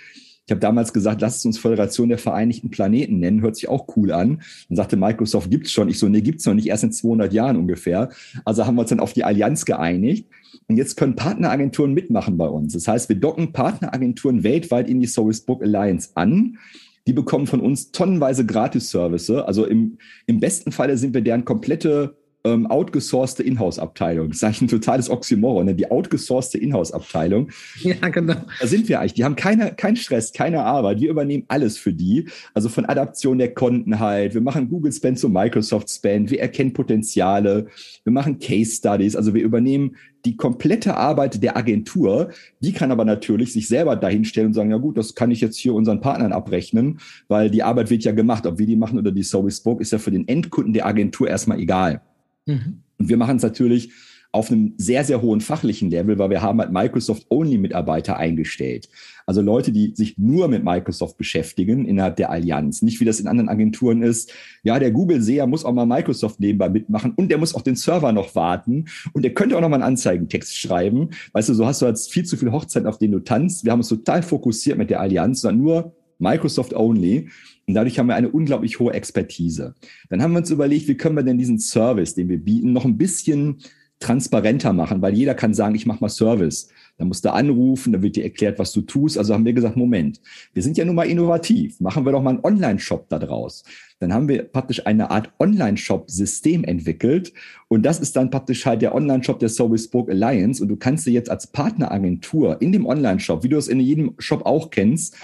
ich 0.46 0.50
habe 0.50 0.60
damals 0.60 0.92
gesagt, 0.92 1.20
lasst 1.20 1.46
uns 1.46 1.58
Föderation 1.58 2.08
der 2.08 2.18
Vereinigten 2.18 2.70
Planeten 2.70 3.20
nennen, 3.20 3.42
hört 3.42 3.54
sich 3.54 3.68
auch 3.68 3.96
cool 3.96 4.10
an. 4.10 4.42
Dann 4.68 4.76
sagte 4.76 4.96
Microsoft, 4.96 5.50
gibt's 5.50 5.70
schon. 5.70 5.88
Ich 5.88 5.98
so, 5.98 6.08
nee, 6.08 6.20
gibt's 6.20 6.46
noch 6.46 6.54
nicht, 6.54 6.66
erst 6.66 6.82
in 6.82 6.92
200 6.92 7.32
Jahren 7.32 7.56
ungefähr. 7.56 8.10
Also 8.44 8.66
haben 8.66 8.74
wir 8.74 8.80
uns 8.80 8.90
dann 8.90 9.00
auf 9.00 9.12
die 9.12 9.24
Allianz 9.24 9.64
geeinigt. 9.64 10.28
Und 10.68 10.76
jetzt 10.76 10.96
können 10.96 11.14
Partneragenturen 11.14 11.94
mitmachen 11.94 12.36
bei 12.36 12.48
uns. 12.48 12.72
Das 12.72 12.88
heißt, 12.88 13.08
wir 13.08 13.16
docken 13.16 13.52
Partneragenturen 13.52 14.42
weltweit 14.42 14.88
in 14.88 15.00
die 15.00 15.10
Book 15.46 15.62
Alliance 15.62 16.10
an. 16.14 16.58
Die 17.06 17.12
bekommen 17.12 17.46
von 17.46 17.60
uns 17.60 17.92
tonnenweise 17.92 18.44
Gratis-Service. 18.44 19.30
Also 19.30 19.64
im, 19.64 19.98
im 20.26 20.40
besten 20.40 20.72
Falle 20.72 20.96
sind 20.96 21.14
wir 21.14 21.20
deren 21.20 21.44
komplette 21.44 22.16
ähm, 22.44 22.66
outgesourcete 22.66 23.42
Inhouse-Abteilung. 23.42 24.28
Das 24.28 24.38
ist 24.38 24.44
eigentlich 24.44 24.62
ein 24.62 24.68
totales 24.68 25.10
Oxymoron, 25.10 25.66
ne? 25.66 25.74
die 25.74 25.90
outgesourcete 25.90 26.58
Inhouse-Abteilung. 26.58 27.50
Ja, 27.82 28.08
genau. 28.08 28.34
Da 28.60 28.66
sind 28.66 28.88
wir 28.88 29.00
eigentlich. 29.00 29.14
Die 29.14 29.24
haben 29.24 29.34
keine, 29.34 29.74
keinen 29.74 29.96
Stress, 29.96 30.32
keine 30.32 30.62
Arbeit. 30.62 31.00
Wir 31.00 31.10
übernehmen 31.10 31.44
alles 31.48 31.78
für 31.78 31.92
die. 31.92 32.28
Also 32.54 32.68
von 32.68 32.84
Adaption 32.84 33.38
der 33.38 33.54
Konten 33.54 33.98
halt. 33.98 34.34
Wir 34.34 34.40
machen 34.40 34.68
Google 34.68 34.92
Spend 34.92 35.18
zu 35.18 35.28
Microsoft 35.28 35.90
Spend. 35.90 36.30
Wir 36.30 36.40
erkennen 36.40 36.72
Potenziale. 36.72 37.66
Wir 38.04 38.12
machen 38.12 38.38
Case 38.38 38.76
Studies. 38.76 39.16
Also 39.16 39.34
wir 39.34 39.42
übernehmen 39.42 39.96
die 40.24 40.36
komplette 40.36 40.96
Arbeit 40.96 41.42
der 41.42 41.56
Agentur. 41.56 42.30
Die 42.60 42.72
kann 42.72 42.92
aber 42.92 43.04
natürlich 43.04 43.52
sich 43.52 43.68
selber 43.68 43.96
dahinstellen 43.96 44.48
und 44.48 44.54
sagen, 44.54 44.70
ja 44.70 44.76
gut, 44.76 44.96
das 44.96 45.14
kann 45.14 45.30
ich 45.30 45.40
jetzt 45.40 45.56
hier 45.56 45.74
unseren 45.74 46.00
Partnern 46.00 46.32
abrechnen, 46.32 47.00
weil 47.28 47.50
die 47.50 47.62
Arbeit 47.62 47.90
wird 47.90 48.04
ja 48.04 48.12
gemacht. 48.12 48.46
Ob 48.46 48.58
wir 48.58 48.66
die 48.66 48.76
machen 48.76 48.98
oder 48.98 49.10
die 49.10 49.24
So 49.24 49.48
Spoke, 49.50 49.82
ist 49.82 49.92
ja 49.92 49.98
für 49.98 50.12
den 50.12 50.28
Endkunden 50.28 50.72
der 50.72 50.86
Agentur 50.86 51.28
erstmal 51.28 51.58
egal. 51.58 52.00
Mhm. 52.46 52.82
Und 52.98 53.08
wir 53.08 53.16
machen 53.16 53.36
es 53.36 53.42
natürlich 53.42 53.92
auf 54.32 54.50
einem 54.50 54.72
sehr, 54.78 55.04
sehr 55.04 55.20
hohen 55.20 55.42
fachlichen 55.42 55.90
Level, 55.90 56.18
weil 56.18 56.30
wir 56.30 56.40
haben 56.40 56.58
halt 56.58 56.72
Microsoft-Only-Mitarbeiter 56.72 58.16
eingestellt. 58.16 58.88
Also 59.26 59.42
Leute, 59.42 59.72
die 59.72 59.92
sich 59.94 60.16
nur 60.16 60.48
mit 60.48 60.64
Microsoft 60.64 61.18
beschäftigen 61.18 61.84
innerhalb 61.84 62.16
der 62.16 62.30
Allianz. 62.30 62.80
Nicht 62.80 62.98
wie 63.00 63.04
das 63.04 63.20
in 63.20 63.26
anderen 63.26 63.50
Agenturen 63.50 64.02
ist. 64.02 64.32
Ja, 64.62 64.78
der 64.78 64.90
Google-Seher 64.90 65.46
muss 65.46 65.66
auch 65.66 65.74
mal 65.74 65.84
Microsoft 65.84 66.40
nebenbei 66.40 66.70
mitmachen 66.70 67.12
und 67.14 67.28
der 67.28 67.36
muss 67.36 67.54
auch 67.54 67.60
den 67.60 67.76
Server 67.76 68.10
noch 68.12 68.34
warten 68.34 68.86
und 69.12 69.22
der 69.22 69.34
könnte 69.34 69.54
auch 69.56 69.60
noch 69.60 69.68
mal 69.68 69.76
einen 69.76 69.84
Anzeigentext 69.84 70.58
schreiben. 70.58 71.10
Weißt 71.32 71.50
du, 71.50 71.54
so 71.54 71.66
hast 71.66 71.82
du 71.82 71.86
jetzt 71.86 72.10
viel 72.10 72.24
zu 72.24 72.38
viel 72.38 72.52
Hochzeiten, 72.52 72.88
auf 72.88 72.98
denen 72.98 73.12
du 73.12 73.20
tanzt. 73.20 73.64
Wir 73.64 73.72
haben 73.72 73.80
uns 73.80 73.88
total 73.88 74.22
fokussiert 74.22 74.78
mit 74.78 74.88
der 74.88 75.00
Allianz, 75.00 75.42
sondern 75.42 75.62
nur 75.62 75.96
Microsoft 76.18 76.74
Only. 76.74 77.28
Und 77.72 77.76
dadurch 77.76 77.98
haben 77.98 78.08
wir 78.08 78.16
eine 78.16 78.28
unglaublich 78.28 78.80
hohe 78.80 78.92
Expertise. 78.92 79.74
Dann 80.10 80.20
haben 80.20 80.32
wir 80.32 80.40
uns 80.40 80.50
überlegt, 80.50 80.88
wie 80.88 80.94
können 80.94 81.16
wir 81.16 81.22
denn 81.22 81.38
diesen 81.38 81.58
Service, 81.58 82.14
den 82.14 82.28
wir 82.28 82.36
bieten, 82.36 82.74
noch 82.74 82.84
ein 82.84 82.98
bisschen 82.98 83.62
transparenter 83.98 84.74
machen, 84.74 85.00
weil 85.00 85.14
jeder 85.14 85.34
kann 85.34 85.54
sagen, 85.54 85.74
ich 85.74 85.86
mache 85.86 86.02
mal 86.02 86.10
Service. 86.10 86.68
Dann 86.98 87.08
musst 87.08 87.24
du 87.24 87.32
anrufen, 87.32 87.94
dann 87.94 88.02
wird 88.02 88.16
dir 88.16 88.24
erklärt, 88.24 88.58
was 88.58 88.72
du 88.72 88.82
tust. 88.82 89.16
Also 89.16 89.32
haben 89.32 89.46
wir 89.46 89.54
gesagt, 89.54 89.76
Moment, 89.76 90.20
wir 90.52 90.62
sind 90.62 90.76
ja 90.76 90.84
nun 90.84 90.96
mal 90.96 91.04
innovativ. 91.04 91.80
Machen 91.80 92.04
wir 92.04 92.12
doch 92.12 92.20
mal 92.20 92.30
einen 92.30 92.44
Online-Shop 92.44 93.08
da 93.08 93.18
draus. 93.18 93.64
Dann 94.00 94.12
haben 94.12 94.28
wir 94.28 94.42
praktisch 94.42 94.84
eine 94.86 95.10
Art 95.10 95.32
Online-Shop-System 95.38 96.64
entwickelt. 96.64 97.32
Und 97.68 97.86
das 97.86 98.00
ist 98.00 98.16
dann 98.16 98.30
praktisch 98.30 98.66
halt 98.66 98.82
der 98.82 98.94
Online-Shop 98.94 99.38
der 99.38 99.48
Service 99.48 99.88
Book 99.88 100.10
Alliance. 100.10 100.62
Und 100.62 100.68
du 100.68 100.76
kannst 100.76 101.06
dir 101.06 101.12
jetzt 101.12 101.30
als 101.30 101.46
Partneragentur 101.46 102.60
in 102.60 102.72
dem 102.72 102.84
Online-Shop, 102.84 103.42
wie 103.44 103.48
du 103.48 103.56
es 103.56 103.68
in 103.68 103.80
jedem 103.80 104.14
Shop 104.18 104.44
auch 104.44 104.68
kennst, 104.68 105.16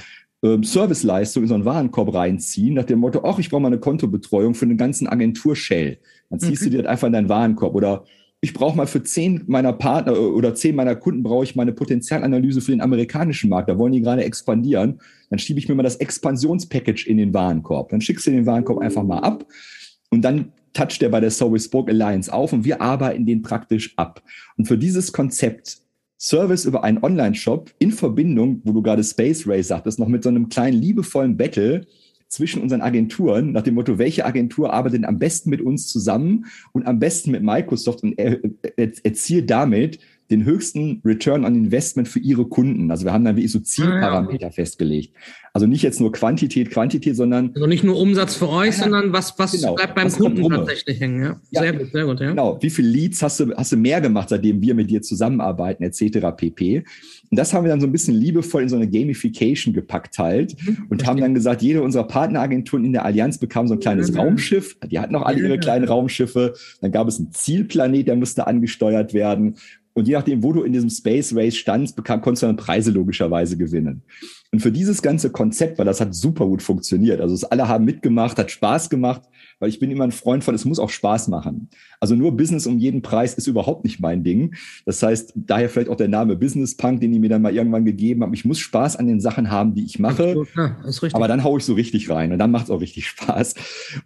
ähm, 0.42 0.62
Serviceleistung 0.62 1.42
in 1.42 1.48
so 1.48 1.55
einen 1.55 1.64
Warenkorb 1.64 2.14
reinziehen, 2.14 2.74
nach 2.74 2.85
dem 2.85 3.01
Motto, 3.01 3.22
ach, 3.24 3.38
ich 3.38 3.51
brauche 3.51 3.62
mal 3.62 3.68
eine 3.68 3.81
Kontobetreuung 3.81 4.55
für 4.55 4.66
den 4.66 4.77
ganzen 4.77 5.09
Agentur-Shell. 5.09 5.98
Dann 6.31 6.40
ziehst 6.40 6.62
mhm. 6.62 6.66
du 6.66 6.70
dir 6.70 6.83
das 6.83 6.90
einfach 6.90 7.07
in 7.07 7.12
deinen 7.12 7.29
Warenkorb. 7.29 7.74
Oder 7.74 8.05
ich 8.40 8.55
brauche 8.55 8.77
mal 8.77 8.87
für 8.87 9.03
zehn 9.03 9.42
meiner 9.46 9.72
Partner 9.72 10.12
äh, 10.12 10.18
oder 10.18 10.55
zehn 10.55 10.77
meiner 10.77 10.94
Kunden 10.94 11.22
brauche 11.22 11.44
ich 11.44 11.57
mal 11.57 11.62
eine 11.62 11.72
Potenzialanalyse 11.72 12.61
für 12.61 12.70
den 12.70 12.81
amerikanischen 12.81 13.51
Markt. 13.51 13.68
Da 13.68 13.79
wollen 13.79 13.92
die 13.92 14.01
gerade 14.01 14.24
expandieren. 14.24 15.01
Dann 15.31 15.38
schiebe 15.38 15.59
ich 15.59 15.68
mir 15.68 15.74
mal 15.74 15.83
das 15.83 15.96
Expansionspackage 15.96 17.07
in 17.07 17.16
den 17.16 17.35
Warenkorb. 17.35 17.90
Dann 17.90 18.01
schickst 18.01 18.27
du 18.27 18.31
den 18.31 18.46
Warenkorb 18.46 18.79
einfach 18.79 19.03
mal 19.03 19.18
ab 19.18 19.44
und 20.11 20.22
dann 20.22 20.53
toucht 20.72 21.03
der 21.03 21.09
bei 21.09 21.20
der 21.20 21.31
Service 21.31 21.64
Spoke 21.64 21.90
Alliance 21.90 22.33
auf 22.33 22.53
und 22.53 22.64
wir 22.64 22.81
arbeiten 22.81 23.27
den 23.27 23.42
praktisch 23.42 23.94
ab. 23.96 24.22
Und 24.57 24.66
für 24.66 24.79
dieses 24.79 25.12
Konzept 25.12 25.79
Service 26.18 26.64
über 26.64 26.83
einen 26.83 27.02
Online-Shop 27.02 27.70
in 27.78 27.92
Verbindung, 27.92 28.61
wo 28.64 28.72
du 28.72 28.83
gerade 28.83 29.04
Space 29.04 29.46
Race 29.46 29.68
sagtest, 29.68 29.98
noch 29.98 30.09
mit 30.09 30.22
so 30.24 30.28
einem 30.28 30.48
kleinen 30.48 30.81
liebevollen 30.81 31.37
Battle 31.37 31.87
zwischen 32.28 32.61
unseren 32.61 32.83
Agenturen 32.83 33.52
nach 33.52 33.62
dem 33.62 33.74
Motto, 33.74 33.98
welche 33.98 34.26
Agentur 34.26 34.72
arbeitet 34.72 35.04
am 35.04 35.18
besten 35.18 35.48
mit 35.48 35.62
uns 35.62 35.87
zusammen 35.88 36.46
und 36.72 36.87
am 36.87 36.98
besten 36.98 37.31
mit 37.31 37.42
Microsoft 37.42 38.02
und 38.02 38.18
er, 38.18 38.38
er, 38.76 38.92
erzielt 39.02 39.48
damit 39.48 39.98
den 40.31 40.45
höchsten 40.45 41.01
Return 41.05 41.45
on 41.45 41.55
Investment 41.55 42.09
für 42.09 42.19
ihre 42.19 42.47
Kunden. 42.47 42.91
Also 42.91 43.05
wir 43.05 43.12
haben 43.12 43.25
dann 43.25 43.37
wie 43.37 43.49
so 43.49 43.61
Zielparameter 43.61 44.49
ja, 44.49 44.51
festgelegt. 44.51 45.14
Also 45.55 45.67
nicht 45.67 45.83
jetzt 45.83 46.01
nur 46.01 46.12
Quantität, 46.12 46.71
Quantität, 46.71 47.17
sondern. 47.17 47.51
Also 47.55 47.67
nicht 47.67 47.83
nur 47.83 47.99
Umsatz 47.99 48.35
für 48.35 48.49
euch, 48.49 48.77
ja, 48.77 48.85
sondern 48.85 49.12
was, 49.12 49.38
was 49.38 49.53
genau, 49.53 49.75
bleibt 49.75 49.95
beim 49.95 50.11
Kunden 50.12 50.49
tatsächlich 50.49 51.01
hängen. 51.01 51.23
Ja? 51.23 51.41
ja? 51.51 51.61
Sehr 51.62 51.73
gut, 51.73 51.93
sehr 51.93 52.05
gut, 52.05 52.21
ja. 52.21 52.29
Genau. 52.29 52.59
Wie 52.61 52.71
viele 52.71 52.88
Leads 52.88 53.23
hast 53.23 53.41
du, 53.41 53.55
hast 53.57 53.73
du 53.73 53.77
mehr 53.77 54.01
gemacht, 54.01 54.29
seitdem 54.29 54.61
wir 54.61 54.75
mit 54.75 54.91
dir 54.91 55.03
zusammenarbeiten, 55.03 55.83
etc. 55.83 56.29
pp. 56.37 56.85
Und 57.31 57.38
das 57.38 57.53
haben 57.53 57.64
wir 57.64 57.71
dann 57.71 57.81
so 57.81 57.87
ein 57.87 57.93
bisschen 57.93 58.14
liebevoll 58.14 58.62
in 58.62 58.69
so 58.69 58.77
eine 58.77 58.88
Gamification 58.88 59.75
gepackt 59.75 60.19
halt 60.19 60.57
mhm, 60.64 60.87
und 60.91 61.07
haben 61.07 61.21
dann 61.21 61.35
gesagt, 61.35 61.62
jede 61.62 61.83
unserer 61.83 62.05
Partneragenturen 62.05 62.85
in 62.85 62.93
der 62.93 63.05
Allianz 63.05 63.38
bekam 63.38 63.67
so 63.67 63.75
ein 63.75 63.81
kleines 63.81 64.12
mhm. 64.12 64.19
Raumschiff. 64.19 64.77
Die 64.87 64.99
hatten 64.99 65.14
auch 65.17 65.23
alle 65.23 65.41
ihre 65.41 65.59
kleinen 65.59 65.87
Raumschiffe. 65.87 66.55
Dann 66.81 66.93
gab 66.93 67.09
es 67.09 67.19
einen 67.19 67.33
Zielplanet, 67.33 68.09
der 68.09 68.17
musste 68.17 68.47
angesteuert 68.47 69.12
werden. 69.12 69.57
Und 69.98 70.06
je 70.06 70.14
nachdem, 70.14 70.42
wo 70.42 70.52
du 70.52 70.62
in 70.62 70.72
diesem 70.72 70.90
Space 70.90 71.34
Race 71.34 71.56
standst, 71.56 71.96
bekam, 71.96 72.20
konntest 72.20 72.42
du 72.42 72.46
dann 72.46 72.56
Preise 72.56 72.92
logischerweise 72.92 73.56
gewinnen. 73.56 74.02
Und 74.50 74.61
für 74.61 74.72
dieses 74.72 75.02
ganze 75.02 75.30
Konzept, 75.30 75.78
weil 75.78 75.84
das 75.84 76.00
hat 76.00 76.14
super 76.14 76.46
gut 76.46 76.62
funktioniert, 76.62 77.20
also 77.20 77.34
es 77.34 77.44
alle 77.44 77.68
haben 77.68 77.84
mitgemacht, 77.84 78.38
hat 78.38 78.50
Spaß 78.50 78.88
gemacht, 78.88 79.22
weil 79.58 79.68
ich 79.68 79.78
bin 79.78 79.90
immer 79.90 80.04
ein 80.04 80.11
Freund 80.11 80.42
von, 80.42 80.54
es 80.54 80.64
muss 80.64 80.78
auch 80.78 80.88
Spaß 80.88 81.28
machen. 81.28 81.68
Also 82.00 82.14
nur 82.14 82.37
Business 82.37 82.66
um 82.66 82.78
jeden 82.78 83.02
Preis 83.02 83.34
ist 83.34 83.46
überhaupt 83.46 83.84
nicht 83.84 84.00
mein 84.00 84.24
Ding. 84.24 84.54
Das 84.87 85.02
heißt, 85.02 85.34
daher 85.34 85.68
vielleicht 85.68 85.90
auch 85.90 85.96
der 85.96 86.08
Name 86.08 86.37
Business 86.37 86.76
Punk, 86.76 87.00
den 87.00 87.12
die 87.12 87.18
mir 87.18 87.28
dann 87.28 87.42
mal 87.42 87.54
irgendwann 87.54 87.84
gegeben 87.84 88.22
haben. 88.22 88.32
Ich 88.32 88.44
muss 88.44 88.58
Spaß 88.58 88.96
an 88.96 89.06
den 89.06 89.20
Sachen 89.20 89.50
haben, 89.50 89.74
die 89.74 89.84
ich 89.84 89.98
mache. 89.98 90.46
Ja, 90.56 90.76
aber 91.12 91.28
dann 91.28 91.44
haue 91.44 91.58
ich 91.58 91.64
so 91.64 91.74
richtig 91.74 92.08
rein 92.08 92.32
und 92.32 92.38
dann 92.38 92.50
macht 92.50 92.64
es 92.64 92.70
auch 92.70 92.80
richtig 92.80 93.06
Spaß. 93.08 93.54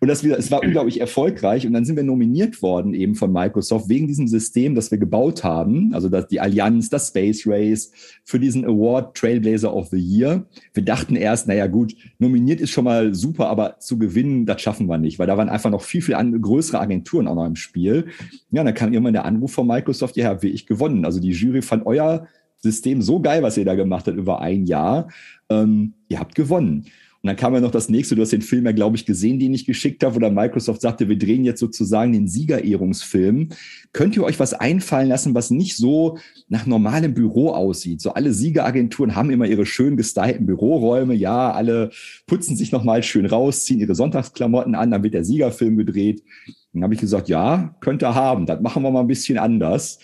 Und 0.01 0.09
das 0.09 0.25
wieder, 0.25 0.39
es 0.39 0.51
war 0.51 0.63
unglaublich 0.63 1.01
erfolgreich 1.01 1.67
und 1.67 1.73
dann 1.73 1.85
sind 1.85 1.97
wir 1.97 2.03
nominiert 2.03 2.63
worden 2.63 2.95
eben 2.95 3.15
von 3.15 3.31
Microsoft 3.31 3.89
wegen 3.89 4.09
diesem 4.09 4.27
System, 4.27 4.75
das 4.75 4.91
wir 4.91 4.99
gebaut 4.99 5.45
haben. 5.45 5.93
Also 5.93 6.09
das, 6.09 6.27
die 6.29 6.41
Allianz, 6.41 6.89
das 6.89 7.09
Space 7.09 7.47
Race 7.47 7.93
für 8.25 8.41
diesen 8.41 8.65
Award 8.65 9.17
Trailblazer 9.17 9.75
of 9.75 9.89
the 9.89 9.99
Year. 9.99 10.32
Wir 10.75 10.85
dachten 10.85 11.17
erst, 11.17 11.49
naja 11.49 11.67
gut, 11.67 11.95
nominiert 12.19 12.61
ist 12.61 12.71
schon 12.71 12.85
mal 12.85 13.15
super, 13.15 13.49
aber 13.49 13.79
zu 13.79 13.99
gewinnen, 13.99 14.47
das 14.47 14.61
schaffen 14.61 14.87
wir 14.89 14.99
nicht, 14.99 15.19
weil 15.19 15.27
da 15.27 15.37
waren 15.37 15.49
einfach 15.49 15.71
noch 15.71 15.83
viel, 15.83 16.03
viel 16.03 16.17
größere 16.41 16.81
Agenturen 16.81 17.29
auch 17.29 17.35
noch 17.35 17.47
im 17.47 17.57
Spiel. 17.57 18.07
Ja, 18.51 18.65
dann 18.65 18.75
kam 18.75 18.93
irgendwann 18.93 19.15
der 19.15 19.25
Anruf 19.25 19.53
von 19.53 19.67
Microsoft, 19.67 20.17
ja, 20.17 20.29
habe 20.29 20.49
ich 20.49 20.67
gewonnen. 20.67 21.05
Also 21.05 21.21
die 21.21 21.31
Jury 21.31 21.63
fand 21.63 21.87
euer 21.87 22.27
System 22.59 23.03
so 23.03 23.21
geil, 23.21 23.43
was 23.43 23.57
ihr 23.57 23.65
da 23.65 23.75
gemacht 23.75 24.07
habt 24.07 24.17
über 24.17 24.41
ein 24.41 24.67
Jahr. 24.67 25.09
Ähm, 25.51 25.95
ihr 26.09 26.21
habt 26.21 26.35
gewonnen. 26.35 26.87
Und 27.23 27.29
dann 27.29 27.37
kam 27.37 27.55
ja 27.55 27.61
noch 27.61 27.71
das 27.71 27.89
nächste, 27.89 28.17
du 28.17 28.23
hast 28.23 28.33
den 28.33 28.43
Film 28.43 28.67
ja, 28.67 28.73
glaube 28.73 28.97
ich, 28.97 29.07
gesehen, 29.07 29.39
den 29.39 29.55
ich 29.55 29.65
geschickt 29.65 30.03
habe, 30.03 30.17
wo 30.17 30.19
dann 30.19 30.35
Microsoft 30.35 30.81
sagte, 30.81 31.09
wir 31.09 31.17
drehen 31.17 31.45
jetzt 31.45 31.61
sozusagen 31.61 32.13
den 32.13 32.27
Siegerehrungsfilm. 32.27 33.51
Könnt 33.93 34.17
ihr 34.17 34.25
euch 34.25 34.41
was 34.41 34.55
einfallen 34.55 35.09
lassen, 35.09 35.33
was 35.33 35.53
nicht 35.53 35.77
so 35.77 36.19
nach 36.49 36.67
normalem 36.67 37.15
Büro 37.15 37.51
aussieht? 37.51 38.01
So 38.01 38.15
alle 38.15 38.33
Siegeragenturen 38.33 39.15
haben 39.15 39.31
immer 39.31 39.47
ihre 39.47 39.67
schön 39.67 39.97
gestylten 39.97 40.47
Büroräume. 40.47 41.15
Ja, 41.15 41.53
alle 41.53 41.91
putzen 42.27 42.57
sich 42.57 42.73
nochmal 42.73 43.05
schön 43.05 43.27
raus, 43.27 43.67
ziehen 43.67 43.79
ihre 43.79 43.95
Sonntagsklamotten 43.95 44.75
an, 44.75 44.91
dann 44.91 45.05
wird 45.05 45.15
der 45.15 45.25
Siegerfilm 45.25 45.77
gedreht. 45.77 46.25
Dann 46.73 46.85
habe 46.85 46.95
ich 46.95 47.01
gesagt, 47.01 47.29
ja, 47.29 47.75
könnt 47.81 48.03
ihr 48.03 48.15
haben. 48.15 48.47
Das 48.47 48.61
machen 48.61 48.83
wir 48.83 48.91
mal 48.91 49.01
ein 49.01 49.07
bisschen 49.07 49.37
anders. 49.37 49.99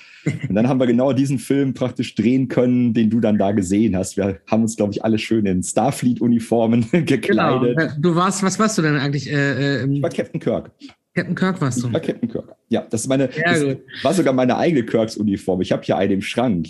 Und 0.49 0.55
dann 0.55 0.69
haben 0.69 0.79
wir 0.79 0.87
genau 0.87 1.15
diesen 1.15 1.39
Film 1.39 1.73
praktisch 1.73 2.15
drehen 2.15 2.49
können, 2.49 2.93
den 2.93 3.09
du 3.09 3.21
dann 3.21 3.39
da 3.39 3.53
gesehen 3.53 3.97
hast. 3.97 4.19
Wir 4.19 4.41
haben 4.47 4.63
uns, 4.63 4.77
glaube 4.77 4.93
ich, 4.93 5.03
alle 5.03 5.19
schön 5.19 5.47
in 5.47 5.63
Starfleet-Uniformen 5.63 6.87
gekleidet. 7.07 7.79
Genau. 7.79 7.93
Du 7.99 8.15
warst, 8.15 8.43
was 8.43 8.59
warst 8.59 8.77
du 8.77 8.83
denn 8.83 8.97
eigentlich? 8.97 9.31
Äh, 9.31 9.83
äh, 9.83 9.91
ich 9.91 10.03
war 10.03 10.11
Captain 10.11 10.41
Kirk. 10.41 10.71
Captain 11.15 11.35
Kirk 11.35 11.61
warst 11.63 11.83
du. 11.83 11.87
Ich 11.87 11.95
war 11.95 12.01
Captain 12.01 12.29
Kirk. 12.29 12.58
Ja, 12.71 12.87
das 12.89 13.03
ist 13.03 13.09
meine, 13.09 13.29
das 13.29 13.65
war 14.03 14.13
sogar 14.13 14.35
meine 14.35 14.57
eigene 14.59 14.85
Kirks-Uniform. 14.85 15.63
Ich 15.63 15.73
habe 15.73 15.83
hier 15.83 15.97
eine 15.97 16.13
im 16.13 16.23
Schrank. 16.23 16.69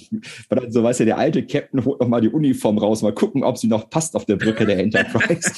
Weil 0.48 0.60
dann 0.60 0.72
so 0.72 0.82
weiß 0.82 1.00
ja, 1.00 1.04
der 1.04 1.18
alte 1.18 1.44
Captain 1.44 1.84
holt 1.84 2.00
noch 2.00 2.08
mal 2.08 2.20
die 2.20 2.28
Uniform 2.28 2.78
raus, 2.78 3.02
mal 3.02 3.12
gucken, 3.12 3.42
ob 3.42 3.58
sie 3.58 3.66
noch 3.66 3.90
passt 3.90 4.14
auf 4.14 4.24
der 4.24 4.36
Brücke 4.36 4.64
der 4.64 4.78
Enterprise. 4.78 5.50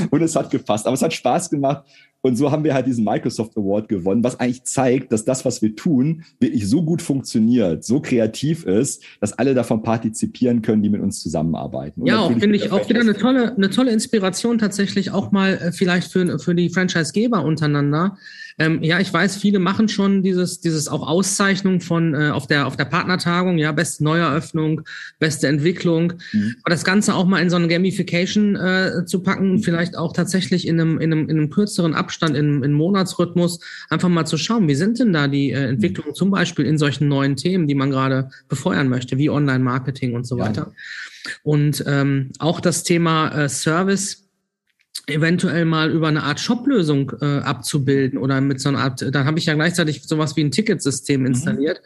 und 0.10 0.22
es 0.22 0.34
hat 0.34 0.50
gepasst. 0.50 0.86
Aber 0.86 0.94
es 0.94 1.02
hat 1.02 1.12
Spaß 1.14 1.50
gemacht. 1.50 1.84
Und 2.22 2.34
so 2.34 2.50
haben 2.50 2.64
wir 2.64 2.74
halt 2.74 2.88
diesen 2.88 3.04
Microsoft 3.04 3.56
Award 3.56 3.88
gewonnen, 3.88 4.24
was 4.24 4.40
eigentlich 4.40 4.64
zeigt, 4.64 5.12
dass 5.12 5.24
das, 5.24 5.44
was 5.44 5.62
wir 5.62 5.76
tun, 5.76 6.24
wirklich 6.40 6.68
so 6.68 6.82
gut 6.82 7.00
funktioniert, 7.00 7.84
so 7.84 8.00
kreativ 8.00 8.64
ist, 8.64 9.04
dass 9.20 9.32
alle 9.34 9.54
davon 9.54 9.84
partizipieren 9.84 10.60
können, 10.60 10.82
die 10.82 10.88
mit 10.88 11.00
uns 11.02 11.22
zusammenarbeiten. 11.22 12.00
Und 12.00 12.08
ja, 12.08 12.28
finde 12.28 12.56
ich 12.56 12.72
auch 12.72 12.88
wieder 12.88 13.02
eine 13.02 13.14
tolle, 13.14 13.54
eine 13.54 13.70
tolle 13.70 13.92
Inspiration 13.92 14.58
tatsächlich 14.58 15.12
auch 15.12 15.30
mal 15.30 15.52
äh, 15.52 15.72
vielleicht 15.72 16.10
für, 16.10 16.40
für 16.40 16.56
die 16.56 16.68
Franchise-Geber 16.68 17.44
untereinander 17.44 18.16
ähm, 18.58 18.82
ja, 18.82 19.00
ich 19.00 19.12
weiß, 19.12 19.36
viele 19.36 19.58
machen 19.58 19.88
schon 19.88 20.22
dieses, 20.22 20.60
dieses 20.60 20.88
auch 20.88 21.06
Auszeichnung 21.06 21.80
von 21.80 22.14
äh, 22.14 22.30
auf 22.30 22.46
der 22.46 22.66
auf 22.66 22.76
der 22.76 22.86
Partnertagung, 22.86 23.58
ja, 23.58 23.70
beste 23.72 24.02
Neueröffnung, 24.02 24.80
beste 25.18 25.46
Entwicklung. 25.46 26.14
Mhm. 26.32 26.56
Aber 26.62 26.70
das 26.70 26.84
Ganze 26.84 27.14
auch 27.14 27.26
mal 27.26 27.42
in 27.42 27.50
so 27.50 27.56
eine 27.56 27.68
Gamification 27.68 28.56
äh, 28.56 29.04
zu 29.04 29.22
packen, 29.22 29.52
mhm. 29.52 29.62
vielleicht 29.62 29.96
auch 29.98 30.14
tatsächlich 30.14 30.66
in 30.66 30.80
einem, 30.80 30.98
in 30.98 31.12
einem, 31.12 31.28
in 31.28 31.36
einem 31.36 31.50
kürzeren 31.50 31.94
Abstand, 31.94 32.34
in, 32.34 32.62
in 32.62 32.72
Monatsrhythmus, 32.72 33.60
einfach 33.90 34.08
mal 34.08 34.24
zu 34.24 34.38
schauen, 34.38 34.68
wie 34.68 34.74
sind 34.74 34.98
denn 34.98 35.12
da 35.12 35.28
die 35.28 35.50
äh, 35.50 35.68
Entwicklungen 35.68 36.10
mhm. 36.10 36.16
zum 36.16 36.30
Beispiel 36.30 36.64
in 36.64 36.78
solchen 36.78 37.08
neuen 37.08 37.36
Themen, 37.36 37.66
die 37.66 37.74
man 37.74 37.90
gerade 37.90 38.30
befeuern 38.48 38.88
möchte, 38.88 39.18
wie 39.18 39.28
Online-Marketing 39.28 40.14
und 40.14 40.26
so 40.26 40.38
ja. 40.38 40.46
weiter. 40.46 40.72
Und 41.42 41.84
ähm, 41.86 42.30
auch 42.38 42.60
das 42.60 42.84
Thema 42.84 43.28
äh, 43.28 43.48
Service 43.48 44.25
eventuell 45.06 45.64
mal 45.64 45.90
über 45.90 46.08
eine 46.08 46.24
Art 46.24 46.40
Shop-Lösung 46.40 47.12
äh, 47.20 47.38
abzubilden 47.38 48.18
oder 48.18 48.40
mit 48.40 48.60
so 48.60 48.68
einer 48.68 48.80
Art, 48.80 49.04
da 49.12 49.24
habe 49.24 49.38
ich 49.38 49.46
ja 49.46 49.54
gleichzeitig 49.54 50.02
sowas 50.04 50.36
wie 50.36 50.42
ein 50.42 50.50
Ticketsystem 50.50 51.20
mhm. 51.20 51.26
installiert. 51.28 51.80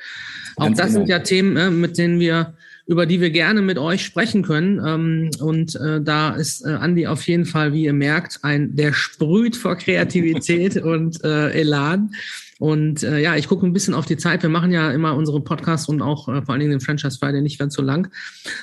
Mhm. 0.56 0.62
Auch 0.62 0.68
das 0.70 0.88
genau. 0.88 0.90
sind 0.92 1.09
ja 1.09 1.18
Themen, 1.18 1.56
äh, 1.56 1.70
mit 1.70 1.98
denen 1.98 2.18
wir, 2.18 2.54
über 2.87 3.06
die 3.06 3.20
wir 3.20 3.30
gerne 3.30 3.61
mit 3.61 3.78
euch 3.78 4.04
sprechen 4.04 4.42
können. 4.42 4.80
Ähm, 4.85 5.30
und 5.40 5.76
äh, 5.76 6.00
da 6.00 6.30
ist 6.30 6.64
äh, 6.64 6.70
Andi 6.70 7.06
auf 7.06 7.26
jeden 7.28 7.44
Fall, 7.44 7.72
wie 7.72 7.85
ihr 7.85 7.92
merkt, 7.92 8.40
ein, 8.42 8.74
der 8.74 8.94
sprüht 8.94 9.56
vor 9.56 9.76
Kreativität 9.76 10.76
und 10.83 11.22
äh, 11.22 11.50
Elan. 11.50 12.12
Und 12.61 13.03
äh, 13.03 13.18
ja, 13.20 13.37
ich 13.37 13.49
gucke 13.49 13.66
ein 13.66 13.73
bisschen 13.73 13.94
auf 13.94 14.05
die 14.05 14.18
Zeit. 14.18 14.42
Wir 14.42 14.51
machen 14.51 14.70
ja 14.70 14.90
immer 14.90 15.16
unsere 15.16 15.40
Podcasts 15.40 15.88
und 15.88 16.03
auch 16.03 16.29
äh, 16.29 16.42
vor 16.42 16.51
allen 16.51 16.61
Dingen 16.61 16.73
den 16.73 16.81
Franchise 16.81 17.18
Friday 17.18 17.40
nicht 17.40 17.59
ganz 17.59 17.73
so 17.73 17.81
lang. 17.81 18.12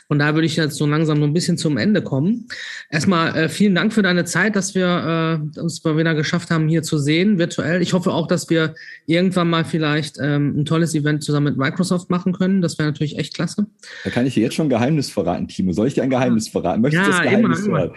Und 0.08 0.20
da 0.20 0.36
würde 0.36 0.46
ich 0.46 0.56
jetzt 0.56 0.76
so 0.76 0.86
langsam 0.86 1.18
so 1.18 1.24
ein 1.24 1.34
bisschen 1.34 1.58
zum 1.58 1.78
Ende 1.78 2.04
kommen. 2.04 2.48
Erstmal 2.92 3.36
äh, 3.36 3.50
vielen 3.50 3.74
Dank 3.74 3.92
für 3.92 4.04
deine 4.04 4.24
Zeit, 4.24 4.56
dass 4.56 4.76
wir 4.76 5.42
äh, 5.56 5.60
uns 5.60 5.84
mal 5.84 5.98
wieder 5.98 6.14
geschafft 6.14 6.52
haben, 6.52 6.68
hier 6.70 6.84
zu 6.84 7.00
sehen, 7.00 7.40
virtuell. 7.40 7.82
Ich 7.82 7.94
hoffe 7.94 8.14
auch, 8.14 8.28
dass 8.28 8.52
wir 8.52 8.76
irgendwann 9.08 9.50
mal 9.50 9.66
vielleicht 9.66 10.18
ähm, 10.22 10.60
ein 10.60 10.66
tolles 10.66 10.94
Event 10.94 11.24
zusammen 11.24 11.48
mit 11.48 11.58
Microsoft 11.58 12.12
machen 12.12 12.34
können. 12.34 12.62
Das 12.62 12.78
wäre 12.78 12.90
natürlich 12.90 13.18
echt 13.18 13.34
klasse. 13.34 13.66
Da 14.04 14.12
kann 14.12 14.28
ich 14.28 14.36
dir 14.36 14.44
jetzt 14.44 14.54
schon 14.54 14.68
ein 14.68 14.70
Geheimnis 14.70 15.10
verraten, 15.10 15.48
Timo. 15.48 15.72
Soll 15.72 15.88
ich 15.88 15.96
dir 15.96 16.04
ein 16.04 16.12
Geheimnis 16.12 16.50
verraten? 16.50 16.82
Möchtest 16.82 17.04
du 17.04 17.10
ja, 17.10 17.18
das 17.18 17.26
Geheimnis 17.26 17.66
immer, 17.66 17.86
immer. 17.86 17.94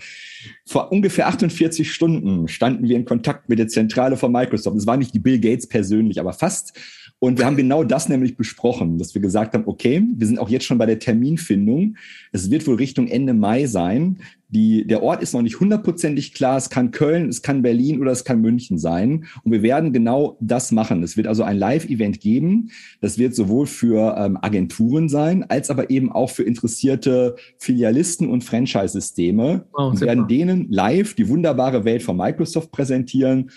Vor 0.67 0.93
ungefähr 0.93 1.29
48 1.29 1.93
Stunden 1.93 2.49
standen 2.49 2.89
wir 2.89 2.97
in 2.97 3.05
Kontakt 3.05 3.49
mit 3.49 3.59
der 3.59 3.69
Zentrale 3.69 4.17
von 4.17 4.33
Microsoft. 4.33 4.77
Es 4.77 4.87
war 4.87 4.97
nicht 4.97 5.15
die 5.15 5.19
Bill 5.19 5.41
Gates 5.41 5.69
persönlich, 5.69 6.21
aber 6.21 6.33
fast. 6.33 6.79
Und 7.21 7.39
wir 7.39 7.45
haben 7.45 7.59
genau 7.59 7.85
das 7.85 8.09
nämlich 8.09 8.37
besprochen, 8.37 8.97
dass 8.97 9.15
wir 9.15 9.21
gesagt 9.21 9.53
haben, 9.53 9.65
okay, 9.67 10.03
wir 10.17 10.27
sind 10.27 10.39
auch 10.39 10.49
jetzt 10.49 10.65
schon 10.65 10.79
bei 10.79 10.87
der 10.87 10.99
Terminfindung. 10.99 11.97
Es 12.33 12.51
wird 12.51 12.67
wohl 12.67 12.77
Richtung 12.77 13.09
Ende 13.09 13.35
Mai 13.35 13.67
sein. 13.67 14.21
Die, 14.49 14.87
der 14.87 15.03
Ort 15.03 15.23
ist 15.23 15.35
noch 15.35 15.43
nicht 15.43 15.61
hundertprozentig 15.61 16.33
klar. 16.33 16.57
Es 16.57 16.71
kann 16.71 16.91
Köln, 16.91 17.29
es 17.29 17.43
kann 17.43 17.61
Berlin 17.61 18.01
oder 18.01 18.11
es 18.11 18.25
kann 18.25 18.41
München 18.41 18.79
sein. 18.79 19.27
Und 19.45 19.53
wir 19.53 19.63
werden 19.63 19.93
genau 19.93 20.39
das 20.41 20.73
machen. 20.73 21.03
Es 21.03 21.19
wird 21.19 21.27
also 21.27 21.43
ein 21.43 21.59
Live-Event 21.59 22.21
geben. 22.21 22.71
Das 23.03 23.19
wird 23.19 23.35
sowohl 23.35 23.67
für 23.67 24.17
ähm, 24.17 24.39
Agenturen 24.41 25.11
sein, 25.11 25.45
als 25.45 25.69
aber 25.69 25.91
eben 25.91 26.11
auch 26.11 26.31
für 26.31 26.43
interessierte 26.43 27.37
Filialisten 27.59 28.31
und 28.31 28.45
Franchise-Systeme. 28.45 29.67
Oh, 29.75 29.93
wir 29.93 30.01
werden 30.01 30.27
denen 30.27 30.69
live 30.71 31.15
die 31.15 31.29
wunderbare 31.29 31.85
Welt 31.85 32.03
von 32.03 32.17
Microsoft 32.17 32.73
präsentieren 32.73 33.51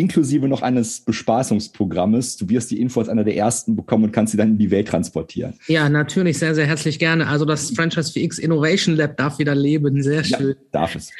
inklusive 0.00 0.48
noch 0.48 0.62
eines 0.62 1.00
Bespaßungsprogrammes. 1.00 2.36
Du 2.36 2.48
wirst 2.48 2.70
die 2.70 2.80
Info 2.80 3.00
als 3.00 3.08
einer 3.08 3.24
der 3.24 3.36
ersten 3.36 3.76
bekommen 3.76 4.04
und 4.04 4.12
kannst 4.12 4.32
sie 4.32 4.36
dann 4.36 4.50
in 4.50 4.58
die 4.58 4.70
Welt 4.70 4.88
transportieren. 4.88 5.54
Ja, 5.66 5.88
natürlich, 5.88 6.38
sehr, 6.38 6.54
sehr 6.54 6.66
herzlich 6.66 6.98
gerne. 6.98 7.26
Also 7.26 7.44
das 7.44 7.70
Franchise 7.70 8.12
VX 8.12 8.38
Innovation 8.38 8.96
Lab 8.96 9.16
darf 9.16 9.38
wieder 9.38 9.54
leben, 9.54 10.02
sehr 10.02 10.24
schön. 10.24 10.48
Ja, 10.48 10.54
darf 10.72 10.94
es. 10.94 11.10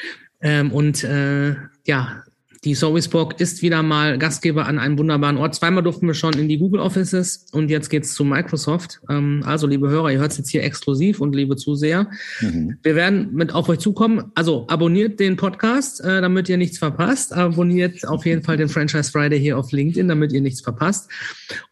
Ähm, 0.41 0.73
und 0.73 1.03
äh, 1.05 1.57
ja, 1.87 2.23
die 2.65 2.75
Sowisburg 2.75 3.41
ist 3.41 3.63
wieder 3.63 3.83
mal 3.83 4.19
Gastgeber 4.19 4.67
an 4.67 4.79
einem 4.79 4.99
wunderbaren 4.99 5.37
Ort. 5.37 5.55
Zweimal 5.55 5.83
durften 5.83 6.07
wir 6.07 6.15
schon 6.15 6.35
in 6.35 6.49
die 6.49 6.59
Google 6.59 6.81
Offices 6.81 7.47
und 7.53 7.71
jetzt 7.71 7.89
geht's 7.89 8.15
zu 8.15 8.25
Microsoft. 8.25 9.01
Ähm, 9.09 9.43
also, 9.47 9.67
liebe 9.67 9.89
Hörer, 9.89 10.11
ihr 10.11 10.19
hört 10.19 10.33
es 10.33 10.39
jetzt 10.39 10.51
hier 10.51 10.65
exklusiv 10.65 11.21
und 11.21 11.35
liebe 11.35 11.57
Zuseher. 11.57 12.11
Mhm. 12.41 12.77
Wir 12.83 12.97
werden 12.97 13.33
mit 13.33 13.55
auf 13.55 13.69
euch 13.69 13.79
zukommen. 13.79 14.33
Also 14.35 14.67
abonniert 14.69 15.21
den 15.21 15.37
Podcast, 15.37 16.01
äh, 16.01 16.21
damit 16.21 16.49
ihr 16.49 16.57
nichts 16.57 16.79
verpasst. 16.79 17.33
Abonniert 17.33 18.07
auf 18.09 18.27
jeden 18.27 18.43
Fall 18.43 18.57
den 18.57 18.69
Franchise 18.69 19.11
Friday 19.13 19.39
hier 19.39 19.57
auf 19.57 19.71
LinkedIn, 19.71 20.09
damit 20.09 20.33
ihr 20.33 20.41
nichts 20.41 20.61
verpasst. 20.61 21.11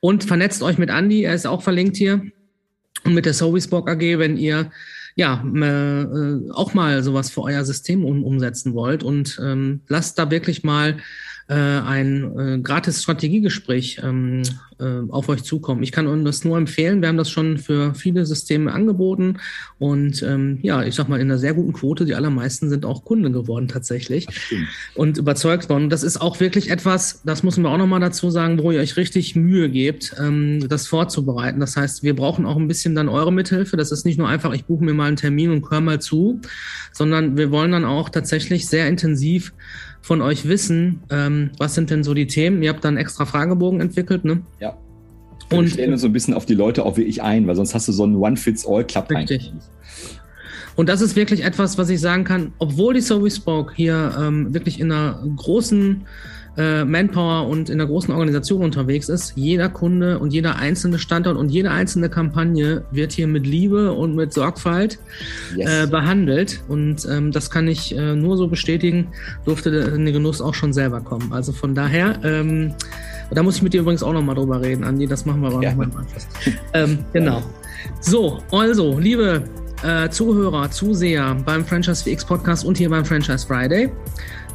Und 0.01 0.25
vernetzt 0.25 0.63
euch 0.63 0.79
mit 0.79 0.91
Andy, 0.91 1.25
er 1.25 1.35
ist 1.35 1.47
auch 1.47 1.63
verlinkt 1.63 1.97
hier. 1.97 2.23
Und 3.05 3.15
mit 3.15 3.27
der 3.27 3.35
Sovisborg 3.35 3.89
AG, 3.91 4.19
wenn 4.19 4.37
ihr 4.37 4.71
ja, 5.17 5.43
äh, 5.43 6.51
auch 6.53 6.75
mal 6.75 7.03
sowas 7.03 7.31
für 7.31 7.43
euer 7.43 7.64
System 7.64 8.05
um, 8.05 8.23
umsetzen 8.23 8.75
wollt. 8.75 9.03
Und 9.03 9.41
ähm, 9.43 9.81
lasst 9.89 10.19
da 10.19 10.31
wirklich 10.31 10.62
mal 10.62 10.99
äh, 11.49 11.55
ein 11.55 12.39
äh, 12.39 12.59
gratis 12.59 13.03
Strategiegespräch 13.03 14.01
ähm, 14.03 14.43
äh, 14.79 15.03
auf 15.11 15.29
euch 15.29 15.45
zukommen. 15.45 15.83
Ich 15.85 15.93
kann 15.93 16.09
euch 16.09 16.25
das 16.25 16.45
nur 16.45 16.59
empfehlen. 16.59 17.01
Wir 17.01 17.09
haben 17.09 17.17
das 17.17 17.31
schon 17.31 17.59
für 17.59 17.95
viele 17.95 18.27
Systeme 18.27 18.73
angeboten 18.73 19.39
und 19.79 20.23
ähm, 20.23 20.59
ja, 20.63 20.83
ich 20.83 20.97
sag 20.97 21.09
mal 21.09 21.21
in 21.21 21.31
einer 21.31 21.39
sehr 21.39 21.55
guten 21.55 21.73
Quote. 21.73 22.05
Die 22.05 22.17
allermeisten 22.17 22.69
sind 22.69 22.85
auch 22.85 23.05
Kunden 23.05 23.33
geworden 23.33 23.69
tatsächlich 23.69 24.27
und 24.95 25.19
überzeugt 25.19 25.69
worden. 25.69 25.89
Das 25.89 26.03
ist 26.03 26.21
auch 26.21 26.41
wirklich 26.41 26.71
etwas, 26.71 27.23
das 27.25 27.45
müssen 27.45 27.63
wir 27.63 27.71
auch 27.71 27.79
nochmal 27.79 28.01
dazu 28.01 28.31
sagen, 28.31 28.59
wo 28.59 28.73
ihr 28.73 28.81
euch 28.81 28.97
richtig 28.97 29.37
Mühe 29.37 29.71
gebt, 29.71 30.17
ähm, 30.19 30.69
das 30.69 30.89
vorzubereiten. 30.89 31.61
Das 31.61 31.77
heißt, 31.77 32.03
wir 32.03 32.17
brauchen 32.17 32.45
auch 32.45 32.57
ein 32.57 32.69
bisschen 32.69 32.97
dann 32.97 33.09
eure 33.09 33.33
Mithilfe. 33.33 33.77
Das 33.77 33.93
ist 33.93 34.05
nicht 34.05 34.19
nur 34.19 34.29
einfach, 34.29 34.53
ich 34.53 34.65
buche 34.65 34.85
mir 34.85 34.95
mal 34.95 35.07
einen 35.07 35.17
Termin 35.17 35.51
und 35.51 35.71
höre 35.71 35.81
mal 35.81 36.01
zu, 36.01 36.41
sondern 36.93 37.37
wir 37.37 37.53
wollen 37.53 37.71
dann 37.71 37.85
auch 37.85 38.09
tatsächlich 38.09 38.67
sehr 38.67 38.89
intensiv 38.89 39.53
von 40.07 40.23
euch 40.23 40.47
wissen, 40.47 41.01
ähm, 41.11 41.51
was 41.59 41.75
sind 41.75 41.91
denn 41.91 42.05
so 42.05 42.15
die 42.15 42.29
Themen? 42.29 42.63
Ihr 42.63 42.71
habt 42.71 42.85
dann 42.85 42.97
extra 42.97 43.27
Fragebogen 43.27 43.81
entwickelt, 43.81 44.25
ne? 44.25 44.41
Ja. 44.61 44.79
Wir 45.49 45.59
und 45.59 45.69
stellen 45.69 45.91
uns 45.91 46.03
so 46.03 46.07
ein 46.07 46.13
bisschen 46.13 46.33
auf 46.33 46.47
die 46.47 46.55
Leute 46.55 46.85
auch 46.85 46.97
wirklich 46.97 47.25
ein, 47.25 47.49
weil 47.49 47.57
sonst 47.57 47.75
hast 47.75 47.89
du 47.89 47.93
so 47.93 48.05
einen 48.05 48.15
One-Fits-All-Club 48.15 49.11
Richtig. 49.11 49.53
Und 50.77 50.89
das 50.89 51.01
ist 51.01 51.17
wirklich 51.17 51.43
etwas, 51.43 51.77
was 51.77 51.91
ich 51.91 52.01
sagen 52.01 52.23
kann, 52.23 52.53
obwohl 52.59 52.95
die 52.95 53.01
So 53.01 53.29
Spoke 53.29 53.75
hier 53.75 54.15
ähm, 54.17 54.55
wirklich 54.55 54.79
in 54.79 54.93
einer 54.93 55.25
großen 55.35 56.07
äh, 56.57 56.85
Manpower 56.85 57.49
und 57.49 57.69
in 57.69 57.81
einer 57.81 57.89
großen 57.89 58.13
Organisation 58.13 58.63
unterwegs 58.63 59.09
ist, 59.09 59.33
jeder 59.37 59.69
Kunde 59.69 60.19
und 60.19 60.33
jeder 60.33 60.57
einzelne 60.57 60.99
Standort 60.99 61.37
und 61.37 61.51
jede 61.51 61.71
einzelne 61.71 62.09
Kampagne 62.09 62.85
wird 62.91 63.13
hier 63.13 63.27
mit 63.27 63.47
Liebe 63.47 63.93
und 63.93 64.15
mit 64.15 64.33
Sorgfalt 64.33 64.99
yes. 65.55 65.85
äh, 65.85 65.87
behandelt. 65.87 66.63
Und 66.69 67.07
ähm, 67.11 67.33
das 67.33 67.51
kann 67.51 67.69
ich 67.69 67.97
äh, 67.97 68.15
nur 68.15 68.37
so 68.37 68.49
bestätigen, 68.49 69.09
durfte 69.45 69.71
der 69.71 69.91
Genuss 69.91 70.41
auch 70.41 70.55
schon 70.55 70.73
selber 70.73 71.01
kommen. 71.01 71.33
Also 71.33 71.53
von 71.53 71.75
daher, 71.75 72.19
ähm, 72.25 72.75
da 73.31 73.43
muss 73.43 73.57
ich 73.57 73.63
mit 73.63 73.75
dir 73.75 73.81
übrigens 73.81 74.03
auch 74.03 74.13
nochmal 74.13 74.35
drüber 74.35 74.61
reden, 74.61 74.85
Andi, 74.85 75.07
das 75.07 75.27
machen 75.27 75.43
wir 75.43 75.49
aber 75.49 75.63
ja. 75.63 75.71
nochmal 75.71 75.89
im 75.89 75.97
Anschluss. 75.97 76.27
Ähm, 76.73 76.99
genau. 77.13 77.43
So, 78.01 78.43
also, 78.51 78.99
liebe 78.99 79.43
äh, 79.83 80.09
Zuhörer, 80.09 80.71
Zuseher 80.71 81.37
beim 81.45 81.65
Franchise 81.65 82.03
VX 82.05 82.25
Podcast 82.25 82.65
und 82.65 82.79
hier 82.79 82.91
beim 82.91 83.05
Franchise 83.05 83.47
Friday. 83.47 83.91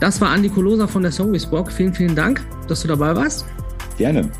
Das 0.01 0.19
war 0.19 0.29
Andi 0.29 0.49
Kolosa 0.49 0.87
von 0.87 1.03
der 1.03 1.11
Songwisbock. 1.11 1.71
Vielen, 1.71 1.93
vielen 1.93 2.15
Dank, 2.15 2.41
dass 2.67 2.81
du 2.81 2.87
dabei 2.87 3.15
warst. 3.15 3.45
Gerne. 3.97 4.31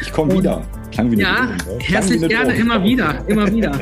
Ich 0.00 0.10
komme 0.10 0.38
wieder. 0.38 0.62
Klang 0.90 1.10
wie 1.10 1.20
ja, 1.20 1.46
Drohung, 1.46 1.78
ne? 1.78 1.84
herzlich 1.84 2.28
gerne, 2.28 2.54
immer 2.54 2.82
wieder, 2.82 3.24
immer 3.28 3.52
wieder. 3.52 3.78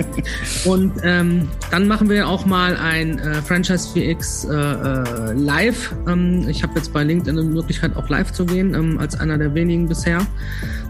Und 0.65 0.93
ähm, 1.03 1.49
dann 1.71 1.89
machen 1.89 2.09
wir 2.11 2.29
auch 2.29 2.47
mal 2.47 2.77
ein 2.77 3.19
äh, 3.19 3.43
Franchise 3.43 3.89
4X 3.95 4.51
äh, 4.51 5.31
äh, 5.31 5.33
live. 5.35 5.95
Ähm, 6.07 6.47
ich 6.49 6.63
habe 6.63 6.75
jetzt 6.77 6.93
bei 6.93 7.05
LinkedIn 7.05 7.39
eine 7.39 7.49
Möglichkeit, 7.49 7.97
auch 7.97 8.09
live 8.09 8.33
zu 8.33 8.45
gehen, 8.45 8.75
ähm, 8.75 8.99
als 8.99 9.19
einer 9.19 9.39
der 9.39 9.55
wenigen 9.55 9.89
bisher. 9.89 10.27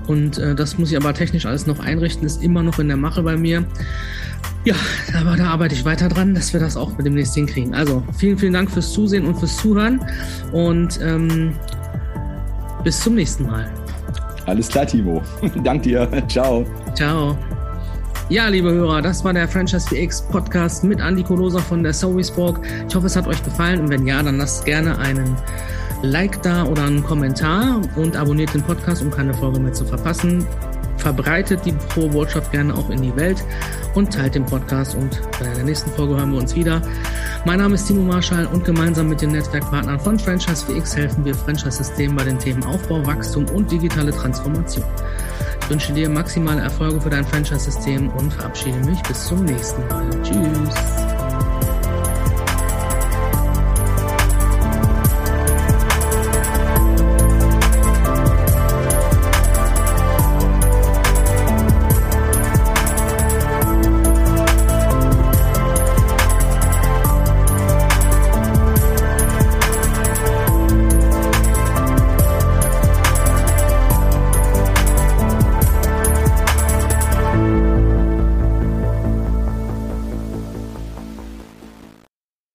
Und 0.06 0.38
äh, 0.38 0.54
das 0.54 0.78
muss 0.78 0.90
ich 0.90 0.96
aber 0.96 1.14
technisch 1.14 1.46
alles 1.46 1.66
noch 1.66 1.80
einrichten, 1.80 2.26
ist 2.26 2.42
immer 2.42 2.62
noch 2.62 2.78
in 2.78 2.88
der 2.88 2.96
Mache 2.96 3.22
bei 3.22 3.36
mir. 3.36 3.64
Ja, 4.64 4.74
aber 5.18 5.36
da 5.36 5.50
arbeite 5.50 5.74
ich 5.74 5.84
weiter 5.84 6.08
dran, 6.08 6.34
dass 6.34 6.52
wir 6.52 6.60
das 6.60 6.76
auch 6.76 6.96
mit 6.96 7.06
demnächst 7.06 7.34
hinkriegen. 7.34 7.74
Also 7.74 8.02
vielen, 8.18 8.38
vielen 8.38 8.52
Dank 8.52 8.70
fürs 8.70 8.92
Zusehen 8.92 9.26
und 9.26 9.38
fürs 9.38 9.56
Zuhören 9.56 10.00
und 10.52 10.98
ähm, 11.00 11.52
bis 12.84 13.00
zum 13.00 13.14
nächsten 13.14 13.46
Mal. 13.46 13.70
Alles 14.48 14.68
klar, 14.68 14.86
Timo. 14.86 15.22
Dank 15.62 15.82
dir. 15.82 16.08
Ciao. 16.26 16.64
Ciao. 16.94 17.36
Ja, 18.30 18.48
liebe 18.48 18.70
Hörer, 18.70 19.02
das 19.02 19.22
war 19.22 19.34
der 19.34 19.46
Franchise 19.46 19.86
VX 19.88 20.22
Podcast 20.22 20.84
mit 20.84 21.00
Andy 21.00 21.22
Kolosa 21.22 21.58
von 21.60 21.82
der 21.82 21.92
Sowisborg. 21.92 22.60
Ich 22.88 22.94
hoffe, 22.94 23.06
es 23.06 23.16
hat 23.16 23.26
euch 23.26 23.42
gefallen 23.42 23.80
und 23.80 23.90
wenn 23.90 24.06
ja, 24.06 24.22
dann 24.22 24.38
lasst 24.38 24.64
gerne 24.64 24.98
einen 24.98 25.36
Like 26.02 26.42
da 26.42 26.64
oder 26.64 26.84
einen 26.84 27.04
Kommentar 27.04 27.80
und 27.96 28.16
abonniert 28.16 28.54
den 28.54 28.62
Podcast, 28.62 29.02
um 29.02 29.10
keine 29.10 29.34
Folge 29.34 29.60
mehr 29.60 29.72
zu 29.72 29.84
verpassen 29.84 30.46
verbreitet 30.98 31.64
die 31.64 31.72
frohe 31.88 32.08
Botschaft 32.08 32.52
gerne 32.52 32.74
auch 32.74 32.90
in 32.90 33.00
die 33.00 33.14
Welt 33.16 33.42
und 33.94 34.12
teilt 34.12 34.34
den 34.34 34.44
Podcast. 34.44 34.94
Und 34.94 35.20
bei 35.38 35.46
der 35.54 35.64
nächsten 35.64 35.90
Folge 35.92 36.16
hören 36.16 36.32
wir 36.32 36.38
uns 36.38 36.54
wieder. 36.54 36.82
Mein 37.44 37.60
Name 37.60 37.76
ist 37.76 37.86
Timo 37.86 38.02
Marschall 38.02 38.46
und 38.46 38.64
gemeinsam 38.64 39.08
mit 39.08 39.22
den 39.22 39.30
Netzwerkpartnern 39.32 39.98
von 40.00 40.18
Franchise 40.18 40.66
VX 40.66 40.96
helfen 40.96 41.24
wir 41.24 41.34
Franchise-Systemen 41.34 42.16
bei 42.16 42.24
den 42.24 42.38
Themen 42.38 42.62
Aufbau, 42.64 43.04
Wachstum 43.06 43.46
und 43.50 43.70
digitale 43.70 44.10
Transformation. 44.10 44.84
Ich 45.62 45.70
wünsche 45.70 45.92
dir 45.92 46.08
maximale 46.08 46.62
Erfolge 46.62 47.00
für 47.00 47.10
dein 47.10 47.24
Franchise-System 47.24 48.10
und 48.10 48.32
verabschiede 48.32 48.78
mich 48.80 49.00
bis 49.02 49.26
zum 49.26 49.44
nächsten 49.44 49.86
Mal. 49.88 50.10
Tschüss. 50.22 51.07